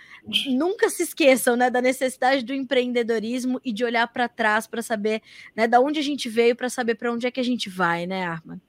nunca 0.49 0.89
se 0.89 1.03
esqueçam 1.03 1.57
né, 1.57 1.71
da 1.71 1.83
necessidade 1.83 2.45
do 2.45 2.55
empreendedorismo 2.55 3.61
e 3.65 3.73
de 3.73 3.85
olhar 3.85 4.07
para 4.09 4.29
trás 4.29 4.67
para 4.67 4.83
saber 4.83 5.21
né, 5.55 5.69
da 5.69 5.81
onde 5.81 5.99
a 5.99 6.03
gente 6.03 6.29
veio, 6.29 6.57
para 6.57 6.69
saber 6.69 6.95
para 6.95 7.13
onde 7.13 7.27
é 7.27 7.31
que 7.31 7.41
a 7.41 7.45
gente 7.45 7.69
vai, 7.69 8.07
né, 8.07 8.25
Arma? 8.25 8.61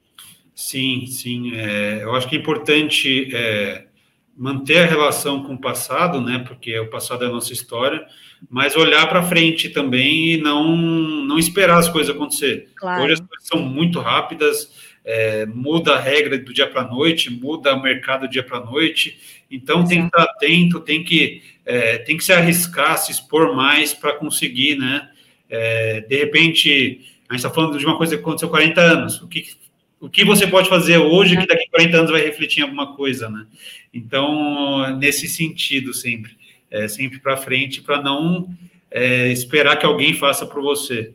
Sim, 0.56 1.08
sim. 1.08 1.56
É, 1.56 2.04
eu 2.04 2.14
acho 2.16 2.30
que 2.30 2.36
é 2.36 2.40
importante 2.40 3.34
é, 3.34 3.88
manter 4.36 4.80
a 4.80 4.86
relação 4.86 5.44
com 5.44 5.54
o 5.54 5.62
passado, 5.62 6.20
né? 6.20 6.44
Porque 6.48 6.78
o 6.80 6.90
passado 6.90 7.24
é 7.24 7.28
a 7.28 7.32
nossa 7.32 7.54
história, 7.54 8.06
mas 8.50 8.76
olhar 8.76 9.08
para 9.08 9.24
frente 9.24 9.70
também 9.70 10.34
e 10.34 10.38
não 10.38 10.76
não 10.76 11.38
esperar 11.38 11.78
as 11.78 11.90
coisas 11.90 12.16
acontecer. 12.16 12.70
Claro. 12.76 13.04
Hoje 13.04 13.14
as 13.14 13.20
coisas 13.20 13.48
são 13.48 13.60
muito 13.60 14.00
rápidas, 14.00 14.72
é, 15.06 15.46
muda 15.46 15.96
a 15.96 16.00
regra 16.00 16.38
do 16.38 16.54
dia 16.54 16.68
para 16.68 16.82
a 16.82 16.88
noite, 16.88 17.30
muda 17.30 17.76
o 17.76 17.82
mercado 17.82 18.22
do 18.22 18.30
dia 18.30 18.44
para 18.44 18.58
a 18.58 18.66
noite. 18.66 19.20
Então 19.50 19.80
Exato. 19.80 19.90
tem 19.90 20.02
que 20.02 20.06
estar 20.08 20.24
atento, 20.24 20.80
tem 20.80 21.04
que 21.04 21.42
é, 21.66 21.98
tem 22.00 22.18
que 22.18 22.24
se 22.24 22.34
arriscar, 22.34 22.98
se 22.98 23.12
expor 23.12 23.56
mais 23.56 23.94
para 23.94 24.14
conseguir, 24.14 24.78
né? 24.78 25.10
É, 25.50 26.02
de 26.02 26.18
repente 26.18 27.02
a 27.30 27.34
gente 27.34 27.46
está 27.46 27.50
falando 27.50 27.78
de 27.78 27.86
uma 27.86 27.98
coisa 27.98 28.16
que 28.16 28.22
aconteceu 28.22 28.50
40 28.50 28.82
anos. 28.82 29.22
O 29.22 29.28
que 29.28 29.46
o 30.04 30.10
que 30.10 30.26
você 30.26 30.46
pode 30.46 30.68
fazer 30.68 30.98
hoje 30.98 31.38
que 31.38 31.48
daqui 31.48 31.64
a 31.64 31.70
40 31.70 31.98
anos 31.98 32.12
vai 32.12 32.22
refletir 32.22 32.60
em 32.60 32.64
alguma 32.64 32.94
coisa, 32.94 33.30
né? 33.30 33.46
Então, 33.94 34.98
nesse 34.98 35.30
sentido, 35.30 35.94
sempre, 35.94 36.36
é, 36.70 36.90
sempre 36.90 37.20
para 37.20 37.38
frente, 37.38 37.82
para 37.82 38.02
não 38.02 38.50
é, 38.92 39.30
esperar 39.30 39.78
que 39.78 39.86
alguém 39.86 40.14
faça 40.14 40.46
por 40.46 40.62
você. 40.62 41.14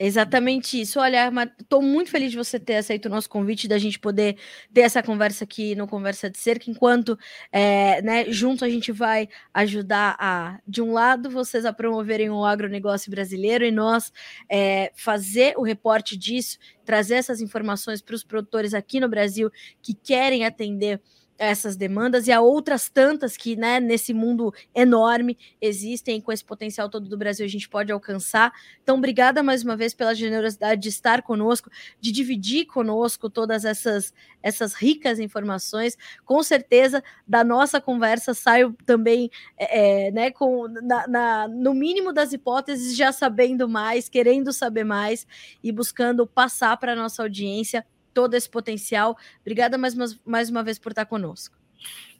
Exatamente 0.00 0.80
isso. 0.80 1.00
Olha, 1.00 1.28
estou 1.58 1.82
muito 1.82 2.08
feliz 2.10 2.30
de 2.30 2.36
você 2.36 2.58
ter 2.60 2.76
aceito 2.76 3.06
o 3.06 3.08
nosso 3.08 3.28
convite, 3.28 3.66
da 3.66 3.78
gente 3.78 3.98
poder 3.98 4.36
ter 4.72 4.82
essa 4.82 5.02
conversa 5.02 5.42
aqui 5.42 5.74
no 5.74 5.88
Conversa 5.88 6.30
de 6.30 6.38
Cerca, 6.38 6.70
enquanto 6.70 7.18
é, 7.50 8.00
né, 8.02 8.24
junto 8.30 8.64
a 8.64 8.68
gente 8.68 8.92
vai 8.92 9.28
ajudar 9.52 10.14
a, 10.20 10.60
de 10.66 10.80
um 10.80 10.92
lado, 10.92 11.28
vocês 11.28 11.64
a 11.64 11.72
promoverem 11.72 12.30
o 12.30 12.44
agronegócio 12.44 13.10
brasileiro 13.10 13.64
e 13.64 13.72
nós 13.72 14.12
é, 14.48 14.92
fazer 14.94 15.54
o 15.56 15.62
reporte 15.62 16.16
disso, 16.16 16.58
trazer 16.84 17.14
essas 17.16 17.40
informações 17.40 18.00
para 18.00 18.14
os 18.14 18.22
produtores 18.22 18.74
aqui 18.74 19.00
no 19.00 19.08
Brasil 19.08 19.50
que 19.82 19.94
querem 19.94 20.44
atender 20.44 21.00
essas 21.38 21.76
demandas 21.76 22.26
e 22.26 22.32
há 22.32 22.40
outras 22.40 22.88
tantas 22.88 23.36
que, 23.36 23.54
né, 23.54 23.78
nesse 23.78 24.12
mundo 24.12 24.52
enorme 24.74 25.38
existem 25.60 26.20
com 26.20 26.32
esse 26.32 26.44
potencial 26.44 26.88
todo 26.88 27.08
do 27.08 27.16
Brasil 27.16 27.46
a 27.46 27.48
gente 27.48 27.68
pode 27.68 27.92
alcançar. 27.92 28.52
Então, 28.82 28.96
obrigada 28.96 29.42
mais 29.42 29.62
uma 29.62 29.76
vez 29.76 29.94
pela 29.94 30.14
generosidade 30.14 30.82
de 30.82 30.88
estar 30.88 31.22
conosco, 31.22 31.70
de 32.00 32.10
dividir 32.10 32.66
conosco 32.66 33.30
todas 33.30 33.64
essas 33.64 34.12
essas 34.42 34.74
ricas 34.74 35.18
informações. 35.18 35.96
Com 36.24 36.42
certeza, 36.42 37.02
da 37.26 37.42
nossa 37.42 37.80
conversa 37.80 38.34
saio 38.34 38.74
também, 38.86 39.30
é, 39.56 40.06
é 40.06 40.10
né, 40.10 40.30
com 40.30 40.68
na, 40.68 41.06
na, 41.08 41.48
no 41.48 41.74
mínimo 41.74 42.12
das 42.12 42.32
hipóteses 42.32 42.96
já 42.96 43.12
sabendo 43.12 43.68
mais, 43.68 44.08
querendo 44.08 44.52
saber 44.52 44.84
mais 44.84 45.26
e 45.62 45.72
buscando 45.72 46.26
passar 46.26 46.76
para 46.76 46.92
a 46.92 46.96
nossa 46.96 47.22
audiência 47.22 47.84
todo 48.18 48.34
esse 48.34 48.50
potencial. 48.50 49.16
Obrigada 49.42 49.78
mais 49.78 49.94
uma, 49.94 50.06
mais 50.26 50.50
uma 50.50 50.64
vez 50.64 50.76
por 50.76 50.90
estar 50.90 51.06
conosco. 51.06 51.56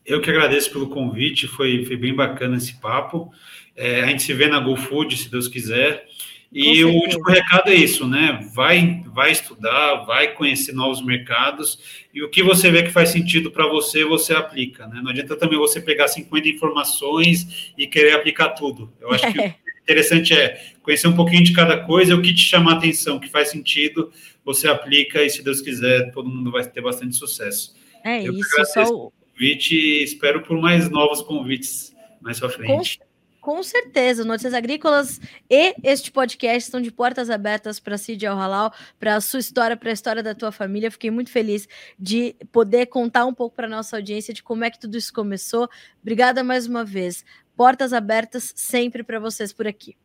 Eu 0.06 0.20
que 0.20 0.30
agradeço 0.30 0.70
pelo 0.70 0.88
convite, 0.88 1.48
foi, 1.48 1.84
foi 1.84 1.96
bem 1.96 2.14
bacana 2.14 2.56
esse 2.56 2.80
papo. 2.80 3.32
É, 3.74 4.02
a 4.02 4.06
gente 4.06 4.22
se 4.22 4.32
vê 4.32 4.46
na 4.46 4.60
GoFood, 4.60 5.16
se 5.16 5.28
Deus 5.28 5.48
quiser. 5.48 6.06
E 6.52 6.84
o 6.84 6.92
último 6.94 7.24
recado 7.24 7.70
é 7.70 7.74
isso, 7.74 8.06
né? 8.06 8.48
Vai, 8.54 9.02
vai 9.12 9.32
estudar, 9.32 10.04
vai 10.04 10.34
conhecer 10.34 10.72
novos 10.72 11.04
mercados 11.04 12.06
e 12.14 12.22
o 12.22 12.30
que 12.30 12.44
você 12.44 12.70
vê 12.70 12.84
que 12.84 12.90
faz 12.90 13.08
sentido 13.08 13.50
para 13.50 13.66
você, 13.66 14.04
você 14.04 14.32
aplica, 14.32 14.86
né? 14.86 15.00
Não 15.02 15.10
adianta 15.10 15.34
também 15.34 15.58
você 15.58 15.80
pegar 15.80 16.06
50 16.06 16.48
informações 16.48 17.72
e 17.76 17.88
querer 17.88 18.12
aplicar 18.12 18.50
tudo. 18.50 18.90
Eu 19.00 19.10
acho 19.10 19.32
que 19.32 19.40
o 19.40 19.42
interessante 19.82 20.32
é 20.32 20.62
conhecer 20.80 21.08
um 21.08 21.16
pouquinho 21.16 21.42
de 21.42 21.52
cada 21.52 21.76
coisa, 21.80 22.14
o 22.14 22.22
que 22.22 22.32
te 22.32 22.44
chama 22.44 22.72
a 22.72 22.76
atenção, 22.76 23.18
que 23.18 23.28
faz 23.28 23.50
sentido, 23.50 24.12
você 24.48 24.66
aplica 24.66 25.22
e, 25.22 25.28
se 25.28 25.42
Deus 25.42 25.60
quiser, 25.60 26.10
todo 26.10 26.26
mundo 26.26 26.50
vai 26.50 26.64
ter 26.64 26.80
bastante 26.80 27.14
sucesso. 27.14 27.74
É 28.02 28.26
Eu 28.26 28.32
isso, 28.32 28.48
só 28.64 28.82
o 28.84 29.10
convite 29.10 29.74
e 29.74 30.02
espero 30.02 30.42
por 30.42 30.58
mais 30.58 30.88
novos 30.88 31.20
convites 31.20 31.94
mais 32.18 32.40
para 32.40 32.48
frente. 32.48 32.98
Com... 32.98 33.08
Com 33.40 33.62
certeza, 33.62 34.26
Notícias 34.26 34.52
Agrícolas 34.52 35.18
e 35.48 35.74
este 35.82 36.10
podcast 36.10 36.64
estão 36.64 36.82
de 36.82 36.90
portas 36.90 37.30
abertas 37.30 37.80
para 37.80 37.96
Cid 37.96 38.26
Al 38.26 38.36
Halal, 38.36 38.74
para 38.98 39.14
a 39.14 39.20
sua 39.22 39.40
história, 39.40 39.74
para 39.74 39.88
a 39.88 39.92
história 39.92 40.22
da 40.22 40.34
tua 40.34 40.52
família. 40.52 40.90
Fiquei 40.90 41.10
muito 41.10 41.30
feliz 41.30 41.66
de 41.98 42.36
poder 42.52 42.86
contar 42.86 43.24
um 43.24 43.32
pouco 43.32 43.56
para 43.56 43.66
nossa 43.66 43.96
audiência 43.96 44.34
de 44.34 44.42
como 44.42 44.64
é 44.64 44.70
que 44.70 44.78
tudo 44.78 44.98
isso 44.98 45.14
começou. 45.14 45.66
Obrigada 46.02 46.44
mais 46.44 46.66
uma 46.66 46.84
vez. 46.84 47.24
Portas 47.56 47.94
abertas 47.94 48.52
sempre 48.54 49.02
para 49.02 49.18
vocês 49.18 49.50
por 49.50 49.66
aqui. 49.66 49.96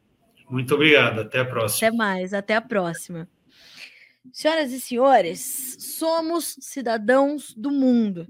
Muito 0.49 0.73
obrigado. 0.75 1.19
Até 1.19 1.39
a 1.39 1.45
próxima. 1.45 1.87
Até 1.87 1.97
mais. 1.97 2.33
Até 2.33 2.55
a 2.55 2.61
próxima. 2.61 3.27
Senhoras 4.31 4.71
e 4.71 4.79
senhores, 4.79 5.77
somos 5.97 6.55
cidadãos 6.59 7.53
do 7.53 7.69
mundo. 7.69 8.27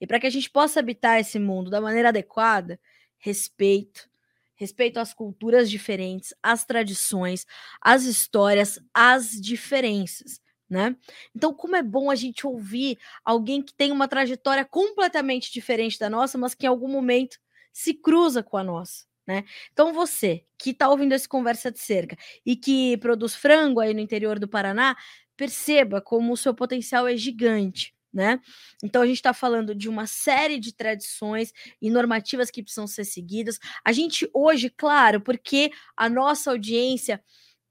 E 0.00 0.06
para 0.06 0.20
que 0.20 0.26
a 0.26 0.30
gente 0.30 0.50
possa 0.50 0.80
habitar 0.80 1.18
esse 1.18 1.38
mundo 1.38 1.70
da 1.70 1.80
maneira 1.80 2.08
adequada, 2.08 2.80
respeito, 3.18 4.08
respeito 4.54 4.98
às 4.98 5.14
culturas 5.14 5.70
diferentes, 5.70 6.34
às 6.42 6.64
tradições, 6.64 7.46
às 7.80 8.04
histórias, 8.04 8.78
às 8.92 9.30
diferenças. 9.30 10.40
Né? 10.68 10.94
Então, 11.34 11.52
como 11.52 11.74
é 11.74 11.82
bom 11.82 12.10
a 12.10 12.14
gente 12.14 12.46
ouvir 12.46 12.96
alguém 13.24 13.60
que 13.60 13.74
tem 13.74 13.90
uma 13.90 14.06
trajetória 14.06 14.64
completamente 14.64 15.52
diferente 15.52 15.98
da 15.98 16.08
nossa, 16.08 16.38
mas 16.38 16.54
que 16.54 16.64
em 16.64 16.68
algum 16.68 16.88
momento 16.88 17.38
se 17.72 17.92
cruza 17.92 18.42
com 18.42 18.56
a 18.56 18.62
nossa. 18.62 19.04
Né? 19.26 19.44
Então, 19.72 19.92
você 19.92 20.44
que 20.58 20.70
está 20.70 20.88
ouvindo 20.88 21.12
esse 21.12 21.28
Conversa 21.28 21.70
de 21.72 21.78
Cerca 21.78 22.16
e 22.44 22.54
que 22.54 22.96
produz 22.98 23.34
frango 23.34 23.80
aí 23.80 23.92
no 23.92 24.00
interior 24.00 24.38
do 24.38 24.48
Paraná, 24.48 24.96
perceba 25.40 26.02
como 26.02 26.34
o 26.34 26.36
seu 26.36 26.52
potencial 26.52 27.08
é 27.08 27.16
gigante 27.16 27.94
né? 28.12 28.40
Então 28.82 29.02
a 29.02 29.06
gente 29.06 29.16
está 29.16 29.32
falando 29.32 29.72
de 29.72 29.88
uma 29.88 30.04
série 30.04 30.58
de 30.58 30.74
tradições 30.74 31.52
e 31.80 31.88
normativas 31.88 32.50
que 32.50 32.60
precisam 32.60 32.86
ser 32.86 33.04
seguidas. 33.04 33.56
A 33.84 33.92
gente 33.92 34.28
hoje, 34.34 34.68
claro, 34.68 35.20
porque 35.20 35.70
a 35.96 36.08
nossa 36.08 36.50
audiência 36.50 37.22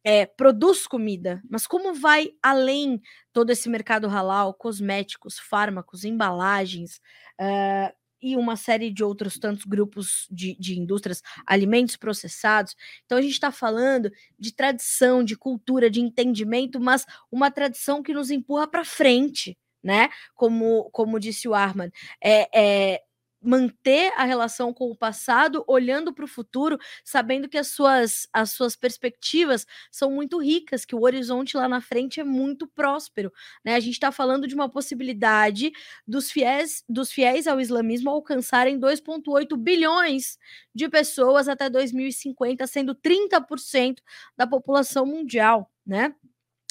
é, 0.01 0.25
produz 0.25 0.87
comida, 0.87 1.41
mas 1.49 1.67
como 1.67 1.93
vai 1.93 2.31
além 2.41 3.01
todo 3.33 3.49
esse 3.49 3.67
mercado 3.67 4.07
halal, 4.07 4.53
cosméticos, 4.53 5.37
fármacos, 5.37 6.05
embalagens 6.05 7.01
uh, 7.39 7.93
e 8.21 8.35
uma 8.35 8.55
série 8.55 8.91
de 8.91 9.03
outros 9.03 9.37
tantos 9.37 9.65
grupos 9.65 10.27
de, 10.29 10.55
de 10.59 10.79
indústrias, 10.79 11.21
alimentos 11.45 11.95
processados. 11.95 12.75
Então 13.05 13.17
a 13.17 13.21
gente 13.21 13.33
está 13.33 13.51
falando 13.51 14.11
de 14.37 14.53
tradição, 14.53 15.23
de 15.23 15.35
cultura, 15.35 15.89
de 15.89 16.01
entendimento, 16.01 16.79
mas 16.79 17.05
uma 17.31 17.51
tradição 17.51 18.03
que 18.03 18.13
nos 18.13 18.31
empurra 18.31 18.67
para 18.67 18.85
frente 18.85 19.57
né? 19.83 20.09
Como, 20.35 20.89
como 20.91 21.19
disse 21.19 21.47
o 21.47 21.53
Arman, 21.53 21.89
é, 22.21 22.49
é 22.53 23.01
manter 23.41 24.11
a 24.17 24.23
relação 24.23 24.73
com 24.73 24.89
o 24.89 24.95
passado, 24.95 25.63
olhando 25.67 26.13
para 26.13 26.25
o 26.25 26.27
futuro, 26.27 26.77
sabendo 27.03 27.47
que 27.47 27.57
as 27.57 27.67
suas, 27.67 28.27
as 28.33 28.51
suas 28.51 28.75
perspectivas 28.75 29.65
são 29.91 30.11
muito 30.11 30.39
ricas, 30.39 30.85
que 30.85 30.95
o 30.95 31.01
horizonte 31.01 31.55
lá 31.55 31.67
na 31.67 31.81
frente 31.81 32.19
é 32.19 32.23
muito 32.23 32.67
próspero. 32.67 33.31
Né? 33.63 33.75
A 33.75 33.79
gente 33.79 33.93
está 33.93 34.11
falando 34.11 34.47
de 34.47 34.55
uma 34.55 34.69
possibilidade 34.69 35.71
dos 36.07 36.31
fiéis, 36.31 36.83
dos 36.87 37.11
fiéis 37.11 37.47
ao 37.47 37.59
islamismo 37.59 38.09
alcançarem 38.09 38.79
2,8 38.79 39.55
bilhões 39.57 40.37
de 40.73 40.89
pessoas 40.89 41.47
até 41.47 41.69
2050, 41.69 42.67
sendo 42.67 42.95
30% 42.95 43.97
da 44.37 44.45
população 44.45 45.05
mundial. 45.05 45.71
Né? 45.85 46.13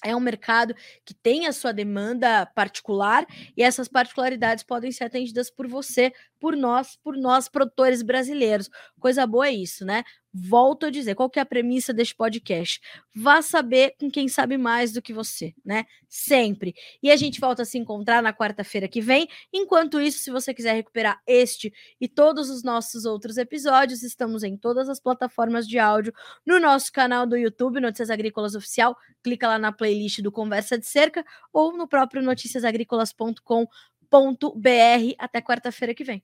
é 0.04 0.14
um 0.14 0.20
mercado 0.20 0.74
que 1.04 1.12
tem 1.12 1.46
a 1.46 1.52
sua 1.52 1.72
demanda 1.72 2.46
particular 2.46 3.26
e 3.56 3.62
essas 3.62 3.88
particularidades 3.88 4.62
podem 4.62 4.92
ser 4.92 5.04
atendidas 5.04 5.50
por 5.50 5.66
você, 5.66 6.12
por 6.38 6.56
nós, 6.56 6.96
por 7.02 7.16
nós 7.16 7.48
produtores 7.48 8.02
brasileiros. 8.02 8.70
Coisa 9.00 9.26
boa 9.26 9.48
é 9.48 9.52
isso, 9.52 9.84
né? 9.84 10.04
Volto 10.32 10.86
a 10.86 10.90
dizer, 10.90 11.14
qual 11.14 11.30
que 11.30 11.38
é 11.38 11.42
a 11.42 11.46
premissa 11.46 11.92
deste 11.92 12.14
podcast? 12.14 12.80
Vá 13.14 13.40
saber 13.40 13.94
com 13.98 14.10
quem 14.10 14.28
sabe 14.28 14.58
mais 14.58 14.92
do 14.92 15.00
que 15.00 15.12
você, 15.12 15.54
né? 15.64 15.86
Sempre. 16.08 16.74
E 17.02 17.10
a 17.10 17.16
gente 17.16 17.40
volta 17.40 17.62
a 17.62 17.64
se 17.64 17.78
encontrar 17.78 18.22
na 18.22 18.32
quarta-feira 18.32 18.86
que 18.86 19.00
vem. 19.00 19.26
Enquanto 19.52 20.00
isso, 20.00 20.18
se 20.18 20.30
você 20.30 20.52
quiser 20.52 20.74
recuperar 20.74 21.20
este 21.26 21.72
e 22.00 22.06
todos 22.06 22.50
os 22.50 22.62
nossos 22.62 23.04
outros 23.04 23.38
episódios, 23.38 24.02
estamos 24.02 24.42
em 24.42 24.56
todas 24.56 24.88
as 24.88 25.00
plataformas 25.00 25.66
de 25.66 25.78
áudio, 25.78 26.12
no 26.46 26.60
nosso 26.60 26.92
canal 26.92 27.26
do 27.26 27.36
YouTube, 27.36 27.80
Notícias 27.80 28.10
Agrícolas 28.10 28.54
Oficial. 28.54 28.96
Clica 29.22 29.48
lá 29.48 29.58
na 29.58 29.72
playlist 29.72 30.20
do 30.20 30.30
Conversa 30.30 30.78
de 30.78 30.86
Cerca 30.86 31.24
ou 31.52 31.76
no 31.76 31.88
próprio 31.88 32.22
noticiasagricolas.com.br. 32.22 35.14
Até 35.18 35.40
quarta-feira 35.40 35.94
que 35.94 36.04
vem. 36.04 36.22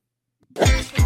Thank 0.54 0.98
you. 0.98 1.03